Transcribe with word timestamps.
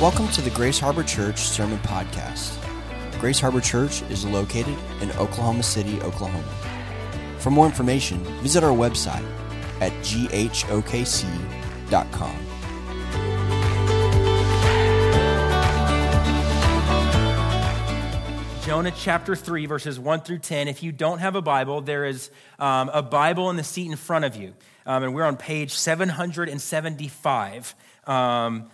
Welcome 0.00 0.28
to 0.32 0.42
the 0.42 0.50
Grace 0.50 0.78
Harbor 0.78 1.02
Church 1.02 1.38
Sermon 1.38 1.78
Podcast. 1.78 2.60
Grace 3.18 3.40
Harbor 3.40 3.62
Church 3.62 4.02
is 4.10 4.26
located 4.26 4.76
in 5.00 5.10
Oklahoma 5.12 5.62
City, 5.62 5.98
Oklahoma. 6.02 6.44
For 7.38 7.48
more 7.48 7.64
information, 7.64 8.22
visit 8.42 8.62
our 8.62 8.76
website 8.76 9.24
at 9.80 9.92
ghokc.com. 10.02 11.16
Jonah 18.66 18.92
chapter 18.94 19.34
3, 19.34 19.64
verses 19.64 19.98
1 19.98 20.20
through 20.20 20.40
10. 20.40 20.68
If 20.68 20.82
you 20.82 20.92
don't 20.92 21.20
have 21.20 21.36
a 21.36 21.42
Bible, 21.42 21.80
there 21.80 22.04
is 22.04 22.30
um, 22.58 22.90
a 22.92 23.00
Bible 23.00 23.48
in 23.48 23.56
the 23.56 23.64
seat 23.64 23.90
in 23.90 23.96
front 23.96 24.26
of 24.26 24.36
you. 24.36 24.52
Um, 24.84 25.04
and 25.04 25.14
we're 25.14 25.24
on 25.24 25.38
page 25.38 25.72
775. 25.72 27.74
Um, 28.06 28.70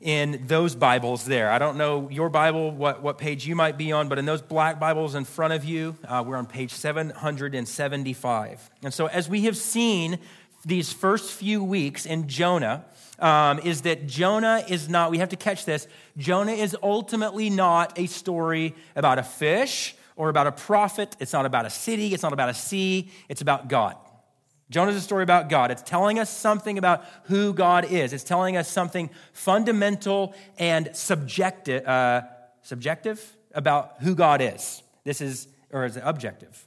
in 0.00 0.44
those 0.46 0.74
Bibles 0.74 1.24
there. 1.24 1.50
I 1.50 1.58
don't 1.58 1.76
know 1.76 2.08
your 2.10 2.30
Bible, 2.30 2.70
what, 2.70 3.02
what 3.02 3.18
page 3.18 3.46
you 3.46 3.54
might 3.54 3.76
be 3.76 3.92
on, 3.92 4.08
but 4.08 4.18
in 4.18 4.24
those 4.24 4.40
black 4.40 4.80
Bibles 4.80 5.14
in 5.14 5.24
front 5.24 5.52
of 5.52 5.64
you, 5.64 5.96
uh, 6.08 6.24
we're 6.26 6.36
on 6.36 6.46
page 6.46 6.72
775. 6.72 8.70
And 8.82 8.94
so, 8.94 9.06
as 9.06 9.28
we 9.28 9.42
have 9.42 9.56
seen 9.56 10.18
these 10.64 10.92
first 10.92 11.30
few 11.32 11.62
weeks 11.62 12.06
in 12.06 12.28
Jonah, 12.28 12.84
um, 13.18 13.58
is 13.60 13.82
that 13.82 14.06
Jonah 14.06 14.64
is 14.66 14.88
not, 14.88 15.10
we 15.10 15.18
have 15.18 15.28
to 15.30 15.36
catch 15.36 15.66
this, 15.66 15.86
Jonah 16.16 16.52
is 16.52 16.76
ultimately 16.82 17.50
not 17.50 17.98
a 17.98 18.06
story 18.06 18.74
about 18.96 19.18
a 19.18 19.22
fish 19.22 19.94
or 20.16 20.28
about 20.28 20.46
a 20.46 20.52
prophet. 20.52 21.16
It's 21.20 21.32
not 21.32 21.46
about 21.46 21.66
a 21.66 21.70
city. 21.70 22.12
It's 22.14 22.22
not 22.22 22.32
about 22.32 22.48
a 22.48 22.54
sea. 22.54 23.10
It's 23.28 23.40
about 23.40 23.68
God. 23.68 23.96
Jonah 24.70 24.92
is 24.92 24.96
a 24.96 25.00
story 25.00 25.24
about 25.24 25.48
God. 25.48 25.72
It's 25.72 25.82
telling 25.82 26.20
us 26.20 26.30
something 26.30 26.78
about 26.78 27.04
who 27.24 27.52
God 27.52 27.84
is. 27.84 28.12
It's 28.12 28.24
telling 28.24 28.56
us 28.56 28.70
something 28.70 29.10
fundamental 29.32 30.34
and 30.58 30.90
subjective, 30.94 31.86
uh, 31.86 32.22
subjective 32.62 33.36
about 33.52 33.96
who 34.00 34.14
God 34.14 34.40
is. 34.40 34.82
This 35.02 35.20
is, 35.20 35.48
or 35.72 35.84
is 35.84 35.96
it 35.96 36.02
objective? 36.06 36.66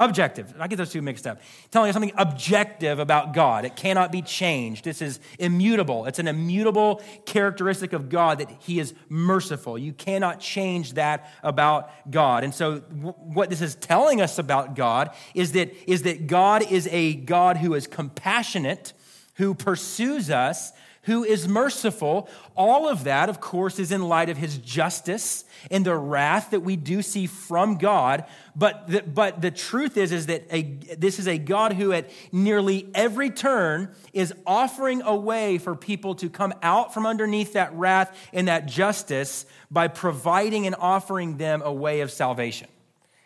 Objective. 0.00 0.54
I 0.60 0.68
get 0.68 0.76
those 0.76 0.92
two 0.92 1.02
mixed 1.02 1.26
up. 1.26 1.40
Telling 1.72 1.88
us 1.88 1.94
something 1.94 2.12
objective 2.16 3.00
about 3.00 3.34
God. 3.34 3.64
It 3.64 3.74
cannot 3.74 4.12
be 4.12 4.22
changed. 4.22 4.84
This 4.84 5.02
is 5.02 5.18
immutable. 5.40 6.06
It's 6.06 6.20
an 6.20 6.28
immutable 6.28 7.02
characteristic 7.26 7.92
of 7.92 8.08
God 8.08 8.38
that 8.38 8.48
He 8.60 8.78
is 8.78 8.94
merciful. 9.08 9.76
You 9.76 9.92
cannot 9.92 10.38
change 10.38 10.92
that 10.92 11.28
about 11.42 11.90
God. 12.12 12.44
And 12.44 12.54
so, 12.54 12.76
what 12.76 13.50
this 13.50 13.60
is 13.60 13.74
telling 13.74 14.20
us 14.20 14.38
about 14.38 14.76
God 14.76 15.10
is 15.34 15.52
that, 15.52 15.72
is 15.90 16.02
that 16.02 16.28
God 16.28 16.70
is 16.70 16.86
a 16.92 17.14
God 17.14 17.56
who 17.56 17.74
is 17.74 17.88
compassionate, 17.88 18.92
who 19.34 19.52
pursues 19.52 20.30
us, 20.30 20.72
who 21.08 21.24
is 21.24 21.48
merciful. 21.48 22.28
All 22.54 22.86
of 22.86 23.04
that, 23.04 23.30
of 23.30 23.40
course, 23.40 23.78
is 23.78 23.92
in 23.92 24.02
light 24.02 24.28
of 24.28 24.36
his 24.36 24.58
justice 24.58 25.46
and 25.70 25.82
the 25.82 25.96
wrath 25.96 26.50
that 26.50 26.60
we 26.60 26.76
do 26.76 27.00
see 27.00 27.26
from 27.26 27.78
God. 27.78 28.26
But 28.54 28.88
the, 28.88 29.02
but 29.02 29.40
the 29.40 29.50
truth 29.50 29.96
is, 29.96 30.12
is 30.12 30.26
that 30.26 30.44
a, 30.50 30.62
this 30.98 31.18
is 31.18 31.26
a 31.26 31.38
God 31.38 31.72
who, 31.72 31.92
at 31.92 32.10
nearly 32.30 32.90
every 32.94 33.30
turn, 33.30 33.90
is 34.12 34.34
offering 34.46 35.00
a 35.00 35.16
way 35.16 35.56
for 35.56 35.74
people 35.74 36.14
to 36.16 36.28
come 36.28 36.52
out 36.62 36.92
from 36.92 37.06
underneath 37.06 37.54
that 37.54 37.72
wrath 37.72 38.14
and 38.34 38.48
that 38.48 38.66
justice 38.66 39.46
by 39.70 39.88
providing 39.88 40.66
and 40.66 40.76
offering 40.78 41.38
them 41.38 41.62
a 41.64 41.72
way 41.72 42.02
of 42.02 42.10
salvation. 42.10 42.68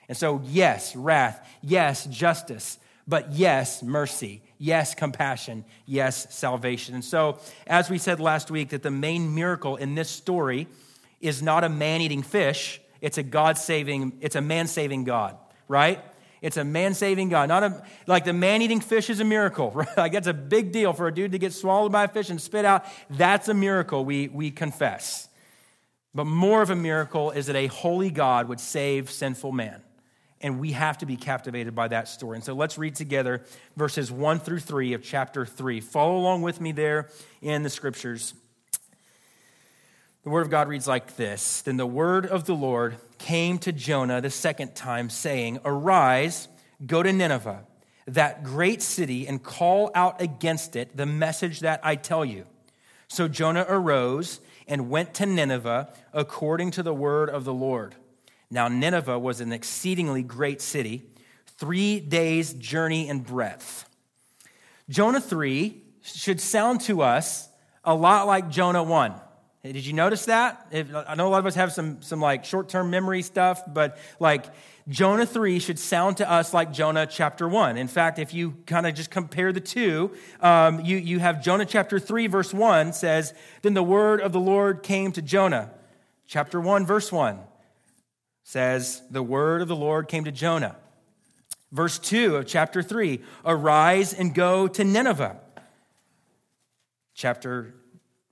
And 0.09 0.17
so, 0.17 0.41
yes, 0.45 0.95
wrath, 0.95 1.45
yes, 1.63 2.07
justice, 2.07 2.79
but 3.09 3.33
yes, 3.33 3.83
mercy 3.83 4.41
yes, 4.63 4.95
compassion, 4.95 5.65
yes, 5.87 6.33
salvation. 6.33 6.95
And 6.95 7.05
so, 7.05 7.41
as 7.67 7.91
we 7.91 7.99
said 7.99 8.21
last 8.21 8.49
week, 8.49 8.69
that 8.69 8.85
the 8.85 8.93
main 8.93 9.35
miracle 9.35 9.75
in 9.75 9.97
this 9.97 10.09
story 10.09 10.69
is 11.21 11.43
not 11.43 11.65
a 11.65 11.69
man 11.69 12.01
eating 12.01 12.23
fish, 12.23 12.81
it's 13.01 13.19
a 13.19 13.25
God 13.25 13.59
saving, 13.59 14.13
it's 14.21 14.37
a 14.37 14.41
man 14.41 14.69
saving 14.69 15.03
God, 15.03 15.37
right? 15.67 16.01
It's 16.41 16.57
a 16.57 16.65
man 16.65 16.95
saving 16.95 17.29
God. 17.29 17.49
Not 17.49 17.63
a, 17.65 17.85
like 18.07 18.25
the 18.25 18.33
man 18.33 18.63
eating 18.63 18.81
fish 18.81 19.11
is 19.11 19.19
a 19.19 19.25
miracle, 19.25 19.71
right? 19.75 19.97
Like 19.97 20.13
that's 20.13 20.29
a 20.29 20.35
big 20.35 20.71
deal 20.71 20.93
for 20.93 21.09
a 21.09 21.15
dude 21.15 21.33
to 21.33 21.39
get 21.39 21.53
swallowed 21.53 21.91
by 21.91 22.05
a 22.05 22.09
fish 22.09 22.31
and 22.31 22.41
spit 22.41 22.65
out. 22.65 22.85
That's 23.11 23.49
a 23.49 23.55
miracle, 23.55 24.05
we, 24.05 24.29
we 24.29 24.53
confess. 24.53 25.29
But 26.15 26.27
more 26.27 26.63
of 26.63 26.71
a 26.71 26.77
miracle 26.77 27.33
is 27.33 27.47
that 27.47 27.57
a 27.57 27.67
holy 27.67 28.11
God 28.11 28.49
would 28.49 28.61
save 28.61 29.11
sinful 29.11 29.51
man. 29.51 29.83
And 30.43 30.59
we 30.59 30.73
have 30.73 30.99
to 30.99 31.07
be 31.07 31.17
captivated 31.17 31.75
by 31.75 31.89
that 31.89 32.09
story. 32.09 32.37
And 32.37 32.45
so 32.45 32.53
let's 32.53 32.77
read 32.77 32.97
together 32.97 33.43
verses 33.77 34.11
1 34.11 34.41
through 34.41 34.61
3 34.61 34.93
of 34.95 35.03
chapter 35.03 35.47
3. 35.47 35.81
Follow 35.81 36.17
along 36.17 36.43
with 36.43 36.61
me 36.61 36.73
there 36.73 37.09
in 37.41 37.63
the 37.63 37.71
scriptures. 37.71 38.35
The 40.25 40.31
word 40.31 40.43
of 40.43 40.51
God 40.51 40.69
reads 40.69 40.87
like 40.87 41.17
this 41.17 41.63
Then 41.63 41.77
the 41.77 41.87
word 41.87 42.27
of 42.27 42.45
the 42.45 42.55
Lord 42.55 42.97
came 43.19 43.59
to 43.59 43.73
Jonah 43.73 44.21
the 44.21 44.31
second 44.31 44.75
time, 44.75 45.11
saying, 45.11 45.59
Arise, 45.65 46.49
go 46.87 47.03
to 47.03 47.13
Nineveh, 47.13 47.65
that 48.07 48.45
great 48.45 48.83
city, 48.83 49.27
and 49.27 49.43
call 49.43 49.91
out 49.95 50.21
against 50.21 50.77
it 50.77 50.97
the 50.97 51.07
message 51.07 51.61
that 51.61 51.81
I 51.83 51.97
tell 51.97 52.25
you. 52.25 52.47
So 53.09 53.27
Jonah 53.29 53.67
arose 53.69 54.41
and 54.69 54.89
went 54.89 55.15
to 55.15 55.27
Nineveh 55.27 55.93
according 56.13 56.71
to 56.73 56.83
the 56.83 56.95
word 56.95 57.29
of 57.29 57.45
the 57.45 57.53
Lord. 57.53 57.97
Now, 58.53 58.69
Nineveh 58.69 59.19
was 59.19 59.41
an 59.41 59.51
exceedingly 59.51 60.23
great 60.23 60.61
city, 60.61 61.07
three 61.57 62.01
days' 62.01 62.53
journey 62.53 63.09
in 63.09 63.21
breadth. 63.21 63.89
Jonah 64.91 65.23
3 65.23 65.83
should 66.03 66.39
sound 66.39 66.83
to 66.83 67.01
us 67.01 67.49
a 67.83 67.95
lot 67.95 68.27
like 68.27 68.51
Jonah 68.51 68.83
1. 68.83 69.15
Did 69.65 69.87
you 69.87 69.95
notice 69.95 70.27
that? 70.27 70.67
I 70.71 71.15
know 71.15 71.29
a 71.29 71.31
lot 71.31 71.39
of 71.39 71.47
us 71.47 71.55
have 71.55 71.73
some, 71.73 72.03
some 72.03 72.21
like 72.21 72.45
short-term 72.45 72.91
memory 72.91 73.23
stuff, 73.23 73.63
but 73.67 73.97
like 74.21 74.45
Jonah 74.87 75.25
3 75.25 75.59
should 75.59 75.79
sound 75.79 76.19
to 76.19 76.31
us 76.31 76.53
like 76.53 76.75
Jonah 76.75 77.07
chapter 77.07 77.49
1. 77.49 77.79
In 77.79 77.89
fact, 77.89 78.19
if 78.19 78.35
you 78.35 78.57
kind 78.67 78.87
of 78.87 78.95
just 78.95 79.11
compare 79.11 79.55
the 79.55 79.61
two, 79.61 80.11
um, 80.41 80.81
you, 80.81 80.99
you 80.99 81.21
have 81.21 81.43
Jonah 81.43 81.65
chapter 81.65 81.99
3, 81.99 82.27
verse 82.27 82.53
1 82.53 82.93
says, 82.93 83.33
Then 83.63 83.73
the 83.73 83.83
word 83.83 84.21
of 84.21 84.33
the 84.33 84.41
Lord 84.41 84.83
came 84.83 85.11
to 85.13 85.23
Jonah. 85.23 85.71
Chapter 86.27 86.61
1, 86.61 86.85
verse 86.85 87.11
1 87.11 87.39
says, 88.45 89.03
The 89.11 89.23
word 89.23 89.63
of 89.63 89.69
the 89.69 89.77
Lord 89.77 90.09
came 90.09 90.25
to 90.25 90.33
Jonah. 90.33 90.77
Verse 91.71 91.99
2 91.99 92.37
of 92.37 92.47
chapter 92.47 92.83
3 92.83 93.21
Arise 93.45 94.13
and 94.13 94.35
go 94.35 94.69
to 94.69 94.85
Nineveh. 94.85 95.39
Chapter 97.15 97.75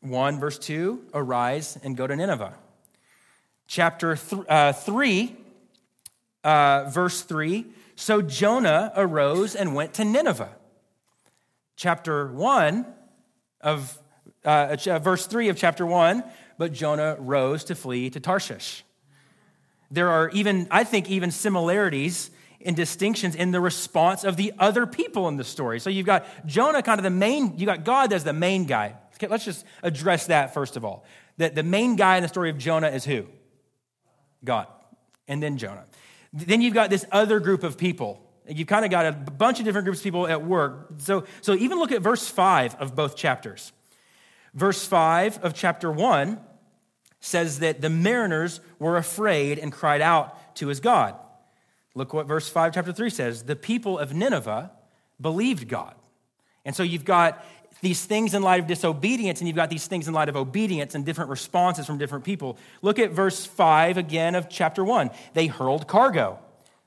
1, 0.00 0.38
verse 0.38 0.58
2 0.58 1.04
Arise 1.14 1.78
and 1.82 1.96
go 1.96 2.06
to 2.06 2.14
Nineveh. 2.14 2.54
Chapter 3.66 4.16
th- 4.16 4.42
uh, 4.48 4.72
3, 4.72 5.36
uh, 6.44 6.84
verse 6.90 7.22
3 7.22 7.66
So 7.96 8.20
Jonah 8.20 8.92
arose 8.96 9.54
and 9.54 9.74
went 9.74 9.94
to 9.94 10.04
Nineveh. 10.04 10.54
Chapter 11.76 12.30
1 12.32 12.86
of 13.62 13.98
uh, 14.44 14.76
verse 14.98 15.26
3 15.26 15.48
of 15.48 15.56
chapter 15.56 15.86
1 15.86 16.24
But 16.58 16.74
Jonah 16.74 17.16
rose 17.18 17.64
to 17.64 17.74
flee 17.74 18.10
to 18.10 18.20
Tarshish. 18.20 18.84
There 19.90 20.08
are 20.08 20.30
even, 20.30 20.68
I 20.70 20.84
think, 20.84 21.10
even 21.10 21.30
similarities 21.30 22.30
and 22.64 22.76
distinctions 22.76 23.34
in 23.34 23.50
the 23.50 23.60
response 23.60 24.24
of 24.24 24.36
the 24.36 24.52
other 24.58 24.86
people 24.86 25.28
in 25.28 25.36
the 25.36 25.44
story. 25.44 25.80
So 25.80 25.90
you've 25.90 26.06
got 26.06 26.26
Jonah, 26.46 26.82
kind 26.82 26.98
of 26.98 27.04
the 27.04 27.10
main, 27.10 27.56
you 27.56 27.66
got 27.66 27.84
God 27.84 28.12
as 28.12 28.22
the 28.22 28.32
main 28.32 28.66
guy. 28.66 28.94
Okay, 29.14 29.26
let's 29.26 29.44
just 29.44 29.64
address 29.82 30.26
that 30.26 30.54
first 30.54 30.76
of 30.76 30.84
all. 30.84 31.04
That 31.38 31.54
the 31.54 31.62
main 31.62 31.96
guy 31.96 32.16
in 32.16 32.22
the 32.22 32.28
story 32.28 32.50
of 32.50 32.58
Jonah 32.58 32.88
is 32.88 33.04
who? 33.04 33.26
God. 34.44 34.66
And 35.26 35.42
then 35.42 35.58
Jonah. 35.58 35.84
Then 36.32 36.60
you've 36.60 36.74
got 36.74 36.90
this 36.90 37.04
other 37.10 37.40
group 37.40 37.62
of 37.62 37.76
people. 37.76 38.22
You've 38.48 38.68
kind 38.68 38.84
of 38.84 38.90
got 38.90 39.06
a 39.06 39.12
bunch 39.12 39.58
of 39.58 39.64
different 39.64 39.84
groups 39.84 40.00
of 40.00 40.04
people 40.04 40.26
at 40.26 40.44
work. 40.44 40.92
So, 40.98 41.24
so 41.40 41.54
even 41.54 41.78
look 41.78 41.92
at 41.92 42.02
verse 42.02 42.28
5 42.28 42.76
of 42.76 42.94
both 42.94 43.16
chapters. 43.16 43.72
Verse 44.54 44.84
5 44.86 45.38
of 45.38 45.54
chapter 45.54 45.90
1 45.90 46.40
says 47.20 47.58
that 47.60 47.80
the 47.80 47.90
mariners 47.90 48.60
were 48.78 48.96
afraid 48.96 49.58
and 49.58 49.72
cried 49.72 50.00
out 50.00 50.56
to 50.56 50.68
his 50.68 50.80
God. 50.80 51.14
Look 51.94 52.14
what 52.14 52.26
verse 52.26 52.48
5, 52.48 52.74
chapter 52.74 52.92
3 52.92 53.10
says. 53.10 53.42
The 53.44 53.56
people 53.56 53.98
of 53.98 54.14
Nineveh 54.14 54.70
believed 55.20 55.68
God. 55.68 55.94
And 56.64 56.74
so 56.74 56.82
you've 56.82 57.04
got 57.04 57.44
these 57.82 58.04
things 58.04 58.34
in 58.34 58.42
light 58.42 58.60
of 58.60 58.66
disobedience, 58.66 59.40
and 59.40 59.48
you've 59.48 59.56
got 59.56 59.70
these 59.70 59.86
things 59.86 60.06
in 60.06 60.14
light 60.14 60.28
of 60.28 60.36
obedience 60.36 60.94
and 60.94 61.04
different 61.04 61.30
responses 61.30 61.86
from 61.86 61.98
different 61.98 62.24
people. 62.24 62.58
Look 62.82 62.98
at 62.98 63.10
verse 63.10 63.46
5 63.46 63.96
again 63.96 64.34
of 64.34 64.48
chapter 64.48 64.84
1. 64.84 65.10
They 65.34 65.46
hurled 65.46 65.88
cargo. 65.88 66.38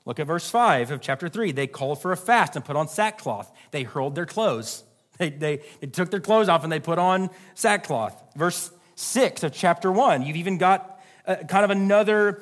Look 0.05 0.19
at 0.19 0.27
verse 0.27 0.49
5 0.49 0.91
of 0.91 1.01
chapter 1.01 1.29
3. 1.29 1.51
They 1.51 1.67
called 1.67 2.01
for 2.01 2.11
a 2.11 2.17
fast 2.17 2.55
and 2.55 2.63
put 2.63 2.75
on 2.75 2.87
sackcloth. 2.87 3.51
They 3.71 3.83
hurled 3.83 4.15
their 4.15 4.25
clothes. 4.25 4.83
They, 5.19 5.29
they, 5.29 5.61
they 5.79 5.87
took 5.87 6.09
their 6.09 6.19
clothes 6.19 6.49
off 6.49 6.63
and 6.63 6.71
they 6.71 6.79
put 6.79 6.97
on 6.97 7.29
sackcloth. 7.53 8.19
Verse 8.35 8.71
6 8.95 9.43
of 9.43 9.51
chapter 9.51 9.91
1. 9.91 10.23
You've 10.23 10.37
even 10.37 10.57
got 10.57 11.01
a, 11.25 11.37
kind 11.37 11.63
of 11.63 11.71
another 11.71 12.41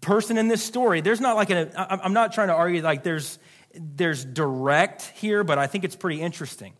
person 0.00 0.38
in 0.38 0.48
this 0.48 0.62
story. 0.62 1.00
There's 1.00 1.20
not 1.20 1.36
like 1.36 1.50
a, 1.50 1.70
I'm 2.04 2.12
not 2.12 2.32
trying 2.32 2.48
to 2.48 2.54
argue 2.54 2.82
like 2.82 3.02
there's, 3.02 3.38
there's 3.74 4.24
direct 4.24 5.02
here, 5.14 5.44
but 5.44 5.58
I 5.58 5.66
think 5.66 5.84
it's 5.84 5.96
pretty 5.96 6.20
interesting. 6.20 6.74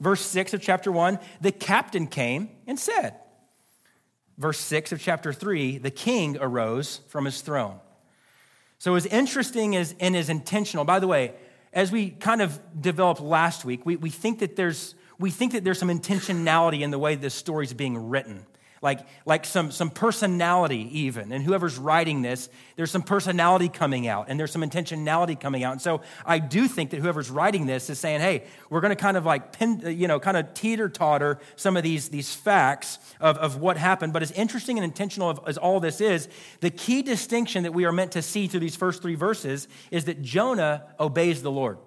Verse 0.00 0.20
6 0.20 0.54
of 0.54 0.60
chapter 0.60 0.90
1 0.92 1.18
the 1.40 1.52
captain 1.52 2.06
came 2.06 2.50
and 2.66 2.78
said, 2.78 3.14
verse 4.38 4.58
6 4.60 4.92
of 4.92 5.00
chapter 5.00 5.32
3, 5.32 5.78
the 5.78 5.90
king 5.90 6.36
arose 6.40 7.00
from 7.08 7.24
his 7.24 7.40
throne. 7.40 7.78
So, 8.78 8.96
as 8.96 9.06
interesting 9.06 9.76
as, 9.76 9.94
and 9.98 10.14
as 10.14 10.28
intentional, 10.28 10.84
by 10.84 10.98
the 10.98 11.06
way, 11.06 11.32
as 11.72 11.90
we 11.90 12.10
kind 12.10 12.42
of 12.42 12.60
developed 12.78 13.20
last 13.20 13.64
week, 13.64 13.86
we, 13.86 13.96
we, 13.96 14.10
think 14.10 14.40
that 14.40 14.56
there's, 14.56 14.94
we 15.18 15.30
think 15.30 15.52
that 15.52 15.64
there's 15.64 15.78
some 15.78 15.88
intentionality 15.88 16.80
in 16.80 16.90
the 16.90 16.98
way 16.98 17.14
this 17.14 17.34
story 17.34 17.64
is 17.64 17.72
being 17.72 17.96
written 17.96 18.44
like, 18.84 19.00
like 19.24 19.46
some, 19.46 19.72
some 19.72 19.88
personality, 19.88 20.86
even. 21.00 21.32
And 21.32 21.42
whoever's 21.42 21.78
writing 21.78 22.20
this, 22.20 22.50
there's 22.76 22.90
some 22.90 23.02
personality 23.02 23.70
coming 23.70 24.06
out 24.06 24.26
and 24.28 24.38
there's 24.38 24.52
some 24.52 24.60
intentionality 24.60 25.40
coming 25.40 25.64
out. 25.64 25.72
And 25.72 25.80
so 25.80 26.02
I 26.26 26.38
do 26.38 26.68
think 26.68 26.90
that 26.90 27.00
whoever's 27.00 27.30
writing 27.30 27.64
this 27.64 27.88
is 27.88 27.98
saying, 27.98 28.20
hey, 28.20 28.44
we're 28.68 28.82
going 28.82 28.94
to 28.94 29.02
kind 29.02 29.16
of 29.16 29.24
like, 29.24 29.54
pin, 29.54 29.82
you 29.86 30.06
know, 30.06 30.20
kind 30.20 30.36
of 30.36 30.52
teeter 30.52 30.90
totter 30.90 31.38
some 31.56 31.78
of 31.78 31.82
these, 31.82 32.10
these 32.10 32.34
facts 32.34 32.98
of, 33.20 33.38
of 33.38 33.56
what 33.56 33.78
happened. 33.78 34.12
But 34.12 34.22
as 34.22 34.32
interesting 34.32 34.76
and 34.76 34.84
intentional 34.84 35.42
as 35.46 35.56
all 35.56 35.80
this 35.80 36.02
is, 36.02 36.28
the 36.60 36.70
key 36.70 37.00
distinction 37.00 37.62
that 37.62 37.72
we 37.72 37.86
are 37.86 37.92
meant 37.92 38.12
to 38.12 38.22
see 38.22 38.48
through 38.48 38.60
these 38.60 38.76
first 38.76 39.00
three 39.00 39.14
verses 39.14 39.66
is 39.90 40.04
that 40.04 40.20
Jonah 40.20 40.84
obeys 41.00 41.42
the 41.42 41.50
Lord. 41.50 41.78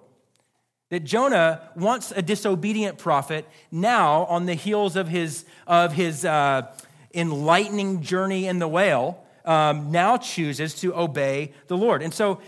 That 0.90 1.04
Jonah, 1.04 1.68
once 1.76 2.12
a 2.16 2.22
disobedient 2.22 2.96
prophet, 2.96 3.46
now 3.70 4.24
on 4.24 4.46
the 4.46 4.54
heels 4.54 4.96
of 4.96 5.06
his, 5.06 5.44
of 5.66 5.92
his 5.92 6.24
uh, 6.24 6.72
enlightening 7.14 8.02
journey 8.02 8.46
in 8.46 8.58
the 8.58 8.68
whale, 8.68 9.24
um, 9.44 9.90
now 9.90 10.16
chooses 10.16 10.74
to 10.74 10.94
obey 10.94 11.52
the 11.68 11.76
Lord. 11.76 12.02
And 12.02 12.12
so 12.12 12.40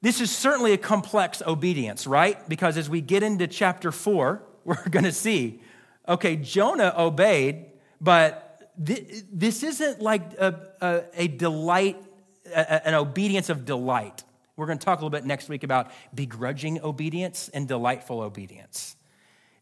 this 0.00 0.20
is 0.20 0.34
certainly 0.34 0.72
a 0.72 0.78
complex 0.78 1.42
obedience, 1.46 2.06
right? 2.06 2.48
Because 2.48 2.76
as 2.76 2.88
we 2.88 3.00
get 3.00 3.22
into 3.22 3.46
chapter 3.46 3.92
four, 3.92 4.42
we're 4.64 4.88
going 4.88 5.04
to 5.04 5.12
see 5.12 5.60
okay, 6.08 6.36
Jonah 6.36 6.94
obeyed, 6.96 7.66
but 8.00 8.72
th- 8.84 9.24
this 9.30 9.62
isn't 9.62 10.00
like 10.00 10.22
a, 10.38 10.68
a, 10.80 11.02
a 11.14 11.28
delight, 11.28 12.02
a, 12.46 12.88
an 12.88 12.94
obedience 12.94 13.50
of 13.50 13.66
delight. 13.66 14.24
We're 14.56 14.66
going 14.66 14.78
to 14.78 14.84
talk 14.84 14.98
a 14.98 15.04
little 15.04 15.10
bit 15.10 15.26
next 15.26 15.48
week 15.48 15.64
about 15.64 15.90
begrudging 16.14 16.82
obedience 16.82 17.48
and 17.52 17.68
delightful 17.68 18.20
obedience. 18.20 18.96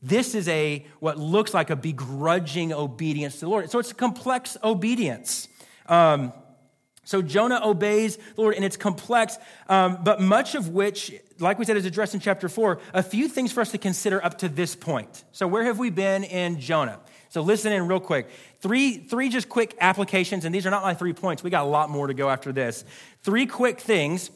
This 0.02 0.34
is 0.34 0.48
a 0.48 0.86
what 1.00 1.18
looks 1.18 1.54
like 1.54 1.70
a 1.70 1.76
begrudging 1.76 2.72
obedience 2.72 3.34
to 3.34 3.40
the 3.40 3.48
Lord. 3.48 3.70
So 3.70 3.78
it's 3.78 3.90
a 3.90 3.94
complex 3.94 4.56
obedience. 4.62 5.48
Um, 5.86 6.32
so 7.04 7.22
Jonah 7.22 7.60
obeys 7.62 8.16
the 8.16 8.40
Lord, 8.40 8.54
and 8.56 8.64
it's 8.64 8.76
complex, 8.76 9.38
um, 9.68 9.98
but 10.02 10.20
much 10.20 10.56
of 10.56 10.70
which, 10.70 11.14
like 11.38 11.56
we 11.56 11.64
said, 11.64 11.76
is 11.76 11.84
addressed 11.84 12.14
in 12.14 12.20
chapter 12.20 12.48
four. 12.48 12.80
A 12.92 13.02
few 13.02 13.28
things 13.28 13.52
for 13.52 13.60
us 13.60 13.70
to 13.70 13.78
consider 13.78 14.22
up 14.24 14.38
to 14.38 14.48
this 14.48 14.74
point. 14.74 15.24
So 15.30 15.46
where 15.46 15.62
have 15.62 15.78
we 15.78 15.90
been 15.90 16.24
in 16.24 16.58
Jonah? 16.58 16.98
So 17.28 17.42
listen 17.42 17.72
in 17.72 17.86
real 17.86 18.00
quick. 18.00 18.28
Three, 18.60 18.96
three 18.96 19.28
just 19.28 19.48
quick 19.48 19.76
applications, 19.80 20.44
and 20.44 20.52
these 20.52 20.66
are 20.66 20.70
not 20.70 20.82
my 20.82 20.94
three 20.94 21.12
points. 21.12 21.44
We 21.44 21.50
got 21.50 21.64
a 21.64 21.68
lot 21.68 21.90
more 21.90 22.08
to 22.08 22.14
go 22.14 22.28
after 22.28 22.52
this. 22.52 22.84
Three 23.22 23.46
quick 23.46 23.78
things 23.78 24.30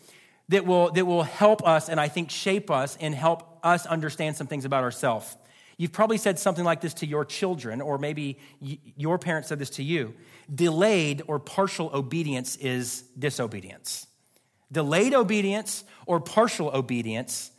that 0.51 0.65
will, 0.65 0.93
that 0.93 1.07
will 1.07 1.25
help 1.25 1.67
us 1.67 1.89
and 1.89 1.99
I 1.99 2.07
think 2.07 2.31
shape 2.31 2.71
us 2.71 2.97
and 3.01 3.15
help 3.15 3.50
us 3.63 3.87
understand 3.87 4.37
some 4.37 4.47
things 4.47 4.65
about 4.65 4.83
ourselves. 4.83 5.37
You've 5.77 5.93
probably 5.93 6.19
said 6.19 6.39
something 6.39 6.65
like 6.65 6.83
this 6.83 6.93
to 6.95 7.07
your 7.07 7.25
children, 7.25 7.81
or 7.81 7.97
maybe 7.97 8.39
your 8.61 9.19
parents 9.19 9.49
said 9.49 9.59
this 9.59 9.71
to 9.71 9.83
you. 9.83 10.15
Delayed 10.55 11.23
or 11.27 11.39
partial 11.39 11.91
obedience 11.95 12.57
is 12.57 13.03
disobedience. 13.19 14.07
Delayed 14.71 15.15
obedience 15.15 15.85
or 16.05 16.21
partial 16.21 16.69
obedience 16.69 17.51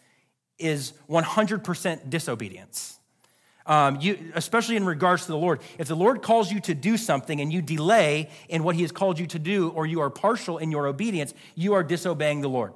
is 0.60 0.94
100% 1.10 2.10
disobedience. 2.10 3.00
Um, 3.66 4.00
you, 4.02 4.32
especially 4.36 4.76
in 4.76 4.86
regards 4.86 5.26
to 5.26 5.32
the 5.32 5.38
Lord. 5.38 5.62
If 5.78 5.88
the 5.88 5.96
Lord 5.96 6.22
calls 6.22 6.52
you 6.52 6.60
to 6.62 6.74
do 6.74 6.98
something 6.98 7.42
and 7.42 7.52
you 7.52 7.62
delay 7.62 8.30
in 8.50 8.64
what 8.64 8.76
He 8.76 8.82
has 8.82 8.92
called 8.92 9.20
you 9.20 9.28
to 9.28 9.40
do, 9.40 9.70
or 9.70 9.86
you 9.86 10.02
are 10.02 10.10
partial 10.10 10.58
in 10.58 10.72
your 10.72 10.88
obedience, 10.88 11.34
you 11.56 11.74
are 11.74 11.84
disobeying 11.84 12.42
the 12.42 12.50
Lord. 12.50 12.74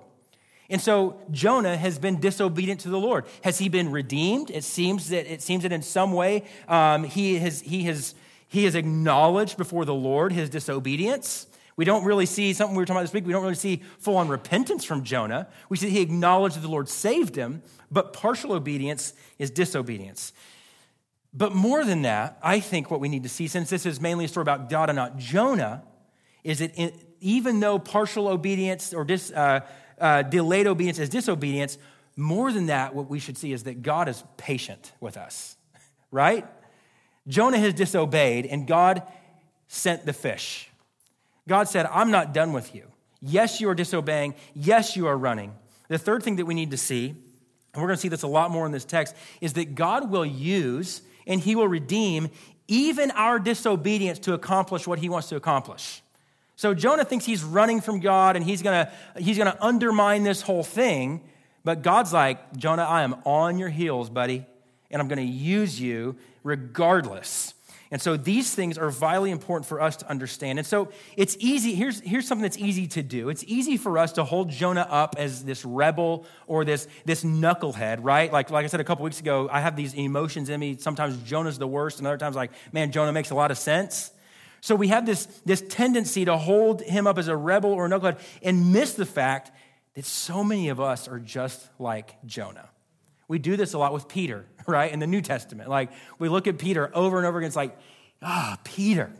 And 0.70 0.82
so 0.82 1.20
Jonah 1.32 1.78
has 1.78 2.00
been 2.00 2.20
disobedient 2.20 2.82
to 2.82 2.90
the 2.90 3.00
Lord. 3.00 3.26
Has 3.44 3.60
he 3.60 3.70
been 3.70 3.92
redeemed? 3.92 4.50
It 4.50 4.64
seems 4.64 5.10
that 5.10 5.32
it 5.32 5.42
seems 5.42 5.64
that 5.64 5.72
in 5.72 5.84
some 5.84 6.14
way 6.14 6.44
um, 6.68 7.04
he 7.04 7.38
has 7.38 7.62
he 7.62 7.84
has 7.84 8.16
he 8.48 8.64
has 8.66 8.76
acknowledged 8.76 9.58
before 9.58 9.86
the 9.86 9.94
Lord 9.94 10.32
his 10.32 10.50
disobedience. 10.50 11.48
We 11.78 11.86
don't 11.86 12.06
really 12.06 12.26
see 12.26 12.54
something 12.54 12.76
we 12.76 12.82
were 12.82 12.86
talking 12.86 12.98
about 12.98 13.04
this 13.04 13.14
week. 13.14 13.26
We 13.26 13.34
don't 13.34 13.44
really 13.44 13.56
see 13.56 13.84
full 14.00 14.18
on 14.18 14.30
repentance 14.30 14.86
from 14.86 15.04
Jonah. 15.04 15.48
We 15.68 15.78
see 15.78 15.90
he 15.90 16.02
acknowledged 16.02 16.56
that 16.56 16.62
the 16.62 16.70
Lord 16.70 16.88
saved 16.88 17.36
him, 17.36 17.62
but 17.92 18.14
partial 18.14 18.54
obedience 18.54 19.14
is 19.38 19.52
disobedience. 19.52 20.32
But 21.34 21.54
more 21.54 21.84
than 21.84 22.04
that, 22.04 22.40
I 22.42 22.62
think 22.62 22.90
what 22.90 23.02
we 23.02 23.10
need 23.10 23.24
to 23.24 23.30
see, 23.30 23.48
since 23.48 23.70
this 23.70 23.86
is 23.86 24.00
mainly 24.00 24.24
a 24.24 24.28
story 24.30 24.44
about 24.44 24.70
God 24.70 24.90
and 24.90 24.96
not 24.96 25.18
Jonah, 25.18 25.84
is 26.46 26.60
that 26.60 26.72
even 27.20 27.60
though 27.60 27.78
partial 27.78 28.30
obedience 28.30 28.94
or 28.94 29.04
dis, 29.04 29.32
uh, 29.32 29.60
uh, 30.00 30.24
delayed 30.24 30.68
obedience 30.68 31.00
as 31.00 31.10
disobedience. 31.10 31.78
More 32.16 32.52
than 32.52 32.68
that, 32.68 32.96
what 32.96 33.10
we 33.10 33.20
should 33.20 33.38
see 33.38 33.52
is 33.52 33.64
that 33.64 33.82
God 33.82 34.08
is 34.08 34.24
patient 34.38 34.94
with 35.00 35.18
us, 35.18 35.58
right? 36.12 36.46
Jonah 37.28 37.58
has 37.58 37.74
disobeyed, 37.74 38.46
and 38.46 38.68
God 38.68 39.04
sent 39.68 40.06
the 40.06 40.14
fish. 40.14 40.70
God 41.48 41.68
said, 41.68 41.88
I'm 41.92 42.12
not 42.12 42.34
done 42.34 42.54
with 42.54 42.74
you. 42.74 42.88
Yes, 43.22 43.60
you 43.60 43.70
are 43.70 43.76
disobeying. 43.76 44.36
Yes, 44.54 44.96
you 44.96 45.08
are 45.08 45.18
running. 45.18 45.54
The 45.88 45.98
third 45.98 46.24
thing 46.24 46.36
that 46.38 46.46
we 46.46 46.54
need 46.54 46.72
to 46.72 46.78
see, 46.78 47.10
and 47.10 47.82
we're 47.82 47.88
going 47.88 47.98
to 47.98 48.02
see 48.02 48.08
this 48.08 48.24
a 48.24 48.28
lot 48.28 48.52
more 48.52 48.66
in 48.66 48.72
this 48.72 48.86
text, 48.86 49.16
is 49.42 49.54
that 49.54 49.76
God 49.76 50.10
will 50.10 50.26
use 50.26 51.02
and 51.28 51.42
he 51.42 51.56
will 51.56 51.68
redeem 51.68 52.30
even 52.68 53.12
our 53.12 53.40
disobedience 53.40 54.20
to 54.20 54.34
accomplish 54.34 54.88
what 54.88 55.00
he 55.00 55.10
wants 55.10 55.30
to 55.30 55.36
accomplish. 55.36 56.02
So 56.56 56.74
Jonah 56.74 57.06
thinks 57.06 57.26
he's 57.26 57.44
running 57.44 57.82
from 57.82 58.00
God 58.00 58.36
and 58.36 58.46
he's 58.46 58.62
gonna, 58.62 58.92
he's 59.18 59.38
gonna 59.38 59.58
undermine 59.60 60.24
this 60.24 60.42
whole 60.42 60.64
thing. 60.64 61.22
But 61.64 61.82
God's 61.82 62.14
like, 62.14 62.56
Jonah, 62.56 62.84
I 62.84 63.04
am 63.04 63.16
on 63.26 63.58
your 63.58 63.70
heels, 63.70 64.10
buddy, 64.10 64.46
and 64.92 65.02
I'm 65.02 65.08
gonna 65.08 65.22
use 65.22 65.80
you 65.82 66.16
regardless. 66.44 67.54
And 67.92 68.02
so 68.02 68.18
these 68.18 68.54
things 68.54 68.78
are 68.78 68.90
vitally 68.90 69.32
important 69.32 69.68
for 69.68 69.80
us 69.80 69.96
to 69.98 70.10
understand. 70.10 70.58
And 70.58 70.68
so 70.68 70.90
it's 71.16 71.38
easy. 71.40 71.76
Here's, 71.76 72.00
here's 72.00 72.28
something 72.28 72.42
that's 72.42 72.58
easy 72.58 72.88
to 72.88 73.04
do. 73.04 73.30
It's 73.30 73.44
easy 73.46 73.78
for 73.78 73.98
us 73.98 74.14
to 74.14 74.24
hold 74.24 74.50
Jonah 74.50 74.88
up 74.90 75.16
as 75.18 75.46
this 75.46 75.64
rebel 75.64 76.26
or 76.48 76.66
this, 76.66 76.88
this 77.06 77.24
knucklehead, 77.24 78.00
right? 78.02 78.32
Like, 78.34 78.50
like 78.50 78.66
I 78.66 78.68
said 78.68 78.80
a 78.80 78.84
couple 78.84 79.04
weeks 79.04 79.20
ago, 79.20 79.48
I 79.52 79.62
have 79.62 79.76
these 79.76 79.94
emotions 79.94 80.50
in 80.50 80.60
me. 80.60 80.78
Sometimes 80.78 81.18
Jonah's 81.24 81.60
the 81.60 81.68
worst, 81.68 82.00
and 82.00 82.08
other 82.08 82.18
times, 82.18 82.36
like, 82.36 82.52
man, 82.74 82.92
Jonah 82.92 83.14
makes 83.14 83.30
a 83.30 83.36
lot 83.36 83.52
of 83.52 83.58
sense. 83.58 84.12
So 84.66 84.74
we 84.76 84.88
have 84.88 85.06
this, 85.06 85.28
this 85.46 85.62
tendency 85.62 86.26
to 86.26 86.38
hold 86.38 86.82
him 86.82 87.06
up 87.06 87.20
as 87.20 87.28
a 87.28 87.38
rebel 87.38 87.72
or 87.72 87.86
a 87.86 87.88
knucklehead 87.88 88.18
and 88.42 88.74
miss 88.74 88.94
the 88.94 89.06
fact 89.06 89.52
that 89.94 90.06
so 90.06 90.44
many 90.44 90.70
of 90.70 90.80
us 90.80 91.08
are 91.08 91.20
just 91.20 91.70
like 91.78 92.16
Jonah. 92.26 92.68
We 93.28 93.38
do 93.38 93.58
this 93.58 93.76
a 93.76 93.78
lot 93.78 93.94
with 93.94 94.08
Peter, 94.08 94.48
right? 94.66 94.92
In 94.92 94.98
the 94.98 95.06
New 95.06 95.22
Testament. 95.22 95.70
Like 95.70 95.92
we 96.18 96.30
look 96.30 96.48
at 96.48 96.58
Peter 96.58 96.90
over 96.96 97.20
and 97.20 97.28
over 97.28 97.38
again. 97.38 97.46
It's 97.46 97.56
like, 97.56 97.78
ah, 98.24 98.56
oh, 98.58 98.62
Peter. 98.64 99.12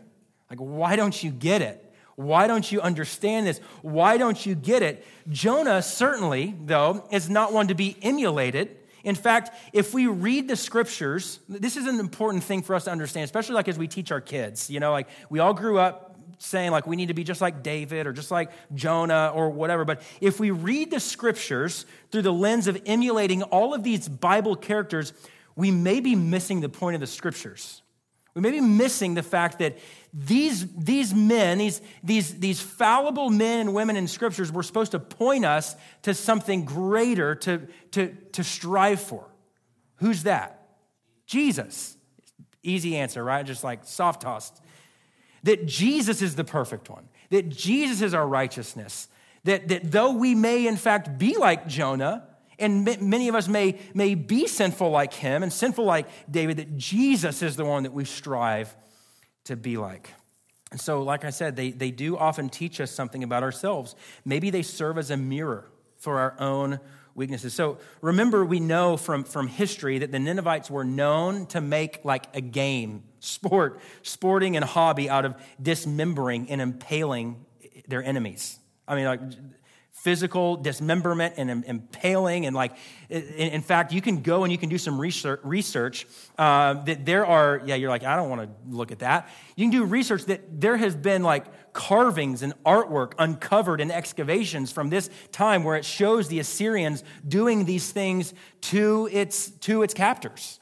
Like, 0.50 0.58
why 0.58 0.96
don't 0.96 1.22
you 1.22 1.30
get 1.30 1.62
it? 1.62 1.94
Why 2.16 2.48
don't 2.48 2.72
you 2.72 2.80
understand 2.80 3.46
this? 3.46 3.60
Why 3.82 4.16
don't 4.16 4.44
you 4.44 4.56
get 4.56 4.82
it? 4.82 5.06
Jonah, 5.28 5.80
certainly, 5.80 6.56
though, 6.64 7.06
is 7.12 7.30
not 7.30 7.52
one 7.52 7.68
to 7.68 7.76
be 7.76 7.96
emulated. 8.02 8.76
In 9.06 9.14
fact, 9.14 9.56
if 9.72 9.94
we 9.94 10.08
read 10.08 10.48
the 10.48 10.56
scriptures, 10.56 11.38
this 11.48 11.76
is 11.76 11.86
an 11.86 12.00
important 12.00 12.42
thing 12.42 12.60
for 12.60 12.74
us 12.74 12.84
to 12.84 12.90
understand, 12.90 13.24
especially 13.24 13.54
like 13.54 13.68
as 13.68 13.78
we 13.78 13.86
teach 13.86 14.10
our 14.10 14.20
kids. 14.20 14.68
You 14.68 14.80
know, 14.80 14.90
like 14.90 15.08
we 15.30 15.38
all 15.38 15.54
grew 15.54 15.78
up 15.78 16.16
saying 16.38 16.72
like 16.72 16.88
we 16.88 16.96
need 16.96 17.06
to 17.06 17.14
be 17.14 17.22
just 17.22 17.40
like 17.40 17.62
David 17.62 18.08
or 18.08 18.12
just 18.12 18.32
like 18.32 18.50
Jonah 18.74 19.30
or 19.32 19.48
whatever. 19.48 19.84
But 19.84 20.02
if 20.20 20.40
we 20.40 20.50
read 20.50 20.90
the 20.90 20.98
scriptures 20.98 21.86
through 22.10 22.22
the 22.22 22.32
lens 22.32 22.66
of 22.66 22.82
emulating 22.84 23.44
all 23.44 23.74
of 23.74 23.84
these 23.84 24.08
Bible 24.08 24.56
characters, 24.56 25.12
we 25.54 25.70
may 25.70 26.00
be 26.00 26.16
missing 26.16 26.60
the 26.60 26.68
point 26.68 26.96
of 26.96 27.00
the 27.00 27.06
scriptures. 27.06 27.82
We 28.34 28.42
may 28.42 28.50
be 28.50 28.60
missing 28.60 29.14
the 29.14 29.22
fact 29.22 29.60
that 29.60 29.78
these, 30.18 30.66
these 30.74 31.12
men, 31.12 31.58
these, 31.58 31.82
these, 32.02 32.38
these 32.38 32.58
fallible 32.58 33.28
men 33.28 33.60
and 33.60 33.74
women 33.74 33.96
in 33.96 34.08
scriptures 34.08 34.50
were 34.50 34.62
supposed 34.62 34.92
to 34.92 34.98
point 34.98 35.44
us 35.44 35.76
to 36.02 36.14
something 36.14 36.64
greater 36.64 37.34
to, 37.34 37.68
to, 37.90 38.16
to 38.32 38.42
strive 38.42 38.98
for. 38.98 39.28
Who's 39.96 40.22
that? 40.22 40.68
Jesus. 41.26 41.98
Easy 42.62 42.96
answer, 42.96 43.22
right? 43.22 43.44
Just 43.44 43.62
like 43.62 43.84
soft 43.84 44.22
tossed. 44.22 44.62
That 45.42 45.66
Jesus 45.66 46.22
is 46.22 46.34
the 46.34 46.44
perfect 46.44 46.88
one, 46.88 47.08
that 47.28 47.50
Jesus 47.50 48.00
is 48.00 48.14
our 48.14 48.26
righteousness, 48.26 49.08
that, 49.44 49.68
that 49.68 49.92
though 49.92 50.12
we 50.12 50.34
may 50.34 50.66
in 50.66 50.76
fact 50.76 51.18
be 51.18 51.36
like 51.36 51.68
Jonah, 51.68 52.26
and 52.58 52.86
many 53.02 53.28
of 53.28 53.34
us 53.34 53.48
may, 53.48 53.78
may 53.92 54.14
be 54.14 54.46
sinful 54.46 54.90
like 54.90 55.12
him 55.12 55.42
and 55.42 55.52
sinful 55.52 55.84
like 55.84 56.08
David, 56.30 56.56
that 56.56 56.78
Jesus 56.78 57.42
is 57.42 57.56
the 57.56 57.66
one 57.66 57.82
that 57.82 57.92
we 57.92 58.06
strive 58.06 58.74
to 59.46 59.56
be 59.56 59.76
like. 59.76 60.12
And 60.70 60.80
so, 60.80 61.02
like 61.02 61.24
I 61.24 61.30
said, 61.30 61.56
they, 61.56 61.70
they 61.70 61.90
do 61.90 62.16
often 62.16 62.48
teach 62.48 62.80
us 62.80 62.90
something 62.90 63.22
about 63.22 63.42
ourselves. 63.42 63.94
Maybe 64.24 64.50
they 64.50 64.62
serve 64.62 64.98
as 64.98 65.10
a 65.10 65.16
mirror 65.16 65.64
for 65.96 66.18
our 66.18 66.34
own 66.40 66.80
weaknesses. 67.14 67.54
So 67.54 67.78
remember, 68.02 68.44
we 68.44 68.60
know 68.60 68.96
from, 68.96 69.24
from 69.24 69.46
history 69.46 69.98
that 69.98 70.12
the 70.12 70.18
Ninevites 70.18 70.70
were 70.70 70.84
known 70.84 71.46
to 71.46 71.60
make 71.60 72.04
like 72.04 72.26
a 72.34 72.40
game, 72.40 73.04
sport, 73.20 73.80
sporting 74.02 74.56
and 74.56 74.64
hobby 74.64 75.08
out 75.08 75.24
of 75.24 75.34
dismembering 75.60 76.50
and 76.50 76.60
impaling 76.60 77.44
their 77.88 78.02
enemies. 78.02 78.58
I 78.86 78.96
mean, 78.96 79.06
like 79.06 79.20
physical 80.06 80.56
dismemberment 80.56 81.34
and 81.36 81.64
impaling 81.66 82.46
and 82.46 82.54
like 82.54 82.76
in, 83.08 83.60
fact 83.60 83.92
you 83.92 84.00
can 84.00 84.22
go 84.22 84.44
and 84.44 84.52
you 84.52 84.56
can 84.56 84.68
do 84.68 84.78
some 84.78 85.00
research, 85.00 86.06
uh, 86.38 86.74
that 86.84 87.04
there 87.04 87.26
are 87.26 87.60
yeah 87.64 87.74
you're 87.74 87.90
like 87.90 88.04
i 88.04 88.14
don't 88.14 88.30
want 88.30 88.40
to 88.40 88.48
look 88.68 88.92
at 88.92 89.00
that. 89.00 89.28
You 89.56 89.64
can 89.64 89.72
do 89.72 89.84
research 89.84 90.26
that 90.26 90.60
there 90.60 90.76
has 90.76 90.94
been 90.94 91.24
like 91.24 91.72
carvings 91.72 92.42
and 92.42 92.52
artwork 92.62 93.14
uncovered 93.18 93.80
in 93.80 93.90
excavations 93.90 94.70
from 94.70 94.90
this 94.90 95.10
time 95.32 95.64
where 95.64 95.74
it 95.74 95.84
shows 95.84 96.28
the 96.28 96.38
assyrians 96.38 97.02
doing 97.26 97.64
these 97.64 97.90
things 97.90 98.32
to 98.60 99.08
its 99.10 99.50
to 99.66 99.82
its 99.82 99.92
captors. 99.92 100.60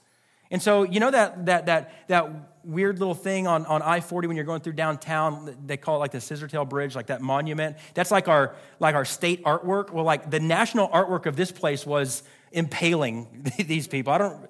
And 0.51 0.63
so 0.63 0.85
you 0.85 1.01
know 1.01 1.11
that 1.11 1.45
that 1.45 1.67
that 1.67 2.09
that 2.09 2.54
weird 2.65 2.99
little 2.99 3.15
thing 3.15 3.47
on, 3.47 3.67
on 3.67 3.83
I-40 3.83 4.27
when 4.27 4.37
you're 4.37 4.45
going 4.45 4.61
through 4.61 4.75
downtown. 4.75 5.57
They 5.67 5.77
call 5.77 5.97
it 5.97 5.99
like 5.99 6.13
the 6.13 6.19
Scissortail 6.19 6.69
Bridge, 6.69 6.95
like 6.95 7.07
that 7.07 7.21
monument. 7.21 7.77
That's 7.95 8.11
like 8.11 8.29
our 8.29 8.55
like 8.81 8.95
our 8.95 9.05
state 9.05 9.45
artwork. 9.45 9.91
Well, 9.91 10.05
like 10.05 10.31
the 10.31 10.41
national 10.41 10.89
artwork 10.89 11.27
of 11.27 11.37
this 11.37 11.53
place 11.53 11.87
was 11.87 12.23
impaling 12.53 13.51
these 13.59 13.87
people. 13.87 14.13
I 14.13 14.19
don't 14.19 14.49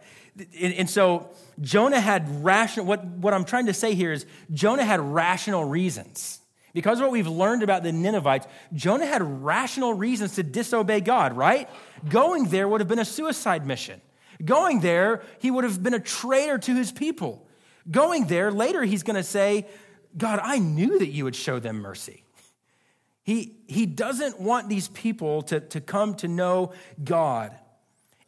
and, 0.61 0.91
so 0.91 1.31
Jonah 1.61 2.01
had 2.01 2.45
rational 2.45 2.87
what, 2.87 3.05
what 3.05 3.33
I'm 3.33 3.45
trying 3.45 3.67
to 3.67 3.75
say 3.75 3.95
here 3.95 4.13
is 4.13 4.27
Jonah 4.53 4.85
had 4.85 5.01
rational 5.01 5.65
reasons. 5.65 6.41
Because 6.73 6.99
of 6.99 7.05
what 7.05 7.13
we've 7.13 7.29
learned 7.29 7.63
about 7.63 7.85
the 7.85 7.93
Ninevites, 7.93 8.49
Jonah 8.73 9.07
had 9.07 9.23
rational 9.45 9.95
reasons 9.95 10.35
to 10.35 10.43
disobey 10.43 11.01
God, 11.01 11.37
right? 11.37 11.71
Going 12.09 12.49
there 12.49 12.67
would 12.67 12.81
have 12.81 12.89
been 12.89 12.99
a 12.99 13.05
suicide 13.05 13.65
mission. 13.65 14.01
Going 14.45 14.81
there, 14.81 15.23
he 15.39 15.53
would 15.53 15.63
have 15.63 15.81
been 15.81 15.95
a 15.95 16.01
traitor 16.01 16.59
to 16.59 16.75
his 16.75 16.91
people. 16.91 17.47
Going 17.91 18.27
there, 18.27 18.51
later 18.51 18.83
he's 18.83 19.03
going 19.03 19.17
to 19.17 19.23
say, 19.23 19.67
God, 20.17 20.41
I 20.43 20.59
knew 20.59 20.99
that 20.99 21.09
you 21.09 21.25
would 21.25 21.37
show 21.37 21.59
them 21.59 21.77
mercy. 21.77 22.23
He, 23.23 23.57
he 23.67 23.87
doesn't 23.87 24.41
want 24.41 24.69
these 24.69 24.89
people 24.89 25.43
to, 25.43 25.61
to 25.61 25.81
come 25.81 26.15
to 26.17 26.29
know 26.29 26.73
God. 27.03 27.55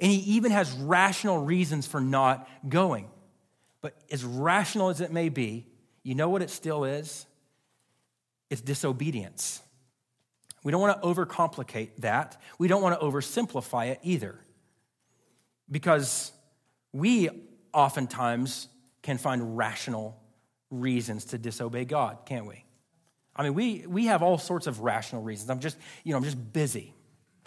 And 0.00 0.10
he 0.10 0.18
even 0.34 0.52
has 0.52 0.72
rational 0.72 1.38
reasons 1.44 1.86
for 1.86 2.00
not 2.00 2.48
going. 2.68 3.08
But 3.80 3.94
as 4.10 4.24
rational 4.24 4.88
as 4.88 5.00
it 5.00 5.12
may 5.12 5.28
be, 5.28 5.66
you 6.02 6.14
know 6.14 6.28
what 6.28 6.42
it 6.42 6.50
still 6.50 6.84
is? 6.84 7.26
It's 8.50 8.60
disobedience. 8.60 9.62
We 10.64 10.72
don't 10.72 10.80
want 10.80 11.00
to 11.00 11.06
overcomplicate 11.06 11.90
that. 11.98 12.40
We 12.58 12.68
don't 12.68 12.82
want 12.82 12.98
to 12.98 13.06
oversimplify 13.06 13.88
it 13.88 14.00
either. 14.02 14.38
Because 15.70 16.32
we 16.92 17.28
oftentimes 17.72 18.68
can 19.06 19.18
find 19.18 19.56
rational 19.56 20.20
reasons 20.68 21.26
to 21.26 21.38
disobey 21.38 21.84
God, 21.84 22.18
can't 22.26 22.44
we? 22.44 22.64
I 23.36 23.44
mean, 23.44 23.54
we, 23.54 23.84
we 23.86 24.06
have 24.06 24.20
all 24.20 24.36
sorts 24.36 24.66
of 24.66 24.80
rational 24.80 25.22
reasons. 25.22 25.48
I'm 25.48 25.60
just, 25.60 25.76
you 26.02 26.10
know, 26.10 26.16
I'm 26.18 26.24
just 26.24 26.52
busy. 26.52 26.92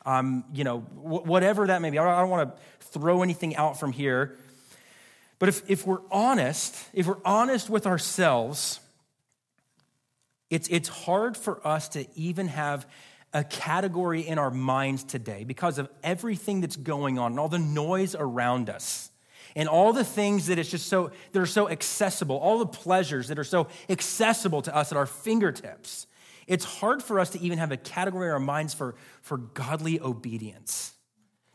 I'm, 0.05 0.45
you 0.53 0.63
know, 0.63 0.79
whatever 0.79 1.67
that 1.67 1.81
may 1.81 1.89
be. 1.89 1.99
I 1.99 2.05
don't, 2.05 2.17
don't 2.17 2.29
want 2.29 2.55
to 2.55 2.87
throw 2.97 3.23
anything 3.23 3.57
out 3.57 3.77
from 3.77 3.91
here. 3.91 4.37
But 5.37 5.49
if, 5.49 5.69
if 5.69 5.85
we're 5.85 6.01
honest, 6.09 6.77
if 6.93 7.07
we're 7.07 7.21
honest 7.25 7.69
with 7.69 7.85
ourselves, 7.85 8.79
it's, 10.49 10.69
it's 10.69 10.87
hard 10.87 11.35
for 11.35 11.65
us 11.67 11.89
to 11.89 12.07
even 12.15 12.47
have 12.47 12.87
a 13.33 13.43
category 13.43 14.21
in 14.21 14.39
our 14.39 14.49
minds 14.49 15.03
today 15.03 15.43
because 15.43 15.77
of 15.77 15.89
everything 16.03 16.61
that's 16.61 16.77
going 16.77 17.19
on 17.19 17.33
and 17.33 17.39
all 17.39 17.49
the 17.49 17.59
noise 17.59 18.15
around 18.15 18.69
us 18.69 19.08
and 19.59 19.67
all 19.67 19.91
the 19.91 20.05
things 20.05 20.47
that 20.47 20.57
it's 20.57 20.71
just 20.71 20.87
so 20.87 21.11
that 21.33 21.39
are 21.41 21.45
so 21.45 21.67
accessible, 21.67 22.37
all 22.37 22.59
the 22.59 22.65
pleasures 22.65 23.27
that 23.27 23.37
are 23.37 23.43
so 23.43 23.67
accessible 23.89 24.61
to 24.61 24.73
us 24.73 24.93
at 24.93 24.97
our 24.97 25.05
fingertips. 25.05 26.07
It's 26.47 26.63
hard 26.63 27.03
for 27.03 27.19
us 27.19 27.31
to 27.31 27.41
even 27.41 27.57
have 27.57 27.73
a 27.73 27.75
category 27.75 28.27
in 28.27 28.31
our 28.31 28.39
minds 28.39 28.73
for, 28.73 28.95
for 29.21 29.37
godly 29.37 29.99
obedience. 29.99 30.93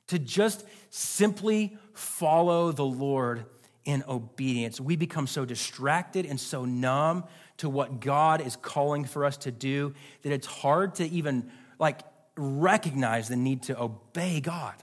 To 0.08 0.18
just 0.18 0.66
simply 0.90 1.78
follow 1.94 2.72
the 2.72 2.84
Lord 2.84 3.46
in 3.86 4.04
obedience. 4.06 4.78
We 4.78 4.96
become 4.96 5.26
so 5.26 5.46
distracted 5.46 6.26
and 6.26 6.38
so 6.38 6.66
numb 6.66 7.24
to 7.56 7.70
what 7.70 8.00
God 8.00 8.42
is 8.42 8.54
calling 8.54 9.06
for 9.06 9.24
us 9.24 9.38
to 9.38 9.50
do 9.50 9.94
that 10.20 10.30
it's 10.30 10.46
hard 10.46 10.96
to 10.96 11.06
even 11.08 11.50
like 11.78 12.00
recognize 12.36 13.28
the 13.28 13.36
need 13.36 13.62
to 13.62 13.80
obey 13.80 14.42
God 14.42 14.74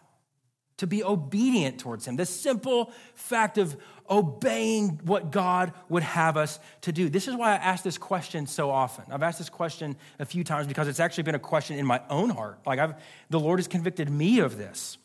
to 0.81 0.87
be 0.87 1.03
obedient 1.03 1.77
towards 1.77 2.07
Him. 2.07 2.15
The 2.15 2.25
simple 2.25 2.91
fact 3.13 3.59
of 3.59 3.77
obeying 4.09 4.99
what 5.03 5.31
God 5.31 5.73
would 5.89 6.01
have 6.01 6.37
us 6.37 6.59
to 6.81 6.91
do. 6.91 7.07
This 7.07 7.27
is 7.27 7.35
why 7.35 7.51
I 7.51 7.57
ask 7.57 7.83
this 7.83 7.99
question 7.99 8.47
so 8.47 8.71
often. 8.71 9.05
I've 9.11 9.21
asked 9.21 9.37
this 9.37 9.47
question 9.47 9.95
a 10.17 10.25
few 10.25 10.43
times 10.43 10.65
because 10.65 10.87
it's 10.87 10.99
actually 10.99 11.21
been 11.21 11.35
a 11.35 11.39
question 11.39 11.77
in 11.77 11.85
my 11.85 12.01
own 12.09 12.31
heart. 12.31 12.61
Like 12.65 12.79
I've, 12.79 12.95
the 13.29 13.39
Lord 13.39 13.59
has 13.59 13.67
convicted 13.67 14.09
me 14.09 14.39
of 14.39 14.57
this. 14.57 14.97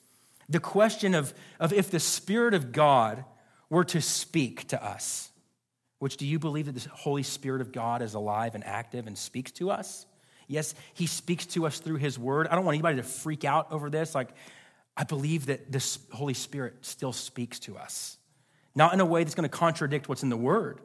The 0.49 0.61
question 0.61 1.15
of, 1.15 1.35
of 1.61 1.75
if 1.75 1.91
the 1.91 2.01
Spirit 2.01 2.55
of 2.55 2.73
God 2.73 3.27
were 3.69 3.85
to 3.85 4.01
speak 4.01 4.69
to 4.69 4.83
us, 4.83 5.31
which 5.99 6.17
do 6.17 6.27
you 6.27 6.39
believe 6.39 6.67
that 6.67 6.75
the 6.75 6.89
Holy 6.89 7.23
Spirit 7.23 7.61
of 7.61 7.71
God 7.71 8.01
is 8.01 8.15
alive 8.15 8.55
and 8.55 8.65
active 8.65 9.07
and 9.07 9.19
speaks 9.19 9.53
to 9.53 9.71
us? 9.71 10.07
Yes, 10.49 10.75
he 10.95 11.07
speaks 11.07 11.45
to 11.47 11.67
us 11.67 11.81
through 11.81 11.97
his 11.97 12.19
word. 12.19 12.47
I 12.49 12.55
don't 12.55 12.65
want 12.65 12.77
anybody 12.77 12.97
to 12.97 13.03
freak 13.03 13.45
out 13.45 13.71
over 13.73 13.91
this. 13.91 14.15
Like, 14.15 14.31
I 14.97 15.05
believe 15.05 15.47
that 15.47 15.71
this 15.71 15.99
Holy 16.13 16.35
Spirit 16.35 16.75
still 16.81 17.13
speaks 17.13 17.59
to 17.61 17.77
us. 17.77 18.17
Not 18.75 18.95
in 18.95 19.01
a 19.01 19.05
way 19.05 19.25
that's 19.25 19.35
going 19.35 19.49
to 19.49 19.57
contradict 19.57 20.09
what's 20.09 20.23
in 20.23 20.29
the 20.29 20.37
Word, 20.37 20.81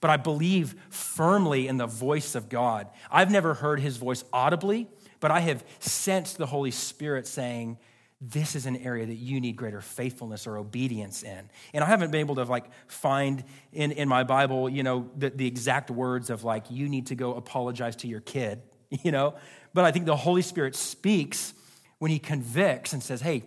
but 0.00 0.10
I 0.10 0.16
believe 0.16 0.74
firmly 0.90 1.68
in 1.68 1.76
the 1.76 1.86
voice 1.86 2.34
of 2.34 2.48
God. 2.48 2.88
I've 3.10 3.30
never 3.30 3.54
heard 3.54 3.80
his 3.80 3.96
voice 3.96 4.24
audibly, 4.32 4.88
but 5.20 5.30
I 5.30 5.40
have 5.40 5.64
sensed 5.80 6.38
the 6.38 6.46
Holy 6.46 6.70
Spirit 6.70 7.26
saying, 7.26 7.78
this 8.20 8.56
is 8.56 8.66
an 8.66 8.76
area 8.76 9.04
that 9.04 9.16
you 9.16 9.40
need 9.40 9.56
greater 9.56 9.80
faithfulness 9.80 10.46
or 10.46 10.56
obedience 10.56 11.22
in. 11.22 11.50
And 11.74 11.84
I 11.84 11.86
haven't 11.86 12.10
been 12.10 12.20
able 12.20 12.36
to 12.36 12.44
like 12.44 12.64
find 12.86 13.44
in, 13.72 13.92
in 13.92 14.08
my 14.08 14.24
Bible, 14.24 14.68
you 14.68 14.82
know, 14.82 15.10
the, 15.16 15.30
the 15.30 15.46
exact 15.46 15.90
words 15.90 16.30
of 16.30 16.42
like, 16.42 16.70
you 16.70 16.88
need 16.88 17.08
to 17.08 17.14
go 17.14 17.34
apologize 17.34 17.96
to 17.96 18.08
your 18.08 18.20
kid, 18.20 18.62
you 18.90 19.12
know? 19.12 19.34
But 19.74 19.84
I 19.84 19.92
think 19.92 20.06
the 20.06 20.16
Holy 20.16 20.42
Spirit 20.42 20.74
speaks 20.74 21.52
when 21.98 22.10
he 22.10 22.18
convicts 22.18 22.94
and 22.94 23.02
says, 23.02 23.20
hey, 23.20 23.44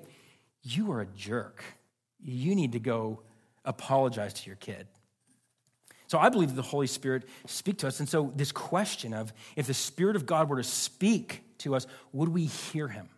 you 0.75 0.91
are 0.91 1.01
a 1.01 1.05
jerk. 1.05 1.63
You 2.23 2.55
need 2.55 2.73
to 2.73 2.79
go 2.79 3.21
apologize 3.65 4.33
to 4.33 4.47
your 4.47 4.55
kid. 4.55 4.87
So 6.07 6.17
I 6.17 6.29
believe 6.29 6.49
that 6.49 6.55
the 6.55 6.61
Holy 6.63 6.87
Spirit 6.87 7.23
speak 7.45 7.77
to 7.79 7.87
us. 7.87 7.99
And 7.99 8.09
so 8.09 8.33
this 8.35 8.51
question 8.51 9.13
of 9.13 9.31
if 9.55 9.67
the 9.67 9.75
Spirit 9.75 10.15
of 10.15 10.25
God 10.25 10.49
were 10.49 10.57
to 10.57 10.63
speak 10.63 11.43
to 11.59 11.75
us, 11.75 11.85
would 12.13 12.29
we 12.29 12.45
hear 12.45 12.87
him? 12.87 13.09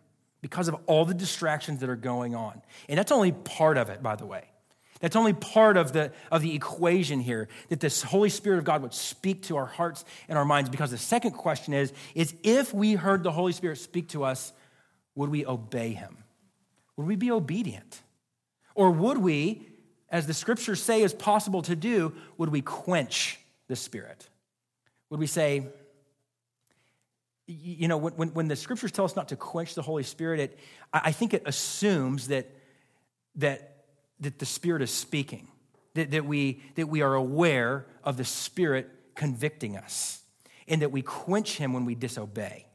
Because 0.42 0.68
of 0.68 0.76
all 0.86 1.04
the 1.04 1.14
distractions 1.14 1.80
that 1.80 1.88
are 1.88 1.96
going 1.96 2.34
on. 2.34 2.60
And 2.88 2.98
that's 2.98 3.12
only 3.12 3.32
part 3.32 3.78
of 3.78 3.88
it, 3.88 4.02
by 4.02 4.16
the 4.16 4.26
way. 4.26 4.44
That's 5.00 5.16
only 5.16 5.32
part 5.32 5.76
of 5.76 5.92
the, 5.92 6.12
of 6.30 6.42
the 6.42 6.54
equation 6.54 7.20
here, 7.20 7.48
that 7.70 7.80
this 7.80 8.02
Holy 8.02 8.28
Spirit 8.28 8.58
of 8.58 8.64
God 8.64 8.82
would 8.82 8.94
speak 8.94 9.42
to 9.44 9.56
our 9.56 9.66
hearts 9.66 10.04
and 10.28 10.36
our 10.36 10.44
minds. 10.44 10.68
Because 10.70 10.90
the 10.90 10.98
second 10.98 11.32
question 11.32 11.72
is, 11.74 11.92
is 12.14 12.34
if 12.42 12.74
we 12.74 12.92
heard 12.94 13.22
the 13.22 13.32
Holy 13.32 13.52
Spirit 13.52 13.78
speak 13.78 14.10
to 14.10 14.22
us, 14.22 14.52
would 15.14 15.30
we 15.30 15.46
obey 15.46 15.92
him? 15.92 16.18
Would 17.02 17.08
we 17.08 17.16
be 17.16 17.32
obedient? 17.32 18.00
Or 18.76 18.92
would 18.92 19.18
we, 19.18 19.66
as 20.08 20.28
the 20.28 20.34
scriptures 20.34 20.80
say 20.80 21.02
is 21.02 21.12
possible 21.12 21.60
to 21.62 21.74
do, 21.74 22.14
would 22.38 22.48
we 22.48 22.60
quench 22.60 23.40
the 23.66 23.74
Spirit? 23.74 24.28
Would 25.10 25.18
we 25.18 25.26
say, 25.26 25.66
you 27.48 27.88
know, 27.88 27.96
when, 27.96 28.32
when 28.34 28.46
the 28.46 28.54
scriptures 28.54 28.92
tell 28.92 29.04
us 29.04 29.16
not 29.16 29.26
to 29.30 29.36
quench 29.36 29.74
the 29.74 29.82
Holy 29.82 30.04
Spirit, 30.04 30.38
it, 30.38 30.58
I 30.92 31.10
think 31.10 31.34
it 31.34 31.42
assumes 31.44 32.28
that, 32.28 32.48
that, 33.34 33.84
that 34.20 34.38
the 34.38 34.46
Spirit 34.46 34.80
is 34.80 34.92
speaking, 34.92 35.48
that, 35.94 36.12
that, 36.12 36.24
we, 36.24 36.62
that 36.76 36.86
we 36.86 37.02
are 37.02 37.16
aware 37.16 37.84
of 38.04 38.16
the 38.16 38.24
Spirit 38.24 38.88
convicting 39.16 39.76
us, 39.76 40.22
and 40.68 40.82
that 40.82 40.92
we 40.92 41.02
quench 41.02 41.56
Him 41.56 41.72
when 41.72 41.84
we 41.84 41.96
disobey. 41.96 42.66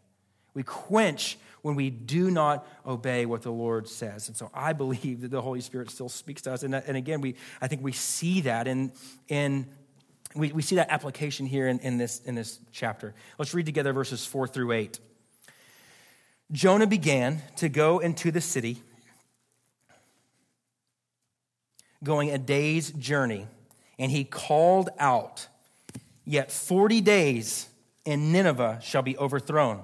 We 0.54 0.64
quench 0.64 1.38
when 1.62 1.76
we 1.76 1.90
do 1.90 2.32
not 2.32 2.68
obey 2.86 3.26
what 3.26 3.42
the 3.42 3.52
Lord 3.52 3.88
says. 3.88 4.28
And 4.28 4.38
so 4.38 4.50
I 4.54 4.74
believe 4.74 5.22
that 5.22 5.32
the 5.32 5.42
Holy 5.42 5.62
Spirit 5.62 5.90
still 5.90 6.10
speaks 6.10 6.42
to 6.44 6.54
us. 6.54 6.64
And, 6.64 6.76
and 6.76 6.98
again, 6.98 7.22
we, 7.22 7.36
I 7.62 7.68
think 7.68 7.84
we 7.84 7.92
see 7.92 8.42
that 8.42 8.68
in, 8.68 8.92
in 9.28 9.68
we, 10.36 10.52
we 10.52 10.62
see 10.62 10.76
that 10.76 10.90
application 10.90 11.46
here 11.46 11.68
in, 11.68 11.80
in, 11.80 11.98
this, 11.98 12.22
in 12.22 12.36
this 12.36 12.60
chapter. 12.72 13.14
Let's 13.38 13.54
read 13.54 13.66
together 13.66 13.94
verses 13.94 14.26
4 14.26 14.48
through 14.48 14.72
8. 14.72 15.00
Jonah 16.52 16.88
began 16.88 17.42
to 17.58 17.70
go 17.70 18.00
into 18.00 18.32
the 18.32 18.40
city, 18.40 18.82
going 22.04 22.30
a 22.30 22.38
day's 22.38 22.92
journey, 22.92 23.48
and 24.00 24.12
he 24.12 24.24
called 24.24 24.90
out, 25.00 25.48
Yet 26.30 26.52
40 26.52 27.00
days, 27.00 27.70
and 28.06 28.34
Nineveh 28.34 28.80
shall 28.82 29.02
be 29.02 29.18
overthrown 29.18 29.84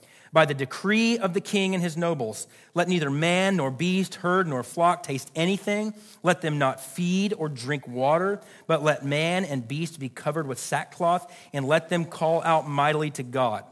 by 0.33 0.45
the 0.45 0.53
decree 0.53 1.17
of 1.17 1.33
the 1.33 1.41
king 1.41 1.73
and 1.73 1.83
his 1.83 1.97
nobles. 1.97 2.47
Let 2.73 2.87
neither 2.87 3.09
man 3.09 3.57
nor 3.57 3.69
beast, 3.69 4.15
herd 4.15 4.47
nor 4.47 4.63
flock 4.63 5.03
taste 5.03 5.31
anything. 5.35 5.93
Let 6.23 6.41
them 6.41 6.57
not 6.57 6.79
feed 6.79 7.33
or 7.37 7.49
drink 7.49 7.87
water, 7.87 8.39
but 8.67 8.83
let 8.83 9.05
man 9.05 9.43
and 9.43 9.67
beast 9.67 9.99
be 9.99 10.09
covered 10.09 10.47
with 10.47 10.59
sackcloth, 10.59 11.33
and 11.51 11.67
let 11.67 11.89
them 11.89 12.05
call 12.05 12.41
out 12.43 12.67
mightily 12.67 13.11
to 13.11 13.23
God. 13.23 13.65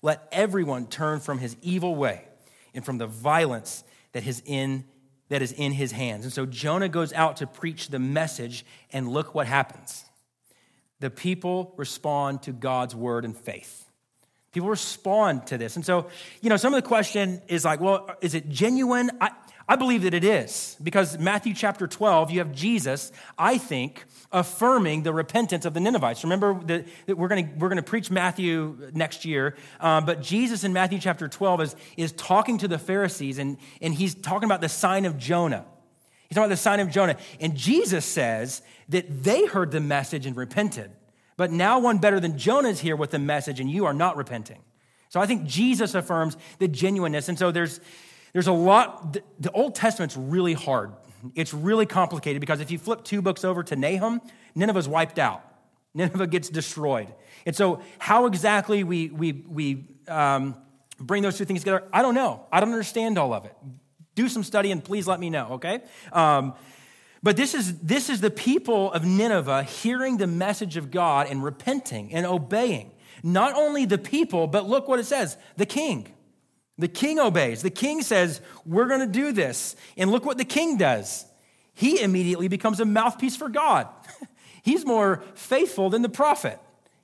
Let 0.00 0.26
everyone 0.32 0.86
turn 0.86 1.20
from 1.20 1.38
his 1.38 1.56
evil 1.60 1.94
way 1.94 2.24
and 2.74 2.84
from 2.84 2.98
the 2.98 3.06
violence 3.06 3.84
that 4.12 4.26
is 4.26 4.42
in 4.46 4.84
that 5.28 5.42
is 5.42 5.52
in 5.52 5.72
his 5.72 5.92
hands. 5.92 6.24
And 6.24 6.32
so 6.32 6.46
Jonah 6.46 6.88
goes 6.88 7.12
out 7.12 7.36
to 7.38 7.46
preach 7.46 7.88
the 7.88 7.98
message, 7.98 8.64
and 8.90 9.08
look 9.08 9.34
what 9.34 9.46
happens. 9.46 10.06
The 11.00 11.10
people 11.10 11.74
respond 11.76 12.42
to 12.44 12.52
God's 12.52 12.94
word 12.94 13.26
and 13.26 13.36
faith. 13.36 13.87
People 14.58 14.70
respond 14.70 15.46
to 15.46 15.56
this. 15.56 15.76
And 15.76 15.86
so, 15.86 16.08
you 16.40 16.50
know, 16.50 16.56
some 16.56 16.74
of 16.74 16.82
the 16.82 16.88
question 16.88 17.40
is 17.46 17.64
like, 17.64 17.78
well, 17.78 18.10
is 18.20 18.34
it 18.34 18.48
genuine? 18.48 19.08
I, 19.20 19.30
I 19.68 19.76
believe 19.76 20.02
that 20.02 20.14
it 20.14 20.24
is 20.24 20.76
because 20.82 21.16
Matthew 21.16 21.54
chapter 21.54 21.86
12, 21.86 22.32
you 22.32 22.40
have 22.40 22.50
Jesus, 22.50 23.12
I 23.38 23.56
think, 23.56 24.04
affirming 24.32 25.04
the 25.04 25.12
repentance 25.12 25.64
of 25.64 25.74
the 25.74 25.80
Ninevites. 25.80 26.24
Remember 26.24 26.60
that 26.64 26.86
we're 27.16 27.28
going 27.28 27.56
we're 27.60 27.68
gonna 27.68 27.84
preach 27.84 28.10
Matthew 28.10 28.90
next 28.94 29.24
year, 29.24 29.54
um, 29.78 30.04
but 30.04 30.22
Jesus 30.22 30.64
in 30.64 30.72
Matthew 30.72 30.98
chapter 30.98 31.28
12 31.28 31.60
is, 31.60 31.76
is 31.96 32.10
talking 32.10 32.58
to 32.58 32.66
the 32.66 32.80
Pharisees 32.80 33.38
and, 33.38 33.58
and 33.80 33.94
he's 33.94 34.16
talking 34.16 34.48
about 34.48 34.60
the 34.60 34.68
sign 34.68 35.04
of 35.04 35.18
Jonah. 35.18 35.66
He's 36.28 36.34
talking 36.34 36.46
about 36.46 36.48
the 36.48 36.56
sign 36.56 36.80
of 36.80 36.90
Jonah. 36.90 37.16
And 37.38 37.54
Jesus 37.54 38.04
says 38.04 38.62
that 38.88 39.22
they 39.22 39.46
heard 39.46 39.70
the 39.70 39.80
message 39.80 40.26
and 40.26 40.36
repented. 40.36 40.90
But 41.38 41.52
now 41.52 41.78
one 41.78 41.98
better 41.98 42.18
than 42.18 42.36
Jonah 42.36 42.68
is 42.68 42.80
here 42.80 42.96
with 42.96 43.12
the 43.12 43.18
message, 43.18 43.60
and 43.60 43.70
you 43.70 43.86
are 43.86 43.94
not 43.94 44.16
repenting. 44.16 44.58
So 45.08 45.20
I 45.20 45.26
think 45.26 45.44
Jesus 45.44 45.94
affirms 45.94 46.36
the 46.58 46.66
genuineness. 46.66 47.28
And 47.28 47.38
so 47.38 47.52
there's, 47.52 47.80
there's 48.32 48.48
a 48.48 48.52
lot, 48.52 49.12
the, 49.12 49.22
the 49.38 49.52
Old 49.52 49.76
Testament's 49.76 50.16
really 50.16 50.52
hard. 50.52 50.92
It's 51.36 51.54
really 51.54 51.86
complicated 51.86 52.40
because 52.40 52.60
if 52.60 52.72
you 52.72 52.78
flip 52.78 53.04
two 53.04 53.22
books 53.22 53.44
over 53.44 53.62
to 53.62 53.76
Nahum, 53.76 54.20
Nineveh's 54.56 54.88
wiped 54.88 55.20
out. 55.20 55.44
Nineveh 55.94 56.26
gets 56.26 56.48
destroyed. 56.48 57.14
And 57.46 57.54
so, 57.54 57.82
how 57.98 58.26
exactly 58.26 58.82
we, 58.82 59.08
we, 59.08 59.32
we 59.32 59.84
um, 60.08 60.56
bring 60.98 61.22
those 61.22 61.38
two 61.38 61.44
things 61.44 61.60
together, 61.60 61.84
I 61.92 62.02
don't 62.02 62.14
know. 62.14 62.46
I 62.52 62.58
don't 62.58 62.72
understand 62.72 63.16
all 63.16 63.32
of 63.32 63.44
it. 63.44 63.54
Do 64.16 64.28
some 64.28 64.42
study 64.42 64.72
and 64.72 64.84
please 64.84 65.06
let 65.06 65.20
me 65.20 65.30
know, 65.30 65.52
okay? 65.52 65.82
Um, 66.12 66.54
but 67.22 67.36
this 67.36 67.54
is, 67.54 67.78
this 67.80 68.08
is 68.08 68.20
the 68.20 68.30
people 68.30 68.92
of 68.92 69.04
Nineveh 69.04 69.64
hearing 69.64 70.16
the 70.16 70.26
message 70.26 70.76
of 70.76 70.90
God 70.90 71.26
and 71.28 71.42
repenting 71.42 72.12
and 72.12 72.24
obeying. 72.24 72.92
Not 73.22 73.54
only 73.54 73.84
the 73.84 73.98
people, 73.98 74.46
but 74.46 74.68
look 74.68 74.86
what 74.88 75.00
it 75.00 75.06
says 75.06 75.36
the 75.56 75.66
king. 75.66 76.12
The 76.78 76.88
king 76.88 77.18
obeys. 77.18 77.62
The 77.62 77.70
king 77.70 78.02
says, 78.02 78.40
We're 78.64 78.86
going 78.86 79.00
to 79.00 79.06
do 79.06 79.32
this. 79.32 79.74
And 79.96 80.10
look 80.10 80.24
what 80.24 80.38
the 80.38 80.44
king 80.44 80.76
does. 80.76 81.26
He 81.74 82.00
immediately 82.00 82.48
becomes 82.48 82.78
a 82.80 82.84
mouthpiece 82.84 83.36
for 83.36 83.48
God. 83.48 83.88
he's 84.62 84.86
more 84.86 85.24
faithful 85.34 85.90
than 85.90 86.02
the 86.02 86.08
prophet. 86.08 86.60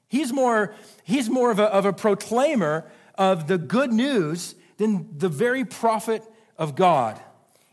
He's 0.06 0.32
more, 0.32 0.74
he's 1.02 1.28
more 1.28 1.50
of, 1.50 1.58
a, 1.58 1.64
of 1.64 1.86
a 1.86 1.92
proclaimer 1.92 2.88
of 3.16 3.48
the 3.48 3.58
good 3.58 3.92
news 3.92 4.54
than 4.76 5.18
the 5.18 5.28
very 5.28 5.64
prophet 5.64 6.22
of 6.56 6.76
God. 6.76 7.20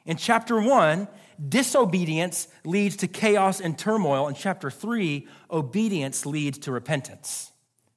In 0.06 0.18
chapter 0.18 0.60
one, 0.60 1.08
disobedience 1.50 2.48
leads 2.64 2.98
to 2.98 3.08
chaos 3.08 3.60
and 3.60 3.78
turmoil. 3.78 4.28
In 4.28 4.36
chapter 4.36 4.70
3, 4.70 5.28
obedience 5.50 6.26
leads 6.26 6.60
to 6.60 6.72
repentance. 6.72 7.52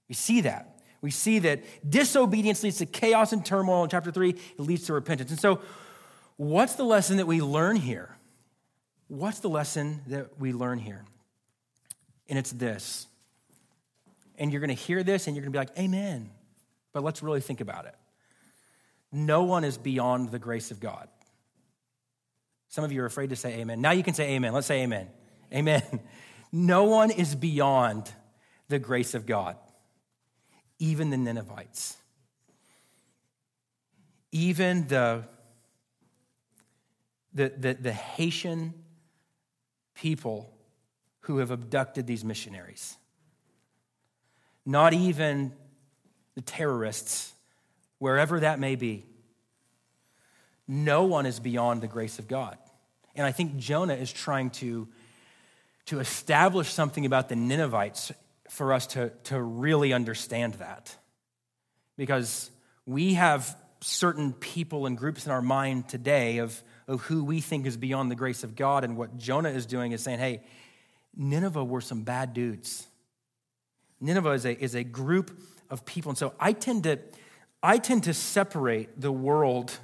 We 0.09 0.15
see 0.15 0.41
that. 0.43 0.81
We 1.01 1.11
see 1.11 1.39
that 1.41 1.63
disobedience 1.89 2.63
leads 2.63 2.79
to 2.79 2.87
chaos 2.87 3.33
and 3.33 3.45
turmoil. 3.45 3.85
In 3.85 3.91
chapter 3.91 4.11
3, 4.11 4.31
it 4.31 4.61
leads 4.61 4.87
to 4.87 4.95
repentance. 4.95 5.31
And 5.31 5.41
so, 5.41 5.61
what's 6.37 6.75
the 6.77 6.85
lesson 6.85 7.19
that 7.19 7.27
we 7.27 7.43
learn 7.43 7.77
here? 7.77 8.17
What's 9.09 9.41
the 9.41 9.51
lesson 9.51 10.01
that 10.07 10.39
we 10.41 10.53
learn 10.53 10.79
here? 10.79 11.05
And 12.29 12.39
it's 12.39 12.53
this. 12.53 13.07
And 14.39 14.51
you're 14.51 14.61
going 14.61 14.75
to 14.75 14.83
hear 14.83 15.03
this 15.03 15.27
and 15.27 15.37
you're 15.37 15.43
going 15.45 15.53
to 15.53 15.59
be 15.59 15.61
like, 15.61 15.79
Amen. 15.79 16.31
But 16.93 17.03
let's 17.03 17.23
really 17.23 17.41
think 17.41 17.61
about 17.61 17.85
it. 17.87 17.95
No 19.13 19.43
one 19.43 19.63
is 19.63 19.77
beyond 19.77 20.31
the 20.31 20.39
grace 20.39 20.71
of 20.71 20.81
God. 20.81 21.09
Some 22.75 22.83
of 22.83 22.91
you 22.91 23.03
are 23.03 23.07
afraid 23.07 23.31
to 23.31 23.37
say 23.37 23.61
amen. 23.61 23.81
Now 23.81 23.93
you 23.93 24.03
can 24.03 24.15
say 24.15 24.31
amen. 24.31 24.53
Let's 24.53 24.67
say 24.67 24.83
amen. 24.83 25.07
Amen. 25.53 25.83
No 26.57 26.85
one 26.85 27.11
is 27.11 27.35
beyond 27.35 28.13
the 28.69 28.79
grace 28.79 29.15
of 29.15 29.27
God, 29.27 29.57
even 30.79 31.11
the 31.11 31.17
Ninevites, 31.17 31.97
even 34.31 34.87
the, 34.87 35.25
the, 37.33 37.53
the, 37.59 37.75
the 37.75 37.93
Haitian 37.93 38.73
people 39.97 40.57
who 41.23 41.39
have 41.39 41.51
abducted 41.51 42.07
these 42.07 42.25
missionaries. 42.25 42.97
Not 44.65 44.93
even 44.93 45.53
the 46.37 46.43
terrorists, 46.43 47.33
wherever 47.99 48.39
that 48.39 48.61
may 48.61 48.77
be. 48.77 49.07
No 50.69 51.03
one 51.03 51.27
is 51.27 51.41
beyond 51.41 51.81
the 51.81 51.89
grace 51.89 52.21
of 52.21 52.29
God. 52.29 52.59
And 53.15 53.27
I 53.27 53.33
think 53.33 53.57
Jonah 53.57 53.95
is 53.95 54.13
trying 54.13 54.51
to, 54.51 54.89
to 55.87 56.01
establish 56.01 56.73
something 56.73 57.07
about 57.07 57.29
the 57.29 57.37
Ninevites 57.37 58.13
for 58.51 58.73
us 58.73 58.87
to, 58.89 59.11
to 59.25 59.41
really 59.41 59.93
understand 59.93 60.55
that. 60.55 60.97
Because 61.97 62.51
we 62.87 63.15
have 63.15 63.57
certain 63.81 64.33
people 64.33 64.87
and 64.87 64.97
groups 64.97 65.27
in 65.27 65.33
our 65.33 65.43
mind 65.43 65.89
today 65.89 66.39
of, 66.39 66.63
of 66.89 67.03
who 67.03 67.25
we 67.25 67.41
think 67.41 67.67
is 67.67 67.77
beyond 67.77 68.11
the 68.11 68.17
grace 68.17 68.43
of 68.43 68.57
God. 68.57 68.83
And 68.83 68.97
what 68.97 69.17
Jonah 69.19 69.51
is 69.51 69.67
doing 69.67 69.93
is 69.93 70.03
saying, 70.03 70.19
hey, 70.19 70.43
Nineveh 71.17 71.65
were 71.65 71.81
some 71.81 72.03
bad 72.03 72.35
dudes. 72.35 72.87
Nineveh 74.01 74.33
is 74.33 74.45
a, 74.45 74.63
is 74.63 74.75
a 74.75 74.85
group 74.85 75.39
of 75.71 75.85
people. 75.85 76.11
And 76.11 76.19
so 76.19 76.35
I 76.41 76.53
tend 76.53 76.85
to, 76.85 76.99
I 77.63 77.79
tend 77.79 78.05
to 78.05 78.15
separate 78.15 79.01
the 79.01 79.13
world 79.13 79.79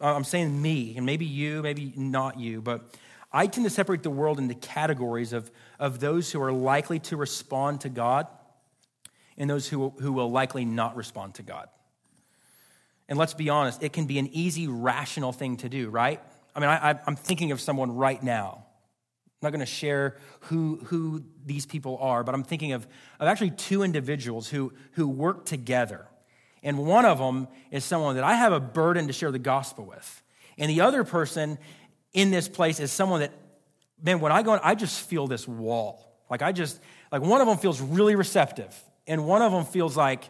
Uh, 0.00 0.14
I'm 0.14 0.24
saying 0.24 0.60
me, 0.60 0.96
and 0.96 1.04
maybe 1.04 1.24
you, 1.24 1.62
maybe 1.62 1.92
not 1.96 2.38
you, 2.38 2.60
but 2.60 2.94
I 3.32 3.46
tend 3.46 3.66
to 3.66 3.70
separate 3.70 4.02
the 4.02 4.10
world 4.10 4.38
into 4.38 4.54
categories 4.54 5.32
of, 5.32 5.50
of 5.78 6.00
those 6.00 6.30
who 6.32 6.40
are 6.40 6.52
likely 6.52 6.98
to 7.00 7.16
respond 7.16 7.82
to 7.82 7.88
God 7.88 8.26
and 9.36 9.48
those 9.48 9.68
who, 9.68 9.90
who 10.00 10.12
will 10.12 10.30
likely 10.30 10.64
not 10.64 10.96
respond 10.96 11.34
to 11.34 11.42
God. 11.42 11.68
And 13.08 13.18
let's 13.18 13.34
be 13.34 13.48
honest, 13.48 13.82
it 13.82 13.92
can 13.92 14.06
be 14.06 14.18
an 14.18 14.28
easy, 14.32 14.66
rational 14.66 15.32
thing 15.32 15.56
to 15.58 15.68
do, 15.68 15.88
right? 15.88 16.20
I 16.54 16.60
mean, 16.60 16.68
I, 16.68 16.98
I'm 17.06 17.16
thinking 17.16 17.52
of 17.52 17.60
someone 17.60 17.94
right 17.94 18.22
now. 18.22 18.64
I'm 18.64 19.46
not 19.46 19.50
going 19.50 19.60
to 19.60 19.66
share 19.66 20.16
who, 20.40 20.80
who 20.86 21.22
these 21.46 21.64
people 21.64 21.98
are, 22.00 22.24
but 22.24 22.34
I'm 22.34 22.42
thinking 22.42 22.72
of, 22.72 22.86
of 23.20 23.28
actually 23.28 23.50
two 23.50 23.82
individuals 23.82 24.48
who, 24.48 24.72
who 24.92 25.06
work 25.08 25.44
together 25.44 26.07
and 26.62 26.78
one 26.78 27.04
of 27.04 27.18
them 27.18 27.48
is 27.70 27.84
someone 27.84 28.16
that 28.16 28.24
I 28.24 28.34
have 28.34 28.52
a 28.52 28.60
burden 28.60 29.06
to 29.06 29.12
share 29.12 29.30
the 29.30 29.38
gospel 29.38 29.84
with. 29.84 30.22
And 30.56 30.70
the 30.70 30.80
other 30.80 31.04
person 31.04 31.58
in 32.12 32.30
this 32.30 32.48
place 32.48 32.80
is 32.80 32.90
someone 32.90 33.20
that, 33.20 33.32
man, 34.02 34.20
when 34.20 34.32
I 34.32 34.42
go 34.42 34.54
in, 34.54 34.60
I 34.62 34.74
just 34.74 35.08
feel 35.08 35.26
this 35.26 35.46
wall. 35.46 36.04
Like 36.30 36.42
I 36.42 36.52
just, 36.52 36.80
like 37.12 37.22
one 37.22 37.40
of 37.40 37.46
them 37.46 37.58
feels 37.58 37.80
really 37.80 38.16
receptive. 38.16 38.74
And 39.06 39.26
one 39.26 39.40
of 39.40 39.52
them 39.52 39.64
feels 39.64 39.96
like, 39.96 40.28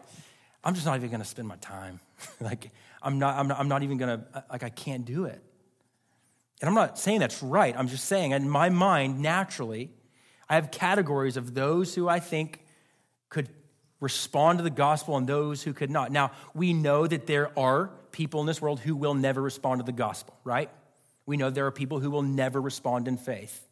I'm 0.63 0.73
just 0.73 0.85
not 0.85 1.01
even 1.01 1.19
to 1.19 1.25
spend 1.25 1.47
my 1.47 1.57
time. 1.57 1.99
like 2.39 2.71
I'm 3.01 3.19
not, 3.19 3.37
I'm 3.37 3.47
not, 3.47 3.59
I'm 3.59 3.67
not 3.67 3.83
even 3.83 3.97
going 3.97 4.19
to, 4.19 4.25
uh, 4.33 4.41
like 4.51 4.63
I 4.63 4.69
can't 4.69 5.05
do 5.05 5.25
it. 5.25 5.41
And 6.61 6.67
I'm 6.67 6.75
not 6.75 6.99
saying 6.99 7.19
that's 7.19 7.41
right. 7.41 7.73
I'm 7.77 7.87
just 7.87 8.05
saying 8.05 8.31
in 8.31 8.49
my 8.49 8.69
mind, 8.69 9.19
naturally, 9.19 9.91
I 10.49 10.55
have 10.55 10.71
categories 10.71 11.37
of 11.37 11.53
those 11.53 11.95
who 11.95 12.09
I 12.09 12.19
think 12.19 12.65
could 13.29 13.49
respond 13.99 14.59
to 14.59 14.63
the 14.63 14.69
gospel 14.69 15.17
and 15.17 15.27
those 15.27 15.63
who 15.63 15.73
could 15.73 15.89
not. 15.89 16.11
Now, 16.11 16.31
we 16.53 16.73
know 16.73 17.05
that 17.05 17.27
there 17.27 17.57
are 17.57 17.89
people 18.11 18.39
in 18.41 18.47
this 18.47 18.61
world 18.61 18.79
who 18.79 18.95
will 18.95 19.13
never 19.13 19.41
respond 19.41 19.79
to 19.79 19.85
the 19.85 19.91
gospel, 19.91 20.35
right? 20.43 20.69
We 21.25 21.37
know 21.37 21.49
there 21.49 21.67
are 21.67 21.71
people 21.71 21.99
who 21.99 22.09
will 22.09 22.23
never 22.23 22.61
respond 22.61 23.07
in 23.07 23.17
faith. 23.17 23.67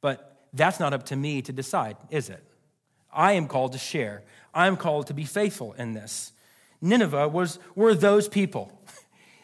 But 0.00 0.46
that's 0.52 0.80
not 0.80 0.92
up 0.92 1.06
to 1.06 1.16
me 1.16 1.42
to 1.42 1.52
decide, 1.52 1.96
is 2.10 2.28
it? 2.28 2.42
I 3.12 3.32
am 3.32 3.48
called 3.48 3.72
to 3.72 3.78
share. 3.78 4.22
I 4.54 4.66
am 4.66 4.76
called 4.76 5.08
to 5.08 5.14
be 5.14 5.24
faithful 5.24 5.72
in 5.74 5.94
this. 5.94 6.32
Nineveh 6.80 7.28
was 7.28 7.58
were 7.74 7.94
those 7.94 8.28
people. 8.28 8.72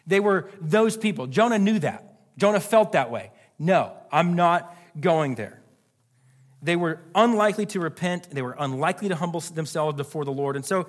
They 0.07 0.21
were 0.21 0.49
those 0.61 0.95
people. 0.95 1.27
Jonah 1.27 1.59
knew 1.59 1.79
that. 1.79 2.21
Jonah 2.37 2.61
felt 2.61 2.93
that 2.93 3.11
way. 3.11 3.31
No, 3.59 3.91
I'm 4.09 4.35
not 4.35 4.73
going 4.97 5.35
there. 5.35 5.59
They 6.61 6.75
were 6.75 6.99
unlikely 7.13 7.65
to 7.67 7.79
repent, 7.79 8.29
they 8.31 8.41
were 8.41 8.55
unlikely 8.57 9.09
to 9.09 9.15
humble 9.15 9.39
themselves 9.41 9.95
before 9.95 10.25
the 10.25 10.31
Lord. 10.31 10.55
And 10.55 10.65
so 10.65 10.87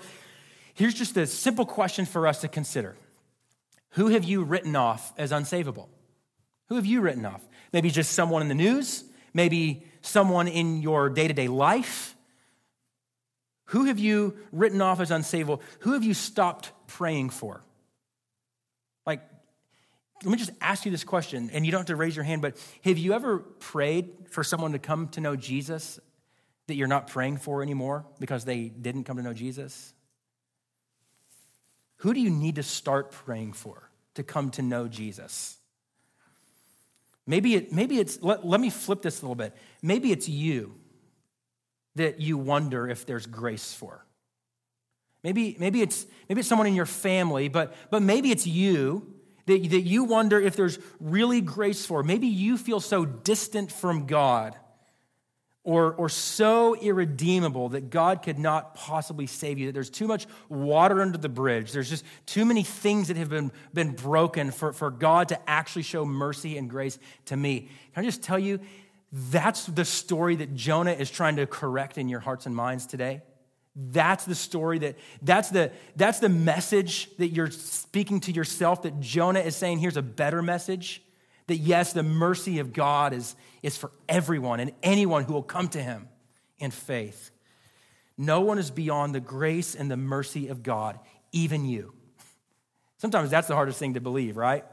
here's 0.74 0.94
just 0.94 1.16
a 1.16 1.26
simple 1.26 1.66
question 1.66 2.06
for 2.06 2.26
us 2.26 2.40
to 2.40 2.48
consider 2.48 2.96
Who 3.90 4.08
have 4.08 4.24
you 4.24 4.44
written 4.44 4.76
off 4.76 5.12
as 5.18 5.30
unsavable? 5.30 5.88
Who 6.68 6.76
have 6.76 6.86
you 6.86 7.00
written 7.00 7.24
off? 7.24 7.42
Maybe 7.72 7.90
just 7.90 8.12
someone 8.12 8.42
in 8.42 8.48
the 8.48 8.54
news, 8.54 9.04
maybe 9.34 9.84
someone 10.02 10.48
in 10.48 10.82
your 10.82 11.10
day 11.10 11.28
to 11.28 11.34
day 11.34 11.48
life. 11.48 12.14
Who 13.66 13.84
have 13.84 13.98
you 13.98 14.38
written 14.50 14.80
off 14.80 15.00
as 15.00 15.10
unsavable? 15.10 15.60
Who 15.80 15.92
have 15.92 16.02
you 16.02 16.14
stopped 16.14 16.72
praying 16.86 17.30
for? 17.30 17.62
Let 20.24 20.32
me 20.32 20.38
just 20.38 20.50
ask 20.60 20.84
you 20.84 20.90
this 20.90 21.04
question, 21.04 21.50
and 21.52 21.64
you 21.64 21.70
don't 21.70 21.80
have 21.80 21.86
to 21.86 21.96
raise 21.96 22.16
your 22.16 22.24
hand, 22.24 22.42
but 22.42 22.56
have 22.84 22.98
you 22.98 23.12
ever 23.12 23.38
prayed 23.38 24.10
for 24.30 24.42
someone 24.42 24.72
to 24.72 24.78
come 24.78 25.08
to 25.08 25.20
know 25.20 25.36
Jesus 25.36 26.00
that 26.66 26.74
you're 26.74 26.88
not 26.88 27.06
praying 27.06 27.36
for 27.36 27.62
anymore 27.62 28.04
because 28.18 28.44
they 28.44 28.64
didn't 28.64 29.04
come 29.04 29.16
to 29.16 29.22
know 29.22 29.32
Jesus? 29.32 29.92
Who 31.98 32.14
do 32.14 32.20
you 32.20 32.30
need 32.30 32.56
to 32.56 32.62
start 32.64 33.12
praying 33.12 33.52
for 33.52 33.90
to 34.14 34.24
come 34.24 34.50
to 34.52 34.62
know 34.62 34.88
Jesus? 34.88 35.56
Maybe, 37.26 37.54
it, 37.54 37.72
maybe 37.72 37.98
it's, 37.98 38.20
let, 38.22 38.44
let 38.44 38.60
me 38.60 38.70
flip 38.70 39.02
this 39.02 39.20
a 39.20 39.22
little 39.22 39.36
bit. 39.36 39.54
Maybe 39.82 40.10
it's 40.10 40.28
you 40.28 40.74
that 41.94 42.20
you 42.20 42.38
wonder 42.38 42.88
if 42.88 43.06
there's 43.06 43.26
grace 43.26 43.72
for. 43.72 44.04
Maybe, 45.22 45.56
maybe, 45.60 45.82
it's, 45.82 46.06
maybe 46.28 46.40
it's 46.40 46.48
someone 46.48 46.66
in 46.66 46.74
your 46.74 46.86
family, 46.86 47.48
but, 47.48 47.74
but 47.90 48.02
maybe 48.02 48.30
it's 48.30 48.46
you 48.46 49.14
that, 49.48 49.70
that 49.70 49.80
you 49.80 50.04
wonder 50.04 50.40
if 50.40 50.56
there's 50.56 50.78
really 51.00 51.40
grace 51.40 51.84
for. 51.84 52.02
Maybe 52.02 52.28
you 52.28 52.56
feel 52.56 52.80
so 52.80 53.04
distant 53.04 53.72
from 53.72 54.06
God 54.06 54.56
or, 55.64 55.92
or 55.92 56.08
so 56.08 56.74
irredeemable 56.76 57.70
that 57.70 57.90
God 57.90 58.22
could 58.22 58.38
not 58.38 58.74
possibly 58.74 59.26
save 59.26 59.58
you, 59.58 59.66
that 59.66 59.72
there's 59.72 59.90
too 59.90 60.06
much 60.06 60.26
water 60.48 61.02
under 61.02 61.18
the 61.18 61.28
bridge. 61.28 61.72
There's 61.72 61.90
just 61.90 62.04
too 62.24 62.46
many 62.46 62.62
things 62.62 63.08
that 63.08 63.18
have 63.18 63.28
been, 63.28 63.52
been 63.74 63.92
broken 63.92 64.50
for, 64.50 64.72
for 64.72 64.90
God 64.90 65.28
to 65.28 65.50
actually 65.50 65.82
show 65.82 66.06
mercy 66.06 66.56
and 66.56 66.70
grace 66.70 66.98
to 67.26 67.36
me. 67.36 67.68
Can 67.92 68.02
I 68.02 68.06
just 68.06 68.22
tell 68.22 68.38
you, 68.38 68.60
that's 69.12 69.66
the 69.66 69.84
story 69.84 70.36
that 70.36 70.54
Jonah 70.54 70.92
is 70.92 71.10
trying 71.10 71.36
to 71.36 71.46
correct 71.46 71.98
in 71.98 72.08
your 72.08 72.20
hearts 72.20 72.46
and 72.46 72.56
minds 72.56 72.86
today. 72.86 73.22
That's 73.80 74.24
the 74.24 74.34
story 74.34 74.80
that, 74.80 74.96
that's 75.22 75.50
the, 75.50 75.70
that's 75.94 76.18
the 76.18 76.28
message 76.28 77.08
that 77.18 77.28
you're 77.28 77.52
speaking 77.52 78.18
to 78.20 78.32
yourself 78.32 78.82
that 78.82 78.98
Jonah 78.98 79.38
is 79.38 79.54
saying, 79.54 79.78
here's 79.78 79.96
a 79.96 80.02
better 80.02 80.42
message 80.42 81.00
that 81.46 81.58
yes, 81.58 81.92
the 81.92 82.02
mercy 82.02 82.58
of 82.58 82.72
God 82.72 83.12
is, 83.12 83.36
is 83.62 83.76
for 83.76 83.92
everyone 84.08 84.58
and 84.58 84.72
anyone 84.82 85.22
who 85.22 85.32
will 85.32 85.44
come 85.44 85.68
to 85.68 85.80
him 85.80 86.08
in 86.58 86.72
faith. 86.72 87.30
No 88.16 88.40
one 88.40 88.58
is 88.58 88.72
beyond 88.72 89.14
the 89.14 89.20
grace 89.20 89.76
and 89.76 89.88
the 89.88 89.96
mercy 89.96 90.48
of 90.48 90.64
God, 90.64 90.98
even 91.30 91.64
you. 91.64 91.94
Sometimes 92.98 93.30
that's 93.30 93.46
the 93.46 93.54
hardest 93.54 93.78
thing 93.78 93.94
to 93.94 94.00
believe, 94.00 94.36
right? 94.36 94.64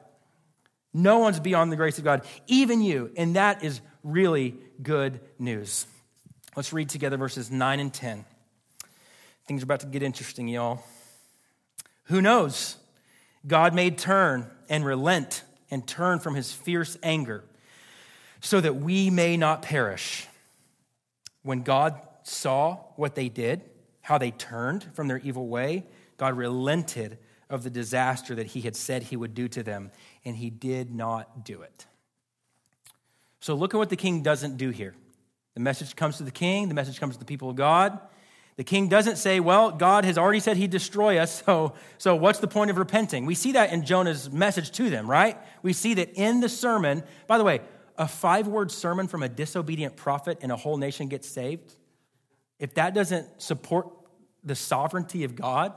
No 0.94 1.20
one's 1.20 1.39
beyond 1.39 1.72
the 1.72 1.76
grace 1.76 2.00
of 2.00 2.04
God, 2.04 2.26
even 2.48 2.82
you. 2.82 3.12
And 3.15 3.36
that 3.36 3.63
is 3.63 3.82
really 4.04 4.56
good 4.82 5.20
news. 5.38 5.86
Let's 6.56 6.74
read 6.74 6.89
together 6.89 7.18
verses 7.18 7.52
9 7.52 7.80
and 7.80 7.94
10. 7.94 8.26
Things 9.47 9.62
are 9.62 9.65
about 9.65 9.81
to 9.81 9.88
get 9.88 10.01
interesting, 10.01 10.47
y'all. 10.47 10.84
Who 12.05 12.21
knows? 12.21 12.77
God 13.45 13.73
may 13.73 13.91
turn 13.91 14.49
and 14.69 14.86
relent 14.86 15.43
and 15.69 15.88
turn 15.88 16.19
from 16.19 16.36
his 16.36 16.51
fierce 16.51 16.97
anger 17.03 17.43
so 18.41 18.60
that 18.62 18.75
we 18.75 19.10
may 19.10 19.38
not 19.38 19.62
perish. 19.62 20.27
When 21.43 21.62
God 21.62 21.99
saw 22.23 22.77
what 22.95 23.15
they 23.15 23.29
did, 23.29 23.62
how 24.01 24.17
they 24.17 24.31
turned 24.31 24.84
from 24.93 25.08
their 25.08 25.19
evil 25.19 25.47
way, 25.47 25.86
God 26.17 26.36
relented 26.36 27.17
of 27.49 27.63
the 27.63 27.69
disaster 27.69 28.34
that 28.36 28.47
he 28.47 28.62
had 28.62 28.75
said 28.75 29.03
he 29.03 29.15
would 29.15 29.36
do 29.36 29.47
to 29.47 29.62
them, 29.62 29.91
and 30.23 30.36
he 30.36 30.49
did 30.49 30.93
not 30.93 31.45
do 31.45 31.62
it. 31.62 31.86
So 33.39 33.53
look 33.53 33.75
at 33.75 33.77
what 33.77 33.89
the 33.89 33.95
king 33.95 34.23
doesn't 34.23 34.58
do 34.58 34.71
here. 34.71 34.95
The 35.53 35.60
message 35.60 35.95
comes 35.95 36.17
to 36.17 36.23
the 36.23 36.31
king, 36.31 36.67
the 36.67 36.73
message 36.73 36.99
comes 36.99 37.13
to 37.15 37.19
the 37.19 37.25
people 37.25 37.49
of 37.49 37.55
God. 37.55 37.99
The 38.58 38.63
king 38.63 38.88
doesn't 38.88 39.18
say, 39.18 39.39
Well, 39.39 39.72
God 39.72 40.06
has 40.06 40.18
already 40.18 40.39
said 40.39 40.58
he'd 40.58 40.72
destroy 40.72 41.18
us, 41.18 41.44
so, 41.46 41.74
so 41.98 42.15
what's 42.15 42.39
the 42.39 42.48
point 42.48 42.72
of 42.72 42.78
repenting? 42.78 43.26
We 43.26 43.36
see 43.36 43.54
that 43.54 43.74
in 43.74 43.86
Jonah's 43.86 44.32
message 44.32 44.72
to 44.72 44.89
them, 44.89 45.10
right? 45.10 45.38
We 45.62 45.74
see 45.74 45.96
that 45.96 46.13
in 46.13 46.39
the 46.39 46.50
sermon, 46.50 47.04
by 47.28 47.38
the 47.38 47.44
way, 47.44 47.62
a 47.98 48.08
five 48.08 48.48
word 48.48 48.72
sermon 48.72 49.08
from 49.08 49.24
a 49.24 49.30
disobedient 49.30 49.96
prophet 49.96 50.39
and 50.41 50.52
a 50.52 50.56
whole 50.56 50.78
nation 50.78 51.08
gets 51.08 51.28
saved. 51.28 51.76
If 52.60 52.76
that 52.76 52.94
doesn't 52.94 53.41
support 53.41 53.89
the 54.44 54.56
sovereignty 54.56 55.24
of 55.24 55.36
God, 55.36 55.74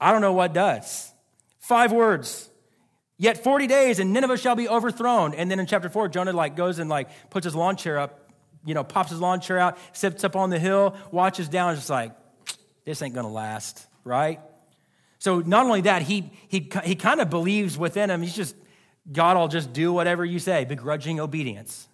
I 0.00 0.12
don't 0.12 0.20
know 0.20 0.32
what 0.32 0.52
does. 0.52 1.12
Five 1.58 1.92
words. 1.92 2.50
Yet 3.18 3.42
40 3.42 3.66
days 3.66 3.98
and 3.98 4.12
Nineveh 4.12 4.36
shall 4.36 4.56
be 4.56 4.68
overthrown. 4.68 5.34
And 5.34 5.50
then 5.50 5.58
in 5.58 5.66
chapter 5.66 5.88
4, 5.88 6.08
Jonah 6.08 6.32
like 6.32 6.54
goes 6.54 6.78
and 6.78 6.90
like 6.90 7.08
puts 7.30 7.44
his 7.44 7.54
lawn 7.54 7.76
chair 7.76 7.98
up 7.98 8.25
you 8.66 8.74
know, 8.74 8.84
pops 8.84 9.10
his 9.10 9.20
lawn 9.20 9.40
chair 9.40 9.58
out, 9.58 9.78
sits 9.92 10.24
up 10.24 10.36
on 10.36 10.50
the 10.50 10.58
hill, 10.58 10.94
watches 11.10 11.48
down, 11.48 11.70
and 11.70 11.78
just 11.78 11.88
like, 11.88 12.12
this 12.84 13.00
ain't 13.00 13.14
gonna 13.14 13.32
last, 13.32 13.86
right? 14.04 14.40
So 15.18 15.40
not 15.40 15.64
only 15.64 15.82
that, 15.82 16.02
he 16.02 16.30
he 16.48 16.70
he 16.84 16.94
kind 16.94 17.20
of 17.20 17.30
believes 17.30 17.78
within 17.78 18.10
him, 18.10 18.20
he's 18.20 18.36
just 18.36 18.54
God 19.10 19.36
will 19.36 19.48
just 19.48 19.72
do 19.72 19.92
whatever 19.92 20.24
you 20.24 20.38
say, 20.38 20.64
begrudging 20.64 21.20
obedience. 21.20 21.88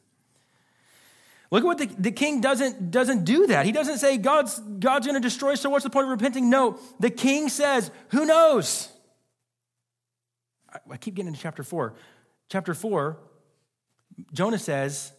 Look 1.51 1.65
at 1.65 1.67
what 1.67 1.77
the, 1.77 1.87
the 1.99 2.13
king 2.13 2.41
doesn't, 2.41 2.91
doesn't 2.91 3.25
do 3.25 3.49
that. 3.49 3.67
He 3.67 3.73
doesn't 3.73 3.99
say, 3.99 4.17
God's, 4.17 4.59
God's 4.59 5.07
going 5.07 5.21
to 5.21 5.29
destroy, 5.29 5.55
so 5.55 5.69
what's 5.69 5.85
the 5.85 5.91
point 5.91 6.07
of 6.07 6.11
repenting? 6.11 6.49
No, 6.49 6.79
the 6.99 7.11
king 7.11 7.51
says, 7.51 7.91
Who 8.09 8.25
knows? 8.25 8.89
I, 10.73 10.79
I 10.93 10.97
keep 10.97 11.15
getting 11.15 11.29
into 11.29 11.41
chapter 11.41 11.63
four. 11.63 11.93
Chapter 12.49 12.73
four, 12.73 13.19
Jonah 14.33 14.59
says, 14.59 15.13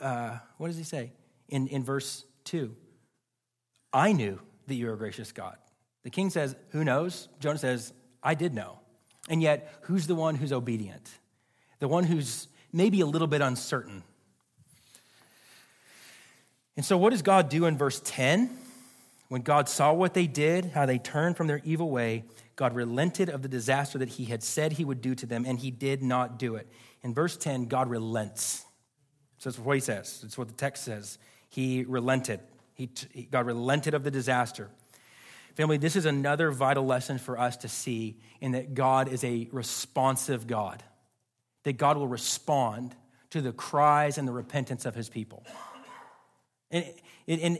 uh, 0.00 0.38
what 0.56 0.68
does 0.68 0.76
he 0.76 0.84
say 0.84 1.12
in, 1.48 1.68
in 1.68 1.84
verse 1.84 2.24
2? 2.44 2.74
I 3.92 4.12
knew 4.12 4.40
that 4.66 4.74
you 4.74 4.88
are 4.90 4.94
a 4.94 4.98
gracious 4.98 5.32
God. 5.32 5.56
The 6.04 6.10
king 6.10 6.30
says, 6.30 6.56
Who 6.70 6.84
knows? 6.84 7.28
Jonah 7.40 7.58
says, 7.58 7.92
I 8.22 8.34
did 8.34 8.54
know. 8.54 8.78
And 9.28 9.42
yet, 9.42 9.72
who's 9.82 10.06
the 10.06 10.14
one 10.14 10.34
who's 10.36 10.52
obedient? 10.52 11.10
The 11.80 11.88
one 11.88 12.04
who's 12.04 12.48
maybe 12.72 13.00
a 13.00 13.06
little 13.06 13.26
bit 13.26 13.40
uncertain. 13.40 14.02
And 16.76 16.84
so, 16.84 16.96
what 16.96 17.10
does 17.10 17.22
God 17.22 17.48
do 17.48 17.66
in 17.66 17.76
verse 17.76 18.00
10? 18.04 18.56
When 19.28 19.42
God 19.42 19.68
saw 19.68 19.92
what 19.92 20.14
they 20.14 20.26
did, 20.26 20.66
how 20.66 20.86
they 20.86 20.98
turned 20.98 21.36
from 21.36 21.48
their 21.48 21.60
evil 21.62 21.90
way, 21.90 22.24
God 22.56 22.74
relented 22.74 23.28
of 23.28 23.42
the 23.42 23.48
disaster 23.48 23.98
that 23.98 24.08
he 24.10 24.24
had 24.24 24.42
said 24.42 24.72
he 24.72 24.84
would 24.84 25.02
do 25.02 25.14
to 25.14 25.26
them, 25.26 25.44
and 25.46 25.58
he 25.58 25.70
did 25.70 26.02
not 26.02 26.38
do 26.38 26.54
it. 26.54 26.66
In 27.02 27.12
verse 27.12 27.36
10, 27.36 27.66
God 27.66 27.90
relents. 27.90 28.64
So 29.38 29.50
that's 29.50 29.58
what 29.58 29.74
he 29.74 29.80
says. 29.80 30.20
That's 30.20 30.36
what 30.36 30.48
the 30.48 30.54
text 30.54 30.84
says. 30.84 31.18
He 31.48 31.84
relented. 31.84 32.40
He, 32.74 32.88
God 33.30 33.46
relented 33.46 33.94
of 33.94 34.04
the 34.04 34.10
disaster. 34.10 34.68
Family, 35.54 35.76
this 35.76 35.96
is 35.96 36.06
another 36.06 36.52
vital 36.52 36.86
lesson 36.86 37.18
for 37.18 37.38
us 37.38 37.56
to 37.58 37.68
see 37.68 38.16
in 38.40 38.52
that 38.52 38.74
God 38.74 39.08
is 39.08 39.24
a 39.24 39.48
responsive 39.50 40.46
God, 40.46 40.84
that 41.64 41.76
God 41.76 41.96
will 41.96 42.06
respond 42.06 42.94
to 43.30 43.40
the 43.40 43.52
cries 43.52 44.18
and 44.18 44.28
the 44.28 44.32
repentance 44.32 44.86
of 44.86 44.94
his 44.94 45.08
people. 45.08 45.44
And, 46.70 46.84
and 47.26 47.58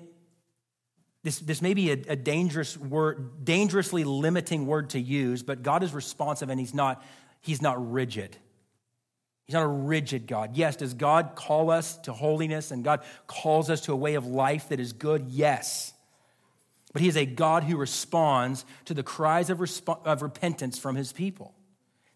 this, 1.25 1.41
this 1.41 1.61
may 1.61 1.75
be 1.75 1.91
a, 1.91 1.95
a 2.09 2.17
dangerous 2.17 2.77
word, 2.77 3.45
dangerously 3.45 4.05
limiting 4.05 4.67
word 4.67 4.91
to 4.91 5.01
use, 5.01 5.43
but 5.43 5.63
God 5.63 5.83
is 5.83 5.93
responsive 5.93 6.49
and 6.51 6.61
he's 6.61 6.75
not, 6.75 7.03
he's 7.41 7.61
not 7.61 7.91
rigid. 7.93 8.37
He's 9.49 9.55
not 9.55 9.65
a 9.65 9.67
rigid 9.67 10.27
God. 10.27 10.57
Yes, 10.59 10.77
does 10.77 10.93
God 10.93 11.33
call 11.35 11.71
us 11.71 11.97
to 12.03 12.13
holiness 12.13 12.71
and 12.71 12.85
God 12.85 13.01
calls 13.27 13.71
us 13.71 13.81
to 13.83 13.95
a 13.95 13.97
way 13.97 14.15
of 14.15 14.27
life 14.27 14.69
that 14.69 14.79
is 14.79 14.93
good? 14.93 15.25
Yes. 15.29 15.95
But 16.93 17.01
He 17.01 17.09
is 17.09 17.17
a 17.17 17.25
God 17.25 17.65
who 17.65 17.79
responds 17.79 18.67
to 18.85 18.93
the 18.93 19.03
cries 19.03 19.49
of, 19.49 19.57
resp- 19.59 20.05
of 20.05 20.21
repentance 20.21 20.79
from 20.79 20.97
His 20.97 21.13
people. 21.13 21.55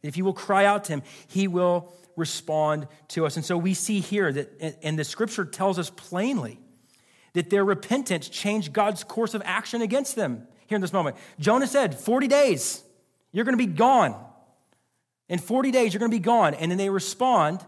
If 0.02 0.18
you 0.18 0.26
will 0.26 0.34
cry 0.34 0.66
out 0.66 0.84
to 0.84 0.92
Him, 0.92 1.02
He 1.26 1.48
will 1.48 1.90
respond 2.16 2.86
to 3.08 3.24
us. 3.24 3.36
And 3.36 3.44
so 3.46 3.56
we 3.56 3.72
see 3.72 4.00
here 4.00 4.30
that, 4.30 4.78
and 4.82 4.98
the 4.98 5.04
scripture 5.04 5.46
tells 5.46 5.78
us 5.78 5.88
plainly 5.88 6.60
that 7.32 7.48
their 7.48 7.64
repentance 7.64 8.28
changed 8.28 8.74
God's 8.74 9.04
course 9.04 9.32
of 9.32 9.40
action 9.46 9.80
against 9.80 10.16
them 10.16 10.46
here 10.66 10.76
in 10.76 10.82
this 10.82 10.92
moment. 10.92 11.16
Jonah 11.40 11.66
said, 11.66 11.98
40 11.98 12.28
days, 12.28 12.82
you're 13.32 13.46
going 13.46 13.56
to 13.56 13.66
be 13.66 13.72
gone. 13.72 14.22
In 15.32 15.38
40 15.38 15.70
days, 15.70 15.94
you're 15.94 15.98
going 15.98 16.10
to 16.10 16.14
be 16.14 16.20
gone. 16.20 16.52
And 16.52 16.70
then 16.70 16.76
they 16.76 16.90
respond, 16.90 17.64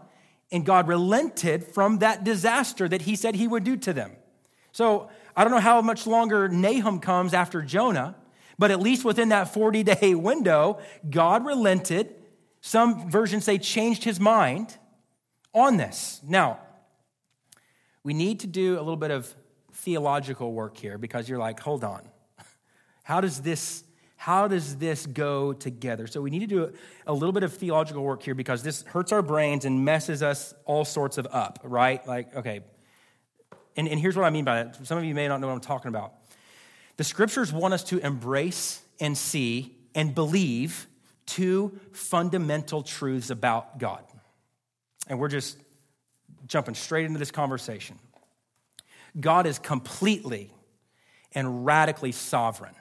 and 0.51 0.63
God 0.63 0.87
relented 0.87 1.63
from 1.63 1.97
that 1.97 2.23
disaster 2.23 2.87
that 2.87 3.01
he 3.01 3.15
said 3.15 3.33
he 3.33 3.47
would 3.47 3.63
do 3.63 3.75
to 3.77 3.91
them. 3.91 4.11
So 4.71 5.09
I 5.35 5.43
don't 5.43 5.51
know 5.51 5.59
how 5.59 5.81
much 5.81 6.05
longer 6.05 6.47
Nahum 6.47 6.99
comes 6.99 7.33
after 7.33 7.63
Jonah, 7.63 8.15
but 8.59 8.69
at 8.69 8.79
least 8.79 9.03
within 9.03 9.29
that 9.29 9.51
40 9.51 9.81
day 9.95 10.13
window, 10.13 10.77
God 11.09 11.43
relented. 11.43 12.13
Some 12.61 13.09
versions 13.09 13.45
say 13.45 13.57
changed 13.57 14.03
his 14.03 14.19
mind 14.19 14.77
on 15.51 15.77
this. 15.77 16.21
Now, 16.23 16.59
we 18.03 18.13
need 18.13 18.41
to 18.41 18.47
do 18.47 18.75
a 18.75 18.81
little 18.81 18.95
bit 18.95 19.09
of 19.09 19.33
theological 19.73 20.53
work 20.53 20.77
here 20.77 20.99
because 20.99 21.27
you're 21.27 21.39
like, 21.39 21.59
hold 21.59 21.83
on. 21.83 22.07
How 23.03 23.21
does 23.21 23.41
this 23.41 23.83
how 24.15 24.47
does 24.47 24.77
this 24.77 25.05
go 25.05 25.53
together? 25.53 26.07
So 26.07 26.21
we 26.21 26.29
need 26.29 26.39
to 26.39 26.47
do 26.47 26.73
a 27.05 27.13
little 27.13 27.33
bit 27.33 27.43
of 27.43 27.53
theological 27.53 28.03
work 28.03 28.23
here 28.23 28.35
because 28.35 28.63
this 28.63 28.83
hurts 28.83 29.11
our 29.11 29.21
brains 29.21 29.65
and 29.65 29.83
messes 29.83 30.23
us 30.23 30.53
all 30.65 30.85
sorts 30.85 31.17
of 31.17 31.27
up, 31.31 31.59
right? 31.63 32.05
Like, 32.07 32.35
okay. 32.35 32.61
And, 33.75 33.87
and 33.87 33.99
here's 33.99 34.15
what 34.15 34.25
I 34.25 34.29
mean 34.29 34.45
by 34.45 34.63
that. 34.63 34.87
Some 34.87 34.97
of 34.97 35.03
you 35.03 35.13
may 35.13 35.27
not 35.27 35.41
know 35.41 35.47
what 35.47 35.53
I'm 35.53 35.59
talking 35.59 35.89
about. 35.89 36.13
The 36.97 37.03
scriptures 37.03 37.51
want 37.51 37.73
us 37.73 37.83
to 37.85 37.99
embrace 37.99 38.81
and 38.99 39.17
see 39.17 39.75
and 39.93 40.15
believe 40.15 40.87
two 41.25 41.77
fundamental 41.91 42.83
truths 42.83 43.29
about 43.29 43.79
God. 43.79 44.03
And 45.07 45.19
we're 45.19 45.27
just 45.27 45.57
jumping 46.47 46.75
straight 46.75 47.05
into 47.05 47.19
this 47.19 47.31
conversation. 47.31 47.99
God 49.19 49.45
is 49.45 49.59
completely 49.59 50.51
and 51.33 51.65
radically 51.65 52.11
sovereign. 52.11 52.73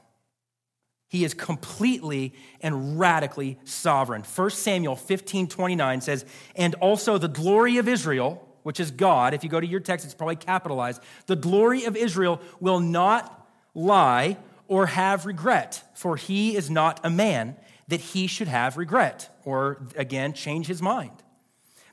He 1.14 1.24
is 1.24 1.32
completely 1.32 2.34
and 2.60 2.98
radically 2.98 3.56
sovereign. 3.62 4.24
1 4.24 4.50
Samuel 4.50 4.96
15 4.96 5.46
29 5.46 6.00
says, 6.00 6.24
And 6.56 6.74
also 6.80 7.18
the 7.18 7.28
glory 7.28 7.76
of 7.76 7.86
Israel, 7.86 8.44
which 8.64 8.80
is 8.80 8.90
God, 8.90 9.32
if 9.32 9.44
you 9.44 9.48
go 9.48 9.60
to 9.60 9.66
your 9.66 9.78
text, 9.78 10.04
it's 10.04 10.12
probably 10.12 10.34
capitalized, 10.34 11.00
the 11.26 11.36
glory 11.36 11.84
of 11.84 11.96
Israel 11.96 12.40
will 12.58 12.80
not 12.80 13.48
lie 13.76 14.38
or 14.66 14.86
have 14.86 15.24
regret, 15.24 15.84
for 15.94 16.16
he 16.16 16.56
is 16.56 16.68
not 16.68 16.98
a 17.04 17.10
man 17.10 17.54
that 17.86 18.00
he 18.00 18.26
should 18.26 18.48
have 18.48 18.76
regret, 18.76 19.28
or 19.44 19.86
again, 19.94 20.32
change 20.32 20.66
his 20.66 20.82
mind. 20.82 21.22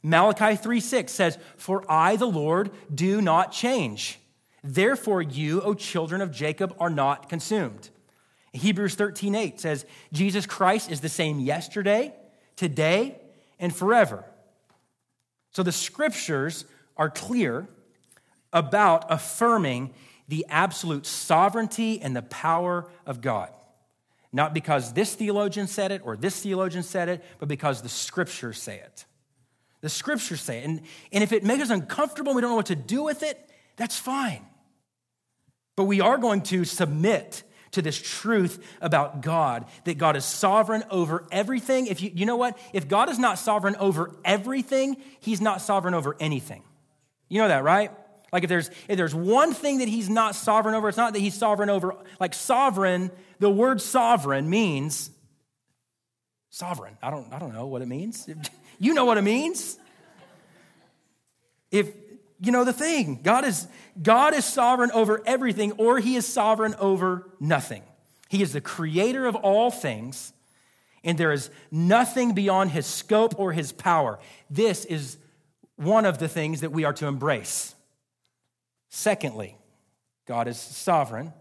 Malachi 0.02 0.56
3 0.56 0.80
6 0.80 1.14
says, 1.14 1.38
For 1.58 1.86
I, 1.88 2.16
the 2.16 2.26
Lord, 2.26 2.72
do 2.92 3.22
not 3.22 3.52
change. 3.52 4.18
Therefore, 4.64 5.22
you, 5.22 5.62
O 5.62 5.76
children 5.76 6.22
of 6.22 6.32
Jacob, 6.32 6.76
are 6.80 6.90
not 6.90 7.30
consumed. 7.30 7.92
Hebrews 8.54 8.96
13 8.96 9.36
8 9.36 9.60
says, 9.60 9.86
Jesus 10.12 10.46
Christ 10.46 10.92
is 10.92 11.02
the 11.02 11.10
same 11.10 11.40
yesterday, 11.40 12.14
today, 12.56 13.20
and 13.60 13.74
forever. 13.74 14.26
So 15.52 15.64
the 15.64 15.72
scriptures 15.72 16.66
are 16.98 17.10
clear 17.10 17.68
about 18.52 19.06
affirming 19.10 19.94
the 20.28 20.46
absolute 20.50 21.06
sovereignty 21.06 22.02
and 22.02 22.16
the 22.16 22.22
power 22.22 22.90
of 23.06 23.22
God. 23.22 23.50
Not 24.34 24.54
because 24.54 24.94
this 24.94 25.14
theologian 25.14 25.68
said 25.68 25.92
it 25.92 26.02
or 26.06 26.16
this 26.16 26.42
theologian 26.42 26.84
said 26.84 27.10
it, 27.10 27.24
but 27.40 27.50
because 27.50 27.82
the 27.82 27.90
scriptures 27.90 28.62
say 28.62 28.78
it. 28.78 29.06
The 29.82 29.90
scriptures 29.90 30.42
say 30.42 30.60
it. 30.60 30.66
And, 30.66 30.82
and 31.12 31.24
if 31.24 31.34
it 31.34 31.44
makes 31.44 31.64
us 31.64 31.70
uncomfortable, 31.70 32.34
we 32.34 32.42
don't 32.42 32.52
know 32.52 32.56
what 32.56 32.68
to 32.68 32.76
do 32.76 33.04
with 33.04 33.24
it, 33.24 33.50
that's 33.76 33.98
fine. 33.98 34.46
But 35.76 35.86
we 35.86 36.02
are 36.02 36.18
going 36.18 36.42
to 36.44 36.64
submit 36.64 37.44
to 37.72 37.82
this 37.82 38.00
truth 38.00 38.64
about 38.82 39.22
God, 39.22 39.66
that 39.86 39.98
God 39.98 40.16
is 40.16 40.26
sovereign 40.26 40.84
over 40.90 41.26
everything. 41.32 41.88
If 41.88 42.02
you, 42.02 42.12
you 42.14 42.26
know 42.26 42.36
what? 42.36 42.58
If 42.74 42.88
God 42.88 43.10
is 43.10 43.18
not 43.18 43.40
sovereign 43.40 43.76
over 43.78 44.16
everything, 44.26 44.98
he's 45.20 45.42
not 45.42 45.62
sovereign 45.62 45.94
over 45.94 46.16
anything. 46.20 46.64
You 47.30 47.42
know 47.42 47.48
that, 47.48 47.64
right? 47.64 47.92
Like 48.34 48.44
if 48.44 48.50
there's 48.50 48.70
if 48.88 48.98
there's 48.98 49.16
one 49.16 49.54
thing 49.54 49.80
that 49.80 49.88
he's 49.88 50.10
not 50.10 50.36
sovereign 50.36 50.76
over, 50.76 50.88
it's 50.88 50.98
not 50.98 51.14
that 51.14 51.20
he's 51.20 51.34
sovereign 51.34 51.70
over 51.70 51.96
like 52.20 52.34
sovereign, 52.34 53.12
the 53.40 53.50
word 53.50 53.82
sovereign 53.82 54.50
means 54.50 55.12
sovereign. 56.50 56.98
I 57.02 57.10
don't 57.10 57.32
I 57.34 57.40
don't 57.40 57.54
know 57.54 57.68
what 57.68 57.82
it 57.82 57.88
means. 57.88 58.30
You 58.84 58.96
know 58.96 59.06
what 59.06 59.20
it 59.20 59.22
means. 59.22 59.78
If 61.70 61.94
you 62.42 62.52
know 62.52 62.64
the 62.64 62.74
thing. 62.74 63.20
God 63.22 63.46
is, 63.46 63.68
God 64.02 64.34
is 64.34 64.46
sovereign 64.46 64.90
over 64.92 65.22
everything, 65.28 65.74
or 65.74 66.00
he 66.00 66.16
is 66.16 66.26
sovereign 66.26 66.74
over 66.80 67.30
nothing. 67.40 67.84
He 68.30 68.42
is 68.42 68.52
the 68.52 68.62
creator 68.62 69.28
of 69.28 69.36
all 69.36 69.70
things, 69.70 70.34
and 71.04 71.18
there 71.18 71.32
is 71.32 71.52
nothing 71.70 72.34
beyond 72.34 72.72
his 72.72 72.88
scope 72.88 73.36
or 73.38 73.52
his 73.52 73.72
power. 73.72 74.20
This 74.50 74.86
is 74.86 75.18
one 75.76 76.04
of 76.04 76.18
the 76.18 76.28
things 76.28 76.62
that 76.62 76.72
we 76.72 76.84
are 76.84 76.94
to 76.94 77.06
embrace. 77.06 77.76
Secondly, 78.90 79.56
God 80.26 80.48
is 80.48 80.58
sovereign. 80.58 81.34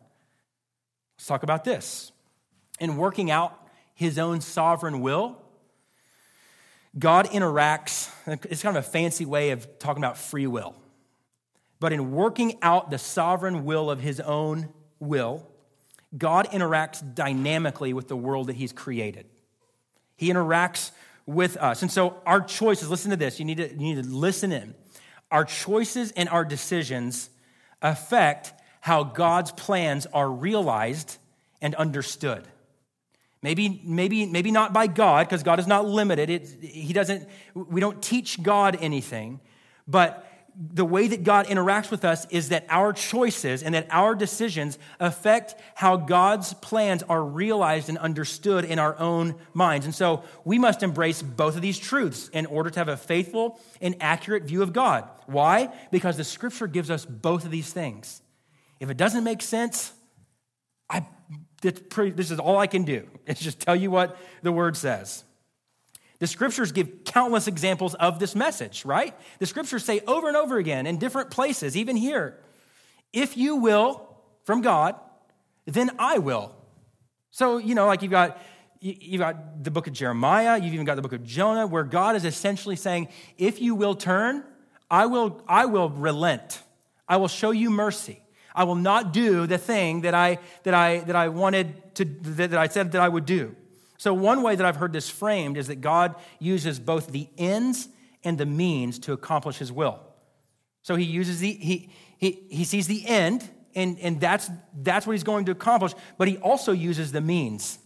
Let's 1.17 1.27
talk 1.27 1.43
about 1.43 1.65
this. 1.65 2.13
In 2.79 2.97
working 2.97 3.31
out 3.31 3.57
his 3.95 4.19
own 4.19 4.43
sovereign 4.43 5.01
will, 5.01 5.41
God 6.99 7.27
interacts, 7.27 8.11
it's 8.27 8.63
kind 8.63 8.77
of 8.77 8.85
a 8.85 8.89
fancy 8.89 9.25
way 9.25 9.51
of 9.51 9.79
talking 9.79 10.03
about 10.03 10.19
free 10.19 10.47
will 10.47 10.75
but 11.81 11.93
in 11.93 12.13
working 12.13 12.59
out 12.63 12.91
the 12.91 12.99
sovereign 12.99 13.65
will 13.65 13.91
of 13.91 14.01
his 14.01 14.21
own 14.21 14.69
will, 15.01 15.47
God 16.17 16.47
interacts 16.51 17.03
dynamically 17.15 17.93
with 17.93 18.09
the 18.09 18.17
world 18.17 18.49
that 18.49 18.57
he's 18.57 18.73
created. 18.73 19.27
He 20.17 20.29
interacts 20.29 20.91
with 21.27 21.57
us. 21.57 21.83
And 21.83 21.91
so 21.91 22.21
our 22.27 22.41
choices, 22.41 22.91
listen 22.91 23.11
to 23.11 23.17
this, 23.17 23.39
you 23.39 23.45
need 23.45 23.57
to, 23.57 23.69
you 23.71 23.95
need 23.95 24.03
to 24.03 24.09
listen 24.09 24.53
in. 24.53 24.75
Our 25.31 25.45
choices 25.45 26.13
and 26.13 26.29
our 26.29 26.45
decisions 26.45 27.31
affect 27.81 28.53
how 28.81 29.05
God's 29.05 29.53
plans 29.53 30.07
are 30.07 30.31
realized 30.31 31.17
and 31.63 31.75
understood. 31.77 32.47
Maybe, 33.43 33.81
maybe, 33.85 34.27
maybe 34.27 34.51
not 34.51 34.73
by 34.73 34.87
God, 34.87 35.27
because 35.27 35.43
God 35.43 35.59
is 35.61 35.67
not 35.67 35.87
limited. 35.87 36.29
It, 36.29 36.49
he 36.63 36.93
doesn't, 36.93 37.27
we 37.55 37.81
don't 37.81 38.03
teach 38.03 38.43
God 38.43 38.77
anything, 38.81 39.41
but 39.89 40.30
the 40.63 40.85
way 40.85 41.09
that 41.09 41.25
God 41.25 41.47
interacts 41.47 41.91
with 41.91 42.05
us 42.05 42.27
is 42.29 42.51
that 42.51 42.67
our 42.69 42.93
choices 42.93 43.63
and 43.63 43.75
that 43.75 43.87
our 43.89 44.15
decisions 44.15 44.79
affect 44.99 45.55
how 45.75 45.97
God's 45.97 46.53
plans 46.53 47.03
are 47.05 47.25
realized 47.25 47.89
and 47.89 47.97
understood 47.97 48.67
in 48.67 48.79
our 48.79 48.99
own 48.99 49.37
minds. 49.55 49.87
And 49.87 49.95
so 49.95 50.23
we 50.45 50.59
must 50.59 50.83
embrace 50.83 51.23
both 51.23 51.57
of 51.57 51.63
these 51.63 51.79
truths 51.79 52.29
in 52.29 52.45
order 52.45 52.69
to 52.69 52.79
have 52.79 52.89
a 52.89 52.99
faithful 52.99 53.59
and 53.81 53.97
accurate 54.01 54.43
view 54.43 54.63
of 54.63 54.75
God. 54.75 55.09
Why? 55.25 55.73
Because 55.91 56.19
the 56.19 56.25
scripture 56.25 56.67
gives 56.67 56.91
us 56.91 57.07
both 57.07 57.47
of 57.47 57.51
these 57.51 57.73
things. 57.73 58.21
If 58.81 58.91
it 58.91 58.99
doesn't 58.99 59.25
make 59.25 59.41
sense, 59.41 59.95
I, 60.91 61.07
pretty, 61.63 62.11
this 62.11 62.31
is 62.31 62.39
all 62.39 62.59
I 62.59 62.67
can 62.67 62.83
do. 62.83 63.09
It's 63.27 63.41
just 63.41 63.61
tell 63.61 63.77
you 63.77 63.91
what 63.91 64.19
the 64.43 64.53
word 64.53 64.77
says. 64.77 65.25
The 66.21 66.27
scriptures 66.27 66.71
give 66.71 67.05
countless 67.05 67.49
examples 67.49 67.95
of 67.95 68.19
this 68.19 68.37
message, 68.37 68.85
right? 68.85 69.15
The 69.39 69.47
scriptures 69.47 69.85
say 69.85 70.01
over 70.07 70.29
and 70.29 70.37
over 70.37 70.59
again 70.59 70.87
in 70.87 70.99
different 70.99 71.31
places, 71.31 71.77
even 71.77 71.97
here, 71.97 72.39
if 73.13 73.37
you 73.37 73.57
will 73.57 74.07
from 74.45 74.61
God, 74.61 74.97
then 75.65 75.91
I 75.99 76.19
will. 76.19 76.55
So, 77.31 77.59
you 77.59 77.75
know, 77.75 77.87
like 77.87 78.03
you've 78.03 78.11
got 78.11 78.41
you've 78.81 79.21
got 79.21 79.63
the 79.63 79.71
book 79.71 79.87
of 79.87 79.93
Jeremiah, 79.93 80.59
you've 80.59 80.73
even 80.73 80.87
got 80.87 80.95
the 80.95 81.03
book 81.03 81.13
of 81.13 81.25
Jonah, 81.25 81.67
where 81.67 81.85
God 81.85 82.17
is 82.17 82.25
essentially 82.25 82.77
saying, 82.77 83.09
if 83.37 83.61
you 83.61 83.75
will 83.75 83.95
turn, 83.95 84.43
I 84.91 85.07
will, 85.07 85.43
I 85.47 85.67
will 85.67 85.91
relent. 85.91 86.63
I 87.07 87.19
will 87.19 87.29
show 87.29 87.51
you 87.51 87.71
mercy. 87.71 88.23
I 88.55 88.65
will 88.65 88.77
not 88.77 89.13
do 89.13 89.47
the 89.47 89.59
thing 89.59 90.03
that 90.03 90.15
I 90.15 90.39
that 90.65 90.75
I 90.75 91.01
that 91.01 91.15
I 91.15 91.29
wanted 91.29 91.95
to 91.97 92.05
that 92.05 92.55
I 92.55 92.69
said 92.69 92.93
that 92.93 93.01
I 93.01 93.09
would 93.09 93.27
do. 93.27 93.55
So, 94.01 94.15
one 94.15 94.41
way 94.41 94.57
that 94.57 94.65
I've 94.65 94.77
heard 94.77 94.95
this 94.95 95.11
framed 95.11 95.59
is 95.59 95.67
that 95.67 95.83
God 95.83 96.15
uses 96.39 96.81
both 96.81 97.09
the 97.09 97.29
ends 97.37 97.87
and 98.25 98.39
the 98.39 98.47
means 98.47 98.99
to 99.01 99.13
accomplish 99.13 99.59
his 99.59 99.71
will. 99.71 100.01
So, 100.81 100.97
he 100.97 101.05
uses 101.05 101.41
the, 101.41 101.53
he, 101.53 101.91
he, 102.17 102.43
he 102.49 102.65
sees 102.65 102.87
the 102.87 103.07
end, 103.07 103.47
and, 103.75 103.99
and 103.99 104.19
that's, 104.19 104.49
that's 104.75 105.07
what 105.07 105.13
he's 105.13 105.23
going 105.23 105.45
to 105.45 105.53
accomplish, 105.53 105.93
but 106.17 106.29
he 106.29 106.39
also 106.39 106.73
uses 106.73 107.13
the 107.13 107.21
means 107.21 107.79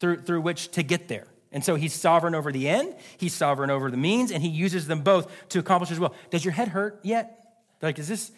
through, 0.00 0.22
through 0.22 0.40
which 0.40 0.70
to 0.70 0.82
get 0.82 1.08
there. 1.08 1.26
And 1.52 1.62
so 1.62 1.74
he's 1.74 1.92
sovereign 1.92 2.34
over 2.34 2.50
the 2.50 2.66
end, 2.66 2.94
he's 3.18 3.34
sovereign 3.34 3.68
over 3.68 3.90
the 3.90 3.98
means, 3.98 4.32
and 4.32 4.42
he 4.42 4.48
uses 4.48 4.86
them 4.86 5.02
both 5.02 5.30
to 5.50 5.58
accomplish 5.58 5.90
his 5.90 6.00
will. 6.00 6.14
Does 6.30 6.46
your 6.46 6.52
head 6.52 6.68
hurt 6.68 6.98
yet? 7.02 7.58
Like, 7.82 7.98
is 7.98 8.08
this. 8.08 8.32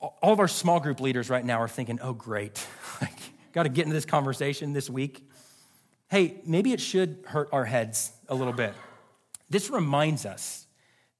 All 0.00 0.32
of 0.32 0.40
our 0.40 0.48
small 0.48 0.80
group 0.80 1.00
leaders 1.00 1.28
right 1.28 1.44
now 1.44 1.60
are 1.60 1.68
thinking, 1.68 1.98
oh, 2.00 2.14
great. 2.14 2.66
Like, 3.02 3.18
got 3.52 3.64
to 3.64 3.68
get 3.68 3.82
into 3.82 3.92
this 3.92 4.06
conversation 4.06 4.72
this 4.72 4.88
week 4.88 5.22
hey, 6.12 6.34
maybe 6.44 6.74
it 6.74 6.80
should 6.80 7.16
hurt 7.24 7.48
our 7.52 7.64
heads 7.64 8.12
a 8.28 8.34
little 8.34 8.52
bit. 8.52 8.74
This 9.48 9.70
reminds 9.70 10.26
us, 10.26 10.66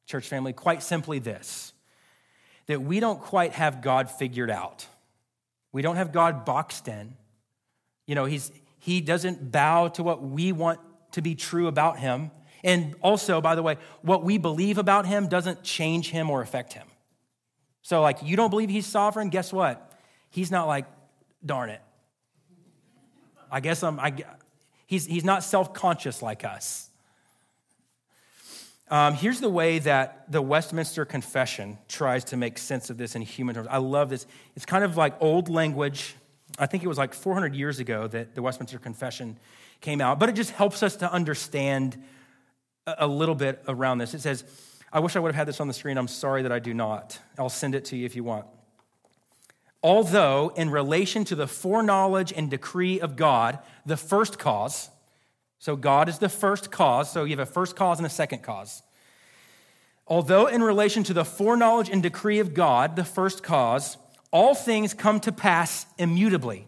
church 0.04 0.28
family, 0.28 0.52
quite 0.52 0.82
simply 0.82 1.18
this 1.18 1.72
that 2.66 2.82
we 2.82 3.00
don't 3.00 3.18
quite 3.18 3.52
have 3.52 3.80
God 3.80 4.10
figured 4.10 4.50
out. 4.50 4.86
We 5.72 5.80
don't 5.80 5.96
have 5.96 6.12
God 6.12 6.44
boxed 6.44 6.88
in. 6.88 7.16
You 8.06 8.14
know, 8.14 8.26
he's, 8.26 8.52
he 8.78 9.00
doesn't 9.00 9.50
bow 9.50 9.88
to 9.88 10.02
what 10.02 10.22
we 10.22 10.52
want 10.52 10.78
to 11.12 11.22
be 11.22 11.34
true 11.34 11.68
about 11.68 11.98
him. 11.98 12.30
And 12.62 12.94
also, 13.00 13.40
by 13.40 13.54
the 13.54 13.62
way, 13.62 13.78
what 14.02 14.22
we 14.22 14.36
believe 14.36 14.76
about 14.76 15.06
him 15.06 15.26
doesn't 15.26 15.62
change 15.62 16.10
him 16.10 16.28
or 16.28 16.42
affect 16.42 16.74
him. 16.74 16.86
So, 17.80 18.02
like, 18.02 18.18
you 18.22 18.36
don't 18.36 18.50
believe 18.50 18.68
he's 18.68 18.86
sovereign? 18.86 19.30
Guess 19.30 19.54
what? 19.54 19.90
He's 20.28 20.50
not 20.50 20.68
like, 20.68 20.84
darn 21.44 21.70
it. 21.70 21.80
I 23.50 23.60
guess 23.60 23.82
I'm, 23.82 23.98
I, 23.98 24.14
He's, 24.92 25.06
he's 25.06 25.24
not 25.24 25.42
self 25.42 25.72
conscious 25.72 26.20
like 26.20 26.44
us. 26.44 26.90
Um, 28.90 29.14
here's 29.14 29.40
the 29.40 29.48
way 29.48 29.78
that 29.78 30.30
the 30.30 30.42
Westminster 30.42 31.06
Confession 31.06 31.78
tries 31.88 32.24
to 32.24 32.36
make 32.36 32.58
sense 32.58 32.90
of 32.90 32.98
this 32.98 33.14
in 33.14 33.22
human 33.22 33.54
terms. 33.54 33.68
I 33.70 33.78
love 33.78 34.10
this. 34.10 34.26
It's 34.54 34.66
kind 34.66 34.84
of 34.84 34.98
like 34.98 35.14
old 35.18 35.48
language. 35.48 36.14
I 36.58 36.66
think 36.66 36.84
it 36.84 36.88
was 36.88 36.98
like 36.98 37.14
400 37.14 37.54
years 37.54 37.78
ago 37.78 38.06
that 38.06 38.34
the 38.34 38.42
Westminster 38.42 38.78
Confession 38.78 39.38
came 39.80 40.02
out, 40.02 40.18
but 40.18 40.28
it 40.28 40.34
just 40.34 40.50
helps 40.50 40.82
us 40.82 40.96
to 40.96 41.10
understand 41.10 41.96
a 42.86 43.06
little 43.06 43.34
bit 43.34 43.62
around 43.66 43.96
this. 43.96 44.12
It 44.12 44.20
says, 44.20 44.44
I 44.92 45.00
wish 45.00 45.16
I 45.16 45.20
would 45.20 45.28
have 45.28 45.36
had 45.36 45.48
this 45.48 45.58
on 45.58 45.68
the 45.68 45.74
screen. 45.74 45.96
I'm 45.96 46.06
sorry 46.06 46.42
that 46.42 46.52
I 46.52 46.58
do 46.58 46.74
not. 46.74 47.18
I'll 47.38 47.48
send 47.48 47.74
it 47.74 47.86
to 47.86 47.96
you 47.96 48.04
if 48.04 48.14
you 48.14 48.24
want. 48.24 48.44
Although, 49.82 50.52
in 50.54 50.70
relation 50.70 51.24
to 51.24 51.34
the 51.34 51.48
foreknowledge 51.48 52.32
and 52.32 52.48
decree 52.48 53.00
of 53.00 53.16
God, 53.16 53.58
the 53.84 53.96
first 53.96 54.38
cause, 54.38 54.90
so 55.58 55.74
God 55.74 56.08
is 56.08 56.18
the 56.18 56.28
first 56.28 56.70
cause, 56.70 57.10
so 57.10 57.24
you 57.24 57.36
have 57.36 57.48
a 57.48 57.50
first 57.50 57.74
cause 57.74 57.98
and 57.98 58.06
a 58.06 58.10
second 58.10 58.42
cause. 58.42 58.82
Although, 60.06 60.46
in 60.46 60.62
relation 60.62 61.02
to 61.04 61.14
the 61.14 61.24
foreknowledge 61.24 61.88
and 61.88 62.02
decree 62.02 62.38
of 62.38 62.54
God, 62.54 62.96
the 62.96 63.04
first 63.04 63.42
cause, 63.42 63.96
all 64.32 64.54
things 64.54 64.94
come 64.94 65.18
to 65.20 65.32
pass 65.32 65.86
immutably, 65.98 66.66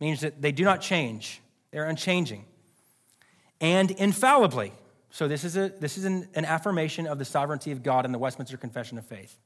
means 0.00 0.20
that 0.20 0.42
they 0.42 0.52
do 0.52 0.64
not 0.64 0.80
change, 0.80 1.40
they're 1.70 1.86
unchanging, 1.86 2.44
and 3.60 3.90
infallibly. 3.92 4.72
So, 5.10 5.26
this 5.26 5.42
is, 5.42 5.56
a, 5.56 5.70
this 5.80 5.96
is 5.96 6.04
an, 6.04 6.28
an 6.34 6.44
affirmation 6.44 7.06
of 7.06 7.18
the 7.18 7.24
sovereignty 7.24 7.72
of 7.72 7.82
God 7.82 8.04
in 8.04 8.12
the 8.12 8.18
Westminster 8.18 8.58
Confession 8.58 8.98
of 8.98 9.06
Faith. 9.06 9.38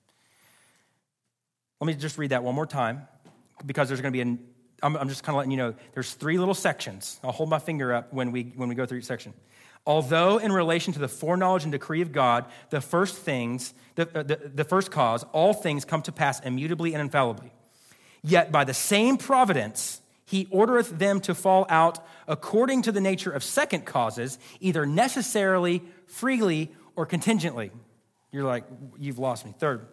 Let 1.83 1.87
me 1.87 1.95
just 1.95 2.16
read 2.16 2.31
that 2.31 2.45
one 2.45 2.55
more 2.55 2.64
time 2.64 3.09
because 3.66 3.88
there's 3.88 4.01
going 4.01 4.12
to 4.12 4.16
be 4.16 4.21
an, 4.21 4.38
I'm, 4.85 4.95
I'm 4.95 5.09
just 5.09 5.25
kind 5.25 5.35
of 5.35 5.38
letting 5.38 5.51
you 5.51 5.57
know, 5.57 5.75
there's 5.95 6.14
three 6.14 6.38
little 6.38 6.55
sections. 6.55 7.18
I'll 7.25 7.33
hold 7.33 7.49
my 7.51 7.59
finger 7.59 7.92
up 7.92 8.12
when 8.12 8.31
we, 8.31 8.53
when 8.55 8.68
we 8.68 8.77
go 8.77 8.87
through 8.87 8.99
each 8.99 9.05
section. 9.05 9.35
Although, 9.85 10.38
in 10.38 10.53
relation 10.53 10.92
to 10.92 11.01
the 11.01 11.09
foreknowledge 11.09 11.64
and 11.64 11.73
decree 11.73 12.01
of 12.01 12.12
God, 12.12 12.45
the 12.71 12.81
first 12.81 13.16
things, 13.16 13.75
the, 13.97 14.03
uh, 14.16 14.23
the, 14.23 14.53
the 14.55 14.62
first 14.62 14.92
cause, 14.92 15.25
all 15.33 15.53
things 15.53 15.85
come 15.85 16.03
to 16.03 16.12
pass 16.12 16.38
immutably 16.38 16.95
and 16.95 17.01
infallibly. 17.01 17.51
Yet 18.23 18.53
by 18.53 18.62
the 18.62 18.75
same 18.75 19.16
providence, 19.16 20.01
he 20.25 20.45
ordereth 20.45 20.99
them 20.99 21.18
to 21.23 21.35
fall 21.35 21.66
out 21.68 21.99
according 22.29 22.83
to 22.83 22.92
the 22.92 23.01
nature 23.01 23.33
of 23.33 23.42
second 23.42 23.87
causes, 23.87 24.38
either 24.61 24.87
necessarily, 24.87 25.83
freely, 26.07 26.71
or 26.95 27.07
contingently. 27.07 27.73
You're 28.31 28.45
like, 28.45 28.66
you've 29.01 29.18
lost 29.18 29.45
me. 29.45 29.53
Third, 29.59 29.88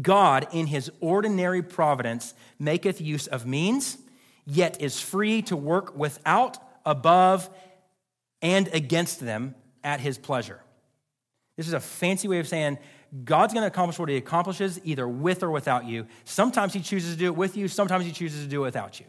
God, 0.00 0.48
in 0.52 0.66
his 0.66 0.90
ordinary 1.00 1.62
providence, 1.62 2.34
maketh 2.58 3.00
use 3.00 3.26
of 3.26 3.46
means, 3.46 3.98
yet 4.46 4.80
is 4.80 5.00
free 5.00 5.42
to 5.42 5.56
work 5.56 5.96
without, 5.96 6.58
above, 6.84 7.48
and 8.42 8.68
against 8.72 9.20
them 9.20 9.54
at 9.82 10.00
his 10.00 10.18
pleasure. 10.18 10.60
This 11.56 11.68
is 11.68 11.72
a 11.72 11.80
fancy 11.80 12.26
way 12.26 12.40
of 12.40 12.48
saying 12.48 12.78
God's 13.24 13.54
going 13.54 13.62
to 13.62 13.68
accomplish 13.68 13.98
what 13.98 14.08
he 14.08 14.16
accomplishes 14.16 14.80
either 14.82 15.06
with 15.06 15.42
or 15.42 15.50
without 15.50 15.86
you. 15.86 16.06
Sometimes 16.24 16.72
he 16.72 16.80
chooses 16.80 17.12
to 17.12 17.18
do 17.18 17.26
it 17.26 17.36
with 17.36 17.56
you, 17.56 17.68
sometimes 17.68 18.04
he 18.04 18.12
chooses 18.12 18.42
to 18.42 18.48
do 18.48 18.60
it 18.62 18.64
without 18.64 18.98
you. 18.98 19.06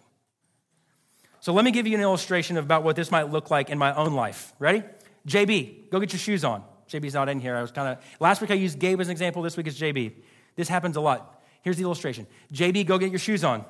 So 1.40 1.54
let 1.54 1.66
me 1.66 1.72
give 1.72 1.88
you 1.88 1.96
an 1.96 2.02
illustration 2.02 2.58
about 2.58 2.84
what 2.84 2.96
this 2.96 3.12
might 3.12 3.32
look 3.32 3.52
like 3.52 3.70
in 3.70 3.78
my 3.78 3.94
own 3.96 4.14
life. 4.14 4.54
Ready? 4.60 4.84
JB, 5.28 5.90
go 5.90 6.00
get 6.00 6.14
your 6.14 6.20
shoes 6.20 6.44
on. 6.44 6.64
JB's 6.90 7.14
not 7.16 7.30
in 7.30 7.40
here. 7.40 7.56
I 7.56 7.62
was 7.62 7.72
kind 7.72 7.88
of, 7.90 8.04
last 8.20 8.42
week 8.42 8.52
I 8.52 8.56
used 8.56 8.78
Gabe 8.78 9.00
as 9.00 9.08
an 9.08 9.12
example, 9.12 9.42
this 9.42 9.58
week 9.58 9.68
is 9.68 9.80
JB. 9.80 10.14
This 10.56 10.68
happens 10.68 10.96
a 10.96 11.02
lot. 11.02 11.42
Here's 11.62 11.78
the 11.78 11.84
illustration 11.84 12.28
JB, 12.54 12.86
go 12.86 12.98
get 12.98 13.10
your 13.12 13.20
shoes 13.20 13.44
on. 13.44 13.66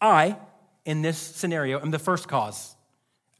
I, 0.00 0.36
in 0.84 1.02
this 1.02 1.18
scenario, 1.18 1.80
am 1.80 1.90
the 1.90 1.98
first 1.98 2.28
cause. 2.28 2.74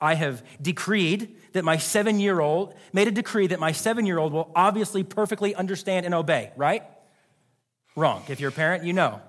I 0.01 0.15
have 0.15 0.43
decreed 0.61 1.37
that 1.53 1.65
my 1.65 1.77
seven 1.77 2.19
year 2.19 2.41
old, 2.41 2.75
made 2.93 3.09
a 3.09 3.13
decree 3.13 3.47
that 3.49 3.61
my 3.61 3.73
seven 3.73 4.07
year 4.07 4.19
old 4.19 4.33
will 4.33 4.51
obviously 4.55 5.05
perfectly 5.05 5.55
understand 5.55 6.07
and 6.07 6.15
obey, 6.15 6.53
right? 6.57 6.83
Wrong. 7.95 8.23
If 8.29 8.41
you're 8.41 8.51
a 8.51 8.53
parent, 8.53 8.85
you 8.85 8.93
know. 8.93 9.21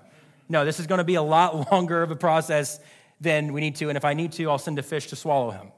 No, 0.48 0.64
this 0.64 0.80
is 0.80 0.86
going 0.86 0.98
to 0.98 1.04
be 1.04 1.14
a 1.14 1.22
lot 1.22 1.70
longer 1.72 2.02
of 2.02 2.10
a 2.10 2.16
process 2.16 2.80
than 3.20 3.52
we 3.52 3.60
need 3.60 3.76
to. 3.76 3.88
And 3.88 3.96
if 3.96 4.04
I 4.04 4.14
need 4.14 4.32
to, 4.32 4.50
I'll 4.50 4.58
send 4.58 4.78
a 4.78 4.82
fish 4.82 5.08
to 5.08 5.16
swallow 5.16 5.50
him. 5.50 5.72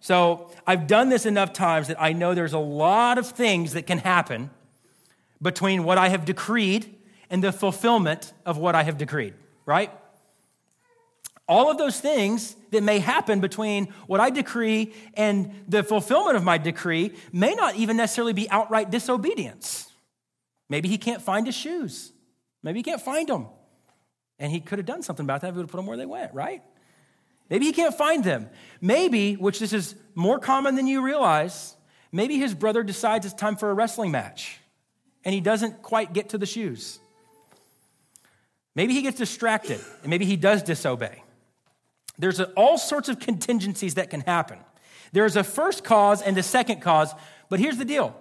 So 0.00 0.50
I've 0.66 0.86
done 0.86 1.10
this 1.10 1.26
enough 1.26 1.52
times 1.52 1.88
that 1.88 2.00
I 2.00 2.12
know 2.12 2.34
there's 2.34 2.54
a 2.54 2.58
lot 2.58 3.18
of 3.18 3.30
things 3.30 3.74
that 3.74 3.86
can 3.86 3.98
happen 3.98 4.50
between 5.42 5.82
what 5.82 5.98
I 5.98 6.08
have 6.08 6.24
decreed 6.24 6.94
and 7.28 7.42
the 7.42 7.52
fulfillment 7.52 8.32
of 8.46 8.56
what 8.56 8.74
I 8.74 8.84
have 8.84 8.96
decreed, 8.96 9.34
right? 9.66 9.90
All 11.48 11.70
of 11.70 11.76
those 11.76 12.00
things 12.00 12.54
that 12.70 12.82
may 12.82 13.00
happen 13.00 13.40
between 13.40 13.86
what 14.06 14.20
I 14.20 14.30
decree 14.30 14.94
and 15.14 15.64
the 15.68 15.82
fulfillment 15.82 16.36
of 16.36 16.44
my 16.44 16.56
decree 16.56 17.12
may 17.32 17.54
not 17.54 17.74
even 17.74 17.96
necessarily 17.96 18.32
be 18.32 18.48
outright 18.48 18.90
disobedience. 18.90 19.90
Maybe 20.68 20.88
he 20.88 20.96
can't 20.96 21.20
find 21.20 21.44
his 21.44 21.56
shoes. 21.56 22.12
Maybe 22.62 22.78
he 22.78 22.82
can't 22.84 23.02
find 23.02 23.28
them. 23.28 23.48
And 24.38 24.52
he 24.52 24.60
could 24.60 24.78
have 24.78 24.86
done 24.86 25.02
something 25.02 25.26
about 25.26 25.40
that 25.40 25.48
if 25.48 25.54
he 25.54 25.58
would 25.58 25.64
have 25.64 25.70
put 25.70 25.78
them 25.78 25.86
where 25.86 25.96
they 25.96 26.06
went, 26.06 26.32
right? 26.32 26.62
Maybe 27.50 27.66
he 27.66 27.72
can't 27.72 27.94
find 27.94 28.24
them. 28.24 28.48
Maybe, 28.80 29.34
which 29.34 29.58
this 29.58 29.72
is 29.72 29.94
more 30.14 30.38
common 30.38 30.76
than 30.76 30.86
you 30.86 31.02
realize, 31.02 31.76
maybe 32.12 32.38
his 32.38 32.54
brother 32.54 32.82
decides 32.82 33.26
it's 33.26 33.34
time 33.34 33.56
for 33.56 33.70
a 33.70 33.74
wrestling 33.74 34.12
match 34.12 34.61
and 35.24 35.34
he 35.34 35.40
doesn't 35.40 35.82
quite 35.82 36.12
get 36.12 36.30
to 36.30 36.38
the 36.38 36.46
shoes. 36.46 36.98
Maybe 38.74 38.94
he 38.94 39.02
gets 39.02 39.18
distracted 39.18 39.80
and 40.02 40.10
maybe 40.10 40.24
he 40.24 40.36
does 40.36 40.62
disobey. 40.62 41.22
There's 42.18 42.40
all 42.40 42.78
sorts 42.78 43.08
of 43.08 43.18
contingencies 43.18 43.94
that 43.94 44.10
can 44.10 44.20
happen. 44.20 44.58
There's 45.12 45.36
a 45.36 45.44
first 45.44 45.84
cause 45.84 46.22
and 46.22 46.36
a 46.38 46.42
second 46.42 46.80
cause, 46.80 47.14
but 47.48 47.60
here's 47.60 47.76
the 47.76 47.84
deal. 47.84 48.16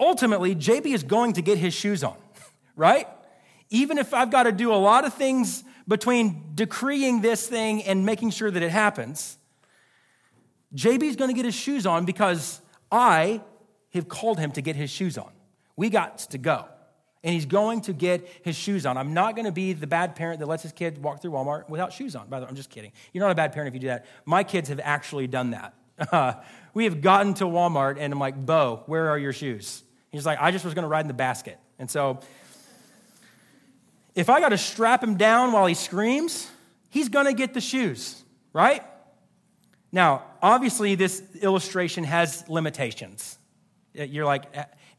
Ultimately, 0.00 0.56
JB 0.56 0.86
is 0.86 1.02
going 1.02 1.34
to 1.34 1.42
get 1.42 1.58
his 1.58 1.74
shoes 1.74 2.02
on, 2.02 2.16
right? 2.76 3.06
Even 3.70 3.98
if 3.98 4.12
I've 4.12 4.30
got 4.30 4.44
to 4.44 4.52
do 4.52 4.72
a 4.72 4.76
lot 4.76 5.04
of 5.04 5.14
things 5.14 5.62
between 5.86 6.42
decreeing 6.54 7.20
this 7.20 7.46
thing 7.46 7.82
and 7.84 8.04
making 8.04 8.30
sure 8.30 8.50
that 8.50 8.62
it 8.62 8.70
happens, 8.70 9.38
JB 10.74 11.02
is 11.04 11.16
going 11.16 11.30
to 11.30 11.34
get 11.34 11.44
his 11.44 11.54
shoes 11.54 11.86
on 11.86 12.04
because 12.04 12.60
I 12.90 13.42
have 13.94 14.08
called 14.08 14.38
him 14.38 14.52
to 14.52 14.60
get 14.60 14.74
his 14.74 14.90
shoes 14.90 15.18
on. 15.18 15.30
We 15.82 15.90
got 15.90 16.18
to 16.18 16.38
go. 16.38 16.66
And 17.24 17.34
he's 17.34 17.44
going 17.44 17.80
to 17.80 17.92
get 17.92 18.28
his 18.44 18.54
shoes 18.54 18.86
on. 18.86 18.96
I'm 18.96 19.14
not 19.14 19.34
going 19.34 19.46
to 19.46 19.52
be 19.52 19.72
the 19.72 19.88
bad 19.88 20.14
parent 20.14 20.38
that 20.38 20.46
lets 20.46 20.62
his 20.62 20.70
kid 20.70 21.02
walk 21.02 21.20
through 21.20 21.32
Walmart 21.32 21.68
without 21.68 21.92
shoes 21.92 22.14
on. 22.14 22.28
By 22.28 22.38
the 22.38 22.44
way, 22.44 22.50
I'm 22.50 22.54
just 22.54 22.70
kidding. 22.70 22.92
You're 23.12 23.24
not 23.24 23.32
a 23.32 23.34
bad 23.34 23.52
parent 23.52 23.66
if 23.66 23.74
you 23.74 23.80
do 23.80 23.88
that. 23.88 24.06
My 24.24 24.44
kids 24.44 24.68
have 24.68 24.78
actually 24.78 25.26
done 25.26 25.50
that. 25.50 26.44
We 26.74 26.84
have 26.84 27.00
gotten 27.00 27.34
to 27.34 27.44
Walmart 27.44 27.96
and 27.98 28.12
I'm 28.12 28.20
like, 28.20 28.46
Bo, 28.46 28.84
where 28.86 29.10
are 29.10 29.18
your 29.18 29.32
shoes? 29.32 29.82
He's 30.10 30.24
like, 30.24 30.38
I 30.40 30.52
just 30.52 30.64
was 30.64 30.72
going 30.72 30.84
to 30.84 30.88
ride 30.88 31.00
in 31.00 31.08
the 31.08 31.14
basket. 31.14 31.58
And 31.80 31.90
so 31.90 32.20
if 34.14 34.30
I 34.30 34.38
got 34.38 34.50
to 34.50 34.58
strap 34.58 35.02
him 35.02 35.16
down 35.16 35.50
while 35.50 35.66
he 35.66 35.74
screams, 35.74 36.48
he's 36.90 37.08
going 37.08 37.26
to 37.26 37.34
get 37.34 37.54
the 37.54 37.60
shoes, 37.60 38.22
right? 38.52 38.84
Now, 39.90 40.22
obviously, 40.40 40.94
this 40.94 41.22
illustration 41.42 42.04
has 42.04 42.48
limitations. 42.48 43.36
You're 43.94 44.24
like, 44.24 44.44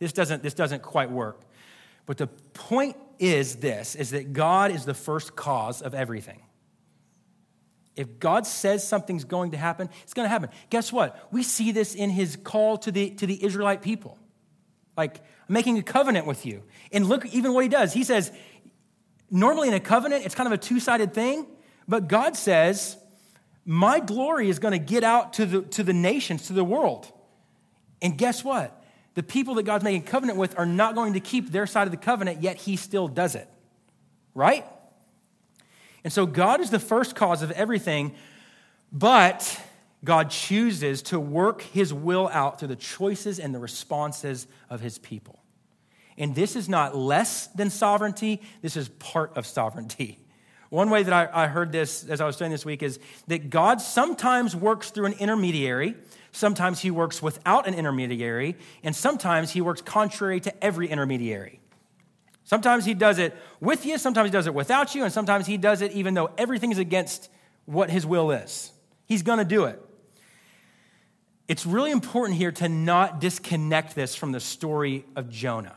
this 0.04 0.14
doesn't, 0.14 0.44
this 0.44 0.54
doesn't 0.54 0.82
quite 0.82 1.10
work. 1.10 1.42
But 2.06 2.18
the 2.18 2.28
point 2.28 2.98
is 3.20 3.56
this 3.58 3.96
is 3.96 4.12
that 4.12 4.34
God 4.34 4.72
is 4.72 4.86
the 4.86 4.94
first 4.94 5.36
cause 5.36 5.82
of 5.82 5.94
everything. 5.94 6.42
If 7.96 8.20
God 8.20 8.46
says 8.48 8.86
something's 8.86 9.24
going 9.24 9.52
to 9.52 9.58
happen, 9.58 9.90
it's 10.04 10.14
going 10.14 10.26
to 10.26 10.30
happen. 10.30 10.50
Guess 10.70 10.92
what? 10.92 11.28
We 11.32 11.44
see 11.44 11.72
this 11.72 11.96
in 11.96 12.10
his 12.10 12.36
call 12.36 12.78
to 12.80 12.92
the, 12.92 13.12
to 13.12 13.28
the 13.28 13.44
Israelite 13.44 13.82
people. 13.82 14.18
Like, 14.98 15.20
I'm 15.48 15.54
making 15.54 15.78
a 15.78 15.84
covenant 15.84 16.26
with 16.26 16.46
you. 16.46 16.64
And 16.92 17.06
look 17.06 17.26
even 17.28 17.54
what 17.54 17.64
he 17.64 17.70
does. 17.70 17.94
He 17.94 18.04
says, 18.04 18.32
normally 19.30 19.68
in 19.68 19.74
a 19.74 19.80
covenant, 19.80 20.26
it's 20.26 20.36
kind 20.36 20.48
of 20.48 20.54
a 20.54 20.58
two 20.58 20.80
sided 20.80 21.14
thing, 21.14 21.46
but 21.88 22.08
God 22.08 22.36
says, 22.36 22.98
My 23.66 24.00
glory 24.00 24.50
is 24.50 24.60
going 24.60 24.74
to 24.74 24.80
get 24.80 25.04
out 25.04 25.34
to 25.34 25.46
the, 25.46 25.62
to 25.62 25.84
the 25.84 25.94
nations, 25.94 26.48
to 26.48 26.54
the 26.54 26.64
world. 26.64 27.12
And 28.02 28.18
guess 28.18 28.44
what? 28.44 28.83
The 29.16 29.24
people 29.24 29.56
that 29.56 29.64
God's 29.64 29.84
making 29.84 30.04
covenant 30.04 30.38
with 30.38 30.58
are 30.58 30.66
not 30.66 30.96
going 30.96 31.14
to 31.14 31.20
keep 31.20 31.52
their 31.52 31.68
side 31.68 31.88
of 31.88 31.92
the 31.92 31.98
covenant, 31.98 32.42
yet 32.42 32.58
he 32.58 32.76
still 32.76 33.08
does 33.08 33.36
it. 33.36 33.48
Right? 34.34 34.66
And 36.04 36.12
so 36.12 36.26
God 36.26 36.60
is 36.60 36.70
the 36.70 36.80
first 36.80 37.16
cause 37.16 37.42
of 37.42 37.52
everything, 37.52 38.16
but 38.92 39.60
God 40.04 40.30
chooses 40.30 41.02
to 41.04 41.20
work 41.20 41.62
his 41.62 41.94
will 41.94 42.30
out 42.30 42.60
through 42.60 42.70
the 42.70 42.76
choices 42.76 43.40
and 43.40 43.54
the 43.56 43.60
responses 43.60 44.48
of 44.70 44.82
his 44.82 44.98
people. 44.98 45.40
And 46.18 46.36
this 46.36 46.56
is 46.56 46.68
not 46.68 46.96
less 46.96 47.48
than 47.48 47.70
sovereignty, 47.70 48.42
this 48.62 48.76
is 48.76 48.90
part 48.90 49.36
of 49.38 49.46
sovereignty. 49.46 50.20
One 50.70 50.90
way 50.90 51.04
that 51.04 51.14
I, 51.14 51.44
I 51.44 51.48
heard 51.48 51.72
this 51.72 52.04
as 52.10 52.20
I 52.20 52.26
was 52.26 52.36
studying 52.36 52.52
this 52.52 52.66
week 52.66 52.82
is 52.82 53.00
that 53.28 53.52
God 53.52 53.80
sometimes 53.80 54.56
works 54.56 54.90
through 54.90 55.06
an 55.06 55.14
intermediary 55.14 55.96
Sometimes 56.34 56.80
he 56.80 56.90
works 56.90 57.22
without 57.22 57.68
an 57.68 57.76
intermediary, 57.76 58.58
and 58.84 58.96
sometimes 58.96 59.52
he 59.52 59.62
works 59.62 59.82
contrary 59.82 60.40
to 60.42 60.64
every 60.64 60.90
intermediary. 60.90 61.60
Sometimes 62.44 62.86
he 62.86 62.96
does 62.96 63.20
it 63.20 63.36
with 63.62 63.86
you, 63.86 64.00
sometimes 64.00 64.30
he 64.30 64.32
does 64.32 64.48
it 64.48 64.54
without 64.54 64.96
you, 64.96 65.04
and 65.04 65.14
sometimes 65.14 65.46
he 65.46 65.58
does 65.58 65.82
it 65.82 65.92
even 65.92 66.16
though 66.16 66.32
everything 66.38 66.72
is 66.72 66.80
against 66.80 67.30
what 67.66 67.92
his 67.92 68.06
will 68.06 68.32
is. 68.32 68.72
He's 69.06 69.22
going 69.22 69.38
to 69.40 69.46
do 69.46 69.66
it. 69.66 69.80
it's 71.48 71.68
really 71.68 71.92
important 71.92 72.38
here 72.38 72.52
to 72.52 72.68
not 72.68 73.22
disconnect 73.22 73.94
this 73.94 74.16
from 74.16 74.32
the 74.32 74.40
story 74.40 75.06
of 75.16 75.30
Jonah. 75.30 75.76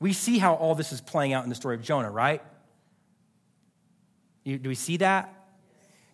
We 0.00 0.12
see 0.12 0.38
how 0.38 0.54
all 0.54 0.74
this 0.74 0.90
is 0.90 1.00
playing 1.00 1.32
out 1.32 1.44
in 1.44 1.48
the 1.48 1.54
story 1.54 1.76
of 1.76 1.82
Jonah, 1.82 2.10
right? 2.10 2.42
do 4.44 4.68
we 4.68 4.74
see 4.74 4.96
that? 4.98 5.32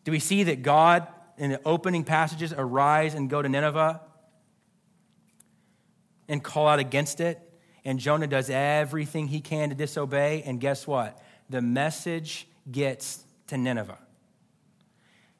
Do 0.05 0.13
we 0.13 0.19
see 0.19 0.45
that 0.45 0.63
God, 0.63 1.07
in 1.39 1.51
the 1.51 1.61
opening 1.65 2.05
passages, 2.05 2.53
arise 2.57 3.15
and 3.15 3.29
go 3.29 3.43
to 3.43 3.49
Nineveh 3.49 4.01
and 6.29 6.43
call 6.43 6.69
out 6.69 6.79
against 6.79 7.21
it? 7.21 7.41
And 7.85 7.99
Jonah 7.99 8.27
does 8.27 8.49
everything 8.49 9.29
he 9.29 9.41
can 9.41 9.71
to 9.71 9.75
disobey. 9.75 10.43
And 10.45 10.61
guess 10.61 10.87
what? 10.87 11.21
The 11.51 11.61
message 11.61 12.47
gets 12.71 13.25
to 13.49 13.59
Nineveh. 13.59 13.99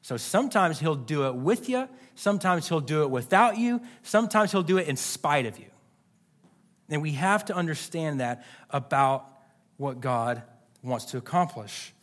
So 0.01 0.17
sometimes 0.17 0.79
he'll 0.79 0.95
do 0.95 1.27
it 1.27 1.35
with 1.35 1.69
you, 1.69 1.87
sometimes 2.15 2.67
he'll 2.67 2.81
do 2.81 3.03
it 3.03 3.09
without 3.09 3.57
you, 3.57 3.81
sometimes 4.03 4.51
he'll 4.51 4.61
do 4.61 4.77
it 4.77 4.89
in 4.89 4.97
spite 4.97 5.45
of 5.45 5.57
you. 5.57 5.67
And 6.89 7.01
we 7.01 7.11
have 7.13 7.45
to 7.45 7.55
understand 7.55 8.19
that 8.19 8.45
about 8.69 9.25
what 9.77 10.01
God 10.01 10.43
wants 10.83 11.05
to 11.05 11.17
accomplish. 11.17 11.93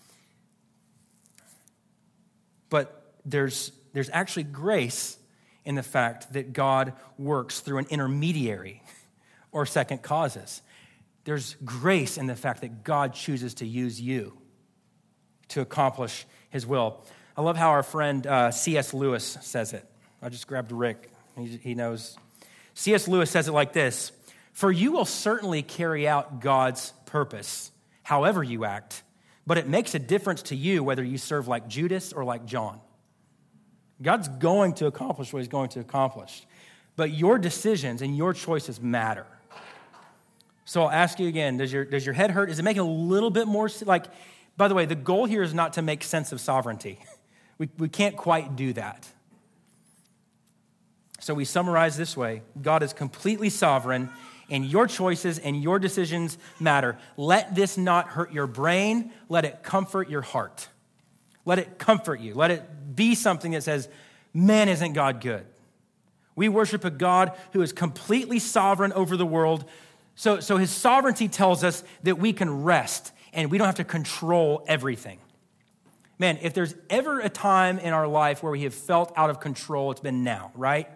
But 2.71 3.13
there's, 3.27 3.73
there's 3.93 4.11
actually 4.13 4.45
grace 4.45 5.19
in 5.65 5.75
the 5.75 5.83
fact 5.83 6.33
that 6.33 6.53
God 6.53 6.95
works 7.19 7.61
through 7.61 7.79
an 7.79 7.87
intermediary 7.91 8.83
or 9.53 9.67
second 9.67 10.03
causes. 10.03 10.63
There's 11.25 11.57
grace 11.65 12.17
in 12.17 12.27
the 12.27 12.37
fact 12.37 12.63
that 12.63 12.83
God 12.83 13.15
chooses 13.15 13.55
to 13.55 13.67
use 13.67 14.01
you 14.01 14.37
to 15.49 15.61
accomplish 15.61 16.27
his 16.49 16.67
will. 16.67 17.05
I 17.37 17.43
love 17.43 17.57
how 17.57 17.71
our 17.71 17.83
friend 17.83 18.27
uh, 18.27 18.51
C.S. 18.51 18.95
Lewis 18.95 19.39
says 19.41 19.73
it. 19.73 19.85
I 20.23 20.29
just 20.29 20.47
grabbed 20.47 20.73
Rick, 20.73 21.11
he, 21.37 21.47
he 21.63 21.75
knows. 21.75 22.17
C.S. 22.75 23.09
Lewis 23.09 23.31
says 23.31 23.49
it 23.49 23.53
like 23.53 23.73
this 23.73 24.13
For 24.53 24.71
you 24.71 24.93
will 24.93 25.05
certainly 25.05 25.63
carry 25.63 26.09
out 26.09 26.41
God's 26.41 26.93
purpose, 27.07 27.71
however 28.03 28.43
you 28.43 28.65
act, 28.65 29.03
but 29.47 29.59
it 29.59 29.67
makes 29.67 29.95
a 29.95 29.99
difference 29.99 30.43
to 30.43 30.57
you 30.57 30.83
whether 30.83 31.05
you 31.05 31.19
serve 31.19 31.49
like 31.49 31.69
Judas 31.69 32.13
or 32.13 32.25
like 32.25 32.47
John. 32.47 32.81
God's 34.03 34.29
going 34.29 34.75
to 34.75 34.87
accomplish 34.87 35.33
what 35.33 35.41
he's 35.41 35.49
going 35.49 35.69
to 35.71 35.81
accomplish, 35.81 36.47
but 36.97 37.11
your 37.11 37.39
decisions 37.39 38.03
and 38.03 38.17
your 38.17 38.33
choices 38.33 38.81
matter. 38.81 39.27
So 40.65 40.83
I'll 40.83 40.91
ask 40.91 41.19
you 41.19 41.29
again 41.29 41.57
does 41.57 41.73
your, 41.73 41.85
does 41.85 42.07
your 42.07 42.15
head 42.15 42.31
hurt? 42.31 42.49
Is 42.49 42.59
it 42.59 42.63
making 42.63 42.83
a 42.83 42.91
little 42.91 43.31
bit 43.31 43.47
more 43.47 43.69
like, 43.85 44.07
by 44.57 44.69
the 44.69 44.75
way, 44.75 44.87
the 44.87 44.95
goal 44.95 45.27
here 45.27 45.43
is 45.43 45.53
not 45.53 45.75
to 45.75 45.83
make 45.83 46.05
sense 46.05 46.33
of 46.33 46.41
sovereignty. 46.41 46.99
We, 47.59 47.69
we 47.77 47.89
can't 47.91 48.17
quite 48.17 48.57
do 48.57 48.73
that. 48.73 49.07
So 51.19 51.35
we 51.35 51.45
summarize 51.45 51.99
this 51.99 52.17
way 52.17 52.41
God 52.63 52.83
is 52.83 52.95
completely 52.95 53.51
sovereign, 53.51 54.09
and 54.49 54.65
your 54.65 54.87
choices 54.87 55.39
and 55.39 55.63
your 55.63 55.79
decisions 55.79 56.39
matter. 56.59 56.97
Let 57.19 57.55
this 57.55 57.77
not 57.77 58.09
hurt 58.09 58.33
your 58.33 58.47
brain, 58.47 59.13
let 59.29 59.45
it 59.45 59.63
comfort 59.63 60.09
your 60.09 60.23
heart. 60.23 60.70
Let 61.51 61.59
it 61.59 61.81
comfort 61.81 62.21
you. 62.21 62.35
Let 62.35 62.53
it 62.53 62.95
be 62.95 63.17
something 63.17 63.51
that 63.51 63.65
says, 63.65 63.89
Man, 64.33 64.69
isn't 64.69 64.93
God 64.93 65.21
good? 65.21 65.45
We 66.37 66.49
worship 66.49 66.85
a 66.85 66.93
God 66.93 67.37
who 67.53 67.61
is 67.61 67.73
completely 67.73 68.39
sovereign 68.39 68.93
over 68.93 69.17
the 69.17 69.27
world. 69.27 69.65
So, 70.15 70.39
so 70.39 70.59
his 70.59 70.71
sovereignty 70.71 71.27
tells 71.27 71.65
us 71.65 71.83
that 72.05 72.21
we 72.21 72.33
can 72.33 72.63
rest 72.63 73.11
and 73.33 73.51
we 73.51 73.59
don't 73.59 73.67
have 73.67 73.75
to 73.75 73.85
control 73.85 74.65
everything. 74.69 75.19
Man, 76.21 76.39
if 76.41 76.55
there's 76.55 76.73
ever 76.89 77.19
a 77.19 77.29
time 77.29 77.81
in 77.81 77.93
our 77.93 78.07
life 78.07 78.45
where 78.45 78.53
we 78.53 78.63
have 78.63 78.73
felt 78.73 79.13
out 79.17 79.29
of 79.29 79.41
control, 79.41 79.91
it's 79.91 80.01
been 80.01 80.23
now, 80.23 80.53
right? 80.55 80.89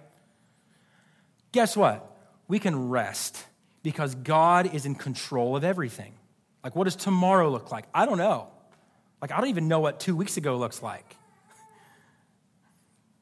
Guess 1.51 1.77
what? 1.77 2.17
We 2.47 2.61
can 2.61 2.91
rest 2.91 3.45
because 3.83 4.15
God 4.15 4.73
is 4.73 4.87
in 4.87 4.95
control 4.95 5.57
of 5.57 5.65
everything. 5.65 6.13
Like, 6.63 6.77
what 6.77 6.85
does 6.85 6.95
tomorrow 6.95 7.51
look 7.51 7.73
like? 7.73 7.87
I 7.93 8.07
don't 8.07 8.19
know. 8.19 8.54
Like, 9.25 9.33
I 9.33 9.39
don't 9.39 9.49
even 9.49 9.69
know 9.69 9.81
what 9.81 10.01
two 10.01 10.15
weeks 10.15 10.37
ago 10.37 10.59
looks 10.59 10.83
like. 10.83 11.17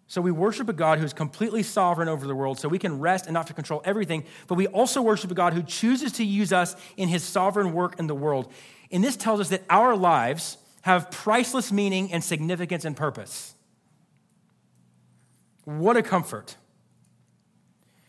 So 0.09 0.21
we 0.21 0.33
worship 0.33 0.69
a 0.69 0.73
God 0.73 0.99
who's 0.99 1.13
completely 1.13 1.63
sovereign 1.63 2.09
over 2.09 2.27
the 2.27 2.35
world, 2.35 2.59
so 2.59 2.69
we 2.69 2.81
can 2.81 2.99
rest 2.99 3.27
and 3.27 3.35
not 3.35 3.47
to 3.47 3.55
control 3.55 3.81
everything. 3.85 4.25
But 4.49 4.57
we 4.57 4.67
also 4.67 5.01
worship 5.01 5.31
a 5.31 5.35
God 5.35 5.53
who 5.53 5.63
chooses 5.63 6.11
to 6.15 6.25
use 6.25 6.53
us 6.53 6.75
in 6.97 7.09
his 7.09 7.23
sovereign 7.23 7.73
work 7.73 8.01
in 8.01 8.09
the 8.09 8.17
world. 8.17 8.53
And 8.91 9.05
this 9.05 9.17
tells 9.17 9.39
us 9.39 9.51
that 9.51 9.63
our 9.71 9.95
lives 9.95 10.59
have 10.81 11.09
priceless 11.13 11.71
meaning 11.71 12.13
and 12.13 12.25
significance 12.25 12.85
and 12.85 12.97
purpose. 12.97 13.55
What 15.67 15.97
a 15.97 16.03
comfort. 16.03 16.57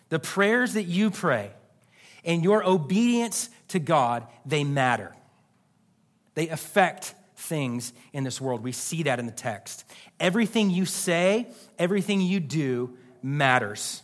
The 0.09 0.17
prayers 0.17 0.73
that 0.73 0.85
you 0.85 1.11
pray 1.11 1.51
and 2.25 2.43
your 2.43 2.67
obedience 2.67 3.51
to 3.67 3.77
God, 3.77 4.25
they 4.47 4.63
matter. 4.63 5.15
They 6.33 6.49
affect 6.49 7.13
things 7.43 7.93
in 8.13 8.23
this 8.23 8.41
world. 8.41 8.63
We 8.63 8.71
see 8.71 9.03
that 9.03 9.19
in 9.19 9.25
the 9.25 9.31
text. 9.31 9.85
Everything 10.19 10.69
you 10.69 10.85
say, 10.85 11.47
everything 11.77 12.21
you 12.21 12.39
do 12.39 12.97
matters. 13.21 14.01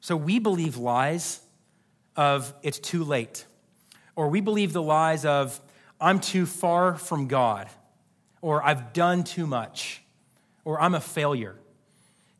So 0.00 0.16
we 0.16 0.38
believe 0.38 0.76
lies 0.76 1.40
of 2.16 2.52
it's 2.62 2.78
too 2.78 3.04
late, 3.04 3.44
or 4.16 4.28
we 4.28 4.40
believe 4.40 4.72
the 4.72 4.82
lies 4.82 5.24
of 5.24 5.60
I'm 6.00 6.20
too 6.20 6.46
far 6.46 6.96
from 6.96 7.28
God, 7.28 7.68
or 8.40 8.62
I've 8.62 8.92
done 8.92 9.24
too 9.24 9.46
much, 9.46 10.02
or 10.64 10.80
I'm 10.80 10.94
a 10.94 11.00
failure. 11.00 11.56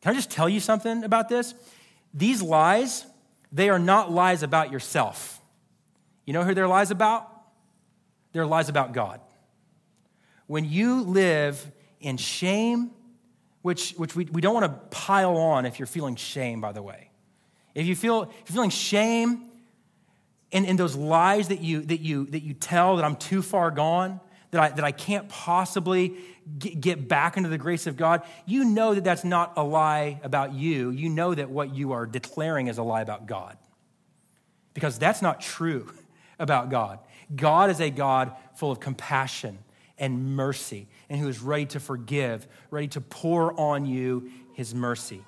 Can 0.01 0.11
I 0.11 0.15
just 0.15 0.31
tell 0.31 0.49
you 0.49 0.59
something 0.59 1.03
about 1.03 1.29
this? 1.29 1.53
These 2.13 2.41
lies, 2.41 3.05
they 3.51 3.69
are 3.69 3.79
not 3.79 4.11
lies 4.11 4.41
about 4.43 4.71
yourself. 4.71 5.39
You 6.25 6.33
know 6.33 6.43
who 6.43 6.53
they're 6.53 6.67
lies 6.67 6.91
about? 6.91 7.27
They're 8.33 8.45
lies 8.45 8.69
about 8.69 8.93
God. 8.93 9.21
When 10.51 10.65
you 10.65 11.03
live 11.03 11.71
in 12.01 12.17
shame, 12.17 12.91
which, 13.61 13.93
which 13.93 14.17
we, 14.17 14.25
we 14.25 14.41
don't 14.41 14.53
want 14.53 14.65
to 14.65 14.97
pile 14.97 15.37
on 15.37 15.65
if 15.65 15.79
you're 15.79 15.85
feeling 15.85 16.17
shame, 16.17 16.59
by 16.59 16.73
the 16.73 16.81
way. 16.81 17.09
If, 17.73 17.85
you 17.85 17.95
feel, 17.95 18.23
if 18.23 18.49
you're 18.49 18.55
feeling 18.55 18.69
shame 18.69 19.45
and, 20.51 20.65
and 20.65 20.77
those 20.77 20.93
lies 20.93 21.47
that 21.47 21.61
you, 21.61 21.83
that, 21.83 22.01
you, 22.01 22.25
that 22.25 22.43
you 22.43 22.53
tell 22.53 22.97
that 22.97 23.05
I'm 23.05 23.15
too 23.15 23.41
far 23.41 23.71
gone, 23.71 24.19
that 24.49 24.61
I, 24.61 24.69
that 24.71 24.83
I 24.83 24.91
can't 24.91 25.29
possibly 25.29 26.17
get 26.59 27.07
back 27.07 27.37
into 27.37 27.47
the 27.47 27.57
grace 27.57 27.87
of 27.87 27.95
God, 27.95 28.21
you 28.45 28.65
know 28.65 28.93
that 28.93 29.05
that's 29.05 29.23
not 29.23 29.53
a 29.55 29.63
lie 29.63 30.19
about 30.21 30.53
you. 30.53 30.89
You 30.89 31.07
know 31.07 31.33
that 31.33 31.49
what 31.49 31.73
you 31.73 31.93
are 31.93 32.05
declaring 32.05 32.67
is 32.67 32.77
a 32.77 32.83
lie 32.83 33.03
about 33.03 33.25
God. 33.25 33.57
Because 34.73 34.99
that's 34.99 35.21
not 35.21 35.39
true 35.39 35.89
about 36.39 36.69
God. 36.69 36.99
God 37.33 37.69
is 37.69 37.79
a 37.79 37.89
God 37.89 38.35
full 38.55 38.69
of 38.69 38.81
compassion 38.81 39.57
and 40.01 40.35
mercy, 40.35 40.87
and 41.09 41.21
who 41.21 41.29
is 41.29 41.41
ready 41.41 41.67
to 41.67 41.79
forgive, 41.79 42.45
ready 42.71 42.89
to 42.89 42.99
pour 42.99 43.57
on 43.57 43.85
you 43.85 44.29
his 44.53 44.75
mercy. 44.75 45.23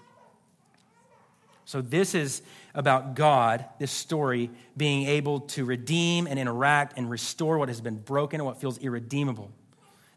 So, 1.64 1.80
this 1.80 2.14
is 2.14 2.42
about 2.74 3.16
God, 3.16 3.64
this 3.80 3.92
story, 3.92 4.50
being 4.76 5.08
able 5.08 5.42
to 5.42 5.64
redeem 5.64 6.28
and 6.28 6.38
interact 6.38 6.98
and 6.98 7.10
restore 7.10 7.58
what 7.58 7.70
has 7.70 7.80
been 7.80 8.00
broken 8.00 8.42
and 8.42 8.46
what 8.46 8.60
feels 8.60 8.78
irredeemable. 8.80 9.52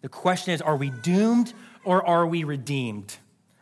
The 0.00 0.08
question 0.08 0.52
is 0.52 0.62
are 0.62 0.76
we 0.76 0.90
doomed 0.90 1.52
or 1.84 2.04
are 2.04 2.26
we 2.26 2.42
redeemed? 2.42 3.14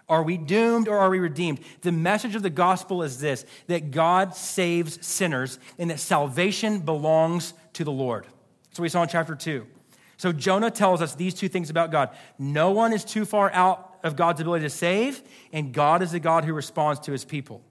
Are 0.09 0.23
we 0.23 0.37
doomed 0.37 0.89
or 0.89 0.99
are 0.99 1.11
we 1.11 1.19
redeemed? 1.19 1.61
The 1.81 1.93
message 1.93 2.35
of 2.35 2.43
the 2.43 2.51
gospel 2.51 3.03
is 3.03 3.19
this 3.19 3.45
that 3.67 3.91
God 3.91 4.35
saves 4.35 5.05
sinners 5.05 5.59
and 5.79 5.91
that 5.91 6.01
salvation 6.01 6.81
belongs 6.81 7.53
to 7.75 7.85
the 7.85 7.93
Lord. 7.93 8.27
That's 8.69 8.79
what 8.79 8.85
we 8.85 8.89
saw 8.89 9.03
in 9.03 9.09
chapter 9.09 9.35
2. 9.35 9.67
So 10.17 10.33
Jonah 10.33 10.71
tells 10.71 11.03
us 11.03 11.15
these 11.15 11.35
two 11.35 11.49
things 11.49 11.71
about 11.71 11.91
God. 11.91 12.11
No 12.39 12.71
one 12.71 12.93
is 12.93 13.05
too 13.05 13.25
far 13.25 13.51
out 13.53 13.99
of 14.03 14.17
God's 14.17 14.41
ability 14.41 14.65
to 14.65 14.71
save, 14.71 15.23
and 15.53 15.73
God 15.73 16.03
is 16.03 16.15
a 16.15 16.21
God 16.21 16.45
who 16.45 16.53
responds 16.53 17.01
to 17.01 17.13
his 17.13 17.25
people. 17.25 17.63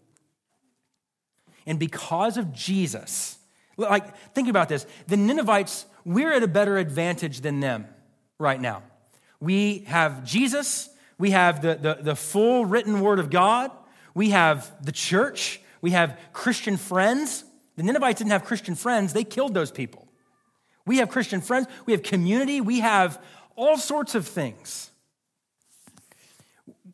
And 1.66 1.80
because 1.80 2.38
of 2.38 2.52
Jesus, 2.52 3.38
like, 3.78 4.16
think 4.34 4.50
about 4.50 4.70
this 4.70 4.86
the 5.08 5.18
Ninevites, 5.18 5.86
we're 6.06 6.34
at 6.34 6.44
a 6.44 6.48
better 6.48 6.78
advantage 6.78 7.42
than 7.42 7.60
them 7.60 7.88
right 8.38 8.60
now. 8.60 8.84
We 9.40 9.80
have 9.88 10.24
Jesus, 10.26 10.90
we 11.18 11.32
have 11.32 11.62
the, 11.62 11.76
the, 11.76 11.98
the 12.02 12.16
full 12.16 12.66
written 12.66 13.00
word 13.02 13.20
of 13.20 13.30
God, 13.30 13.72
we 14.14 14.32
have 14.32 14.72
the 14.84 14.92
church, 14.92 15.62
we 15.82 15.92
have 15.92 16.20
Christian 16.34 16.78
friends. 16.78 17.46
The 17.76 17.84
Ninevites 17.84 18.20
didn't 18.20 18.32
have 18.32 18.46
Christian 18.46 18.76
friends, 18.76 19.14
they 19.14 19.24
killed 19.24 19.54
those 19.54 19.72
people. 19.72 20.08
We 20.86 20.98
have 20.98 21.10
Christian 21.10 21.42
friends, 21.42 21.68
we 21.86 21.94
have 21.94 22.04
community, 22.04 22.62
we 22.62 22.80
have 22.80 23.22
all 23.56 23.78
sorts 23.78 24.16
of 24.16 24.28
things. 24.28 24.90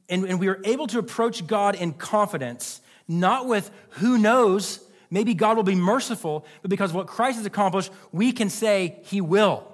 And, 0.08 0.26
and 0.26 0.40
we 0.40 0.48
are 0.48 0.60
able 0.64 0.88
to 0.88 1.00
approach 1.00 1.46
God 1.46 1.76
in 1.76 1.94
confidence 1.94 2.82
not 3.10 3.48
with 3.48 3.72
who 3.90 4.20
knows, 4.20 4.80
maybe 5.10 5.34
God 5.34 5.58
will 5.58 5.64
be 5.64 5.76
merciful, 5.76 6.46
but 6.62 6.70
because 6.70 6.92
of 6.92 6.96
what 6.96 7.08
Christ 7.08 7.38
has 7.38 7.46
accomplished, 7.46 7.92
we 8.12 8.32
can 8.32 8.50
say 8.50 9.00
he 9.04 9.20
will. 9.20 9.66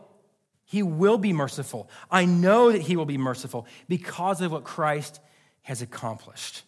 He 0.63 0.81
will 0.81 1.17
be 1.19 1.33
merciful. 1.33 1.89
I 2.09 2.25
know 2.25 2.71
that 2.71 2.81
he 2.81 2.95
will 2.95 3.05
be 3.05 3.17
merciful 3.17 3.67
because 3.87 4.41
of 4.41 4.51
what 4.51 4.63
Christ 4.63 5.19
has 5.63 5.81
accomplished. 5.81 6.63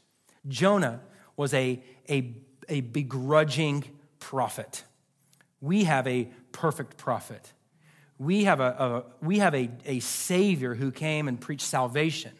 Jonah 0.47 0.99
was 1.37 1.53
a, 1.53 1.81
a, 2.09 2.35
a 2.67 2.81
begrudging 2.81 3.85
prophet. 4.19 4.83
We 5.61 5.85
have 5.85 6.07
a 6.07 6.29
perfect 6.51 6.97
prophet. 6.97 7.53
We 8.17 8.45
have, 8.45 8.59
a, 8.59 8.63
a, 8.63 9.03
we 9.25 9.39
have 9.39 9.53
a, 9.53 9.69
a 9.85 9.99
Savior 9.99 10.73
who 10.73 10.91
came 10.91 11.27
and 11.27 11.39
preached 11.39 11.65
salvation 11.65 12.31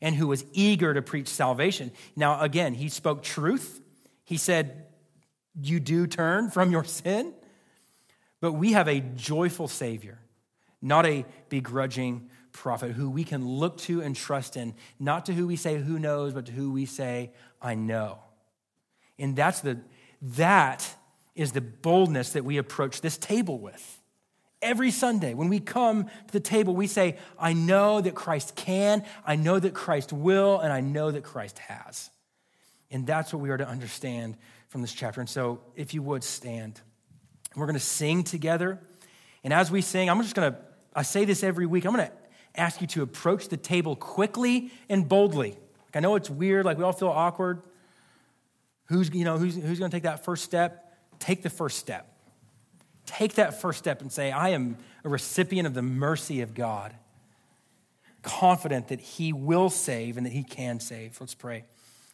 and 0.00 0.14
who 0.14 0.28
was 0.28 0.44
eager 0.52 0.94
to 0.94 1.02
preach 1.02 1.28
salvation. 1.28 1.90
Now, 2.14 2.40
again, 2.40 2.74
he 2.74 2.88
spoke 2.88 3.22
truth. 3.22 3.80
He 4.24 4.36
said, 4.36 4.86
You 5.60 5.80
do 5.80 6.06
turn 6.06 6.50
from 6.50 6.70
your 6.70 6.84
sin. 6.84 7.34
But 8.40 8.52
we 8.52 8.72
have 8.72 8.88
a 8.88 9.00
joyful 9.00 9.66
Savior, 9.66 10.20
not 10.80 11.04
a 11.06 11.26
begrudging 11.48 12.30
prophet 12.52 12.92
who 12.92 13.10
we 13.10 13.24
can 13.24 13.46
look 13.46 13.78
to 13.78 14.00
and 14.00 14.14
trust 14.14 14.56
in, 14.56 14.74
not 14.98 15.26
to 15.26 15.32
who 15.32 15.46
we 15.46 15.56
say 15.56 15.76
who 15.76 15.98
knows, 15.98 16.32
but 16.32 16.46
to 16.46 16.52
who 16.52 16.70
we 16.70 16.86
say, 16.86 17.32
I 17.60 17.74
know. 17.74 18.18
And 19.18 19.34
that's 19.34 19.60
the, 19.60 19.78
that 20.22 20.88
is 21.38 21.52
the 21.52 21.60
boldness 21.60 22.32
that 22.32 22.44
we 22.44 22.58
approach 22.58 23.00
this 23.00 23.16
table 23.16 23.60
with. 23.60 24.02
Every 24.60 24.90
Sunday, 24.90 25.34
when 25.34 25.48
we 25.48 25.60
come 25.60 26.04
to 26.04 26.32
the 26.32 26.40
table, 26.40 26.74
we 26.74 26.88
say, 26.88 27.16
I 27.38 27.52
know 27.52 28.00
that 28.00 28.16
Christ 28.16 28.56
can, 28.56 29.04
I 29.24 29.36
know 29.36 29.60
that 29.60 29.72
Christ 29.72 30.12
will, 30.12 30.58
and 30.58 30.72
I 30.72 30.80
know 30.80 31.12
that 31.12 31.22
Christ 31.22 31.60
has. 31.60 32.10
And 32.90 33.06
that's 33.06 33.32
what 33.32 33.40
we 33.40 33.50
are 33.50 33.56
to 33.56 33.68
understand 33.68 34.36
from 34.66 34.80
this 34.80 34.92
chapter. 34.92 35.20
And 35.20 35.30
so, 35.30 35.60
if 35.76 35.94
you 35.94 36.02
would 36.02 36.24
stand, 36.24 36.80
we're 37.54 37.66
going 37.66 37.74
to 37.74 37.80
sing 37.80 38.24
together. 38.24 38.80
And 39.44 39.52
as 39.52 39.70
we 39.70 39.80
sing, 39.80 40.10
I'm 40.10 40.20
just 40.20 40.34
going 40.34 40.52
to, 40.52 40.58
I 40.92 41.02
say 41.02 41.24
this 41.24 41.44
every 41.44 41.66
week, 41.66 41.84
I'm 41.84 41.94
going 41.94 42.08
to 42.08 42.12
ask 42.56 42.80
you 42.80 42.88
to 42.88 43.02
approach 43.02 43.48
the 43.48 43.56
table 43.56 43.94
quickly 43.94 44.72
and 44.88 45.08
boldly. 45.08 45.50
Like, 45.50 45.96
I 45.96 46.00
know 46.00 46.16
it's 46.16 46.30
weird, 46.30 46.64
like 46.64 46.78
we 46.78 46.84
all 46.84 46.92
feel 46.92 47.10
awkward. 47.10 47.62
Who's, 48.86 49.10
you 49.10 49.24
know, 49.24 49.38
who's, 49.38 49.54
who's 49.54 49.78
going 49.78 49.90
to 49.90 49.96
take 49.96 50.02
that 50.02 50.24
first 50.24 50.42
step? 50.42 50.86
Take 51.18 51.42
the 51.42 51.50
first 51.50 51.78
step. 51.78 52.12
Take 53.06 53.34
that 53.34 53.60
first 53.60 53.78
step 53.78 54.00
and 54.00 54.12
say, 54.12 54.30
I 54.30 54.50
am 54.50 54.76
a 55.04 55.08
recipient 55.08 55.66
of 55.66 55.74
the 55.74 55.82
mercy 55.82 56.42
of 56.42 56.54
God, 56.54 56.94
confident 58.22 58.88
that 58.88 59.00
He 59.00 59.32
will 59.32 59.70
save 59.70 60.16
and 60.16 60.26
that 60.26 60.32
He 60.32 60.42
can 60.42 60.80
save. 60.80 61.20
Let's 61.20 61.34
pray. 61.34 61.64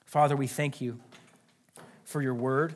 Father, 0.06 0.36
we 0.36 0.46
thank 0.46 0.80
you 0.80 1.00
for 2.04 2.22
your 2.22 2.34
word. 2.34 2.74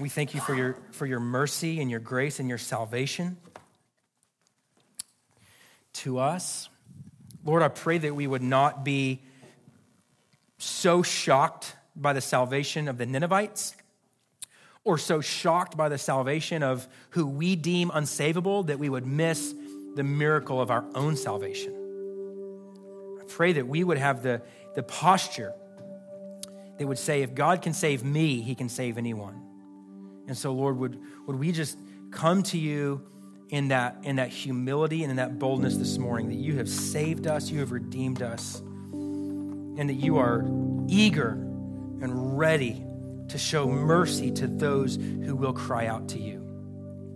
We 0.00 0.08
thank 0.08 0.34
you 0.34 0.40
for 0.40 0.54
your, 0.54 0.76
for 0.92 1.06
your 1.06 1.20
mercy 1.20 1.80
and 1.80 1.90
your 1.90 2.00
grace 2.00 2.40
and 2.40 2.48
your 2.48 2.58
salvation 2.58 3.36
to 5.94 6.18
us. 6.18 6.68
Lord, 7.44 7.62
I 7.62 7.68
pray 7.68 7.98
that 7.98 8.14
we 8.14 8.26
would 8.26 8.42
not 8.42 8.84
be 8.84 9.22
so 10.58 11.02
shocked 11.02 11.74
by 11.96 12.12
the 12.12 12.20
salvation 12.20 12.88
of 12.88 12.98
the 12.98 13.06
Ninevites 13.06 13.74
or 14.84 14.98
so 14.98 15.20
shocked 15.20 15.76
by 15.76 15.88
the 15.88 15.98
salvation 15.98 16.62
of 16.62 16.86
who 17.10 17.26
we 17.26 17.56
deem 17.56 17.90
unsavable 17.90 18.66
that 18.66 18.78
we 18.78 18.88
would 18.88 19.06
miss 19.06 19.54
the 19.94 20.04
miracle 20.04 20.60
of 20.60 20.70
our 20.70 20.84
own 20.94 21.16
salvation. 21.16 21.74
I 23.20 23.24
pray 23.26 23.54
that 23.54 23.66
we 23.66 23.82
would 23.82 23.98
have 23.98 24.22
the, 24.22 24.42
the 24.74 24.82
posture 24.82 25.54
that 26.78 26.86
would 26.86 26.98
say, 26.98 27.22
if 27.22 27.34
God 27.34 27.62
can 27.62 27.72
save 27.72 28.04
me, 28.04 28.42
he 28.42 28.54
can 28.54 28.68
save 28.68 28.98
anyone. 28.98 29.40
And 30.26 30.36
so, 30.36 30.52
Lord, 30.52 30.76
would, 30.78 31.00
would 31.26 31.36
we 31.36 31.52
just 31.52 31.78
come 32.10 32.42
to 32.44 32.58
you 32.58 33.06
in 33.48 33.68
that, 33.68 33.98
in 34.02 34.16
that 34.16 34.30
humility 34.30 35.02
and 35.02 35.10
in 35.10 35.16
that 35.16 35.38
boldness 35.38 35.76
this 35.76 35.96
morning 35.96 36.28
that 36.28 36.36
you 36.36 36.56
have 36.56 36.68
saved 36.68 37.26
us, 37.26 37.50
you 37.50 37.60
have 37.60 37.72
redeemed 37.72 38.22
us, 38.22 38.60
and 38.60 39.88
that 39.88 39.94
you 39.94 40.18
are 40.18 40.44
eager 40.88 41.43
and 42.04 42.38
ready 42.38 42.84
to 43.28 43.38
show 43.38 43.66
mercy 43.66 44.30
to 44.30 44.46
those 44.46 44.96
who 44.96 45.34
will 45.34 45.52
cry 45.52 45.86
out 45.86 46.10
to 46.10 46.18
you. 46.18 46.40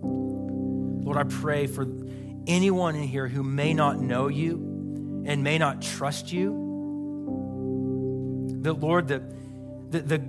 Lord, 0.03 1.16
I 1.16 1.24
pray 1.24 1.66
for 1.66 1.86
anyone 2.47 2.97
in 2.97 3.05
here 3.05 3.28
who 3.28 3.43
may 3.43 3.74
not 3.74 3.99
know 3.99 4.28
you 4.28 5.24
and 5.26 5.45
may 5.45 5.59
not 5.59 5.82
trust 5.82 6.32
you. 6.32 6.66
That, 8.62 8.72
Lord, 8.74 9.09
the, 9.09 9.22
the, 9.91 10.01
the, 10.01 10.22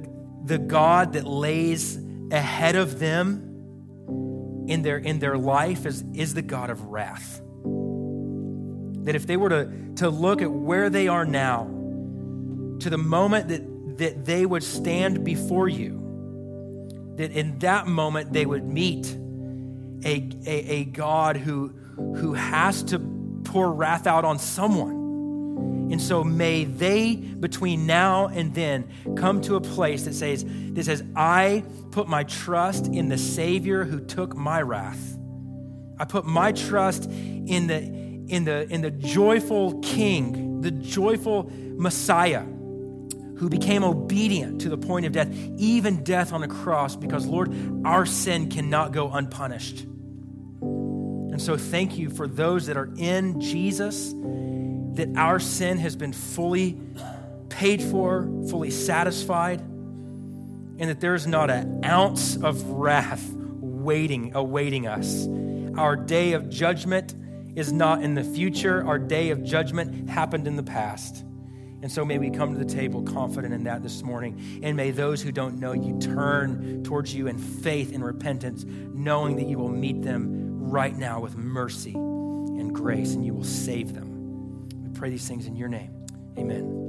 the 0.45 0.57
God 0.57 1.13
that 1.13 1.25
lays 1.25 1.97
ahead 2.31 2.75
of 2.75 2.99
them 2.99 4.65
in 4.67 4.81
their, 4.83 4.97
in 4.97 5.19
their 5.19 5.37
life 5.37 5.85
is, 5.85 6.03
is 6.13 6.33
the 6.33 6.41
God 6.41 6.69
of 6.69 6.85
wrath. 6.85 7.41
That 9.05 9.15
if 9.15 9.25
they 9.25 9.37
were 9.37 9.49
to, 9.49 9.93
to 9.95 10.09
look 10.09 10.41
at 10.41 10.51
where 10.51 10.89
they 10.89 11.07
are 11.07 11.25
now, 11.25 11.63
to 12.79 12.89
the 12.89 12.97
moment 12.97 13.49
that 13.49 13.61
that 13.99 14.25
they 14.25 14.45
would 14.45 14.63
stand 14.63 15.23
before 15.23 15.67
you, 15.67 17.13
that 17.15 17.31
in 17.31 17.59
that 17.59 17.85
moment 17.85 18.33
they 18.33 18.45
would 18.45 18.65
meet 18.65 19.07
a, 20.05 20.29
a, 20.45 20.71
a 20.71 20.85
God 20.85 21.35
who, 21.37 21.69
who 21.95 22.33
has 22.33 22.81
to 22.83 22.99
pour 23.43 23.71
wrath 23.73 24.07
out 24.07 24.25
on 24.25 24.39
someone. 24.39 24.97
And 25.91 26.01
so 26.01 26.23
may 26.23 26.63
they, 26.63 27.15
between 27.15 27.85
now 27.85 28.27
and 28.27 28.53
then, 28.53 28.87
come 29.17 29.41
to 29.41 29.55
a 29.55 29.61
place 29.61 30.03
that 30.03 30.13
says, 30.13 30.45
that 30.45 30.85
says, 30.85 31.03
I 31.15 31.63
put 31.91 32.07
my 32.07 32.23
trust 32.23 32.87
in 32.87 33.09
the 33.09 33.17
Savior 33.17 33.83
who 33.83 33.99
took 33.99 34.35
my 34.35 34.61
wrath. 34.61 35.17
I 35.97 36.05
put 36.05 36.25
my 36.25 36.53
trust 36.53 37.05
in 37.05 37.67
the, 37.67 37.79
in 38.33 38.45
the, 38.45 38.65
in 38.69 38.81
the 38.81 38.91
joyful 38.91 39.79
King, 39.79 40.61
the 40.61 40.71
joyful 40.71 41.51
Messiah 41.51 42.45
who 43.39 43.49
became 43.49 43.85
obedient 43.85 44.59
to 44.61 44.69
the 44.69 44.77
point 44.77 45.05
of 45.05 45.13
death, 45.13 45.33
even 45.57 46.03
death 46.03 46.33
on 46.33 46.41
the 46.41 46.47
cross, 46.47 46.97
because, 46.97 47.25
Lord, 47.25 47.55
our 47.85 48.05
sin 48.05 48.49
cannot 48.49 48.91
go 48.91 49.09
unpunished. 49.09 49.83
And 50.61 51.41
so, 51.41 51.55
thank 51.55 51.97
you 51.97 52.09
for 52.09 52.27
those 52.27 52.65
that 52.65 52.75
are 52.75 52.89
in 52.97 53.39
Jesus, 53.39 54.13
that 54.95 55.13
our 55.15 55.39
sin 55.39 55.77
has 55.77 55.95
been 55.95 56.11
fully 56.11 56.77
paid 57.47 57.81
for, 57.81 58.23
fully 58.49 58.71
satisfied, 58.71 59.61
and 59.61 60.89
that 60.89 60.99
there 60.99 61.15
is 61.15 61.25
not 61.25 61.49
an 61.49 61.85
ounce 61.85 62.35
of 62.35 62.61
wrath 62.69 63.25
waiting, 63.33 64.35
awaiting 64.35 64.85
us. 64.85 65.27
Our 65.77 65.95
day 65.95 66.33
of 66.33 66.49
judgment 66.49 67.15
is 67.55 67.71
not 67.71 68.03
in 68.03 68.15
the 68.15 68.23
future, 68.23 68.85
our 68.85 68.99
day 68.99 69.29
of 69.29 69.45
judgment 69.45 70.09
happened 70.09 70.45
in 70.45 70.57
the 70.57 70.63
past. 70.63 71.23
And 71.81 71.91
so 71.91 72.03
may 72.03 72.17
we 72.17 72.29
come 72.29 72.53
to 72.53 72.59
the 72.63 72.73
table 72.73 73.01
confident 73.03 73.53
in 73.53 73.63
that 73.63 73.83
this 73.83 74.03
morning. 74.03 74.59
And 74.63 74.75
may 74.75 74.91
those 74.91 75.21
who 75.21 75.31
don't 75.31 75.59
know 75.59 75.71
you 75.71 75.97
turn 75.99 76.83
towards 76.83 77.13
you 77.13 77.27
in 77.27 77.37
faith 77.37 77.93
and 77.93 78.03
repentance, 78.03 78.65
knowing 78.65 79.37
that 79.37 79.47
you 79.47 79.57
will 79.57 79.69
meet 79.69 80.01
them 80.01 80.69
right 80.69 80.95
now 80.95 81.19
with 81.19 81.35
mercy 81.35 81.93
and 81.93 82.73
grace 82.73 83.13
and 83.13 83.25
you 83.25 83.33
will 83.33 83.43
save 83.43 83.93
them. 83.93 84.67
We 84.83 84.89
pray 84.89 85.09
these 85.09 85.27
things 85.27 85.47
in 85.47 85.55
your 85.55 85.69
name. 85.69 86.05
Amen. 86.37 86.88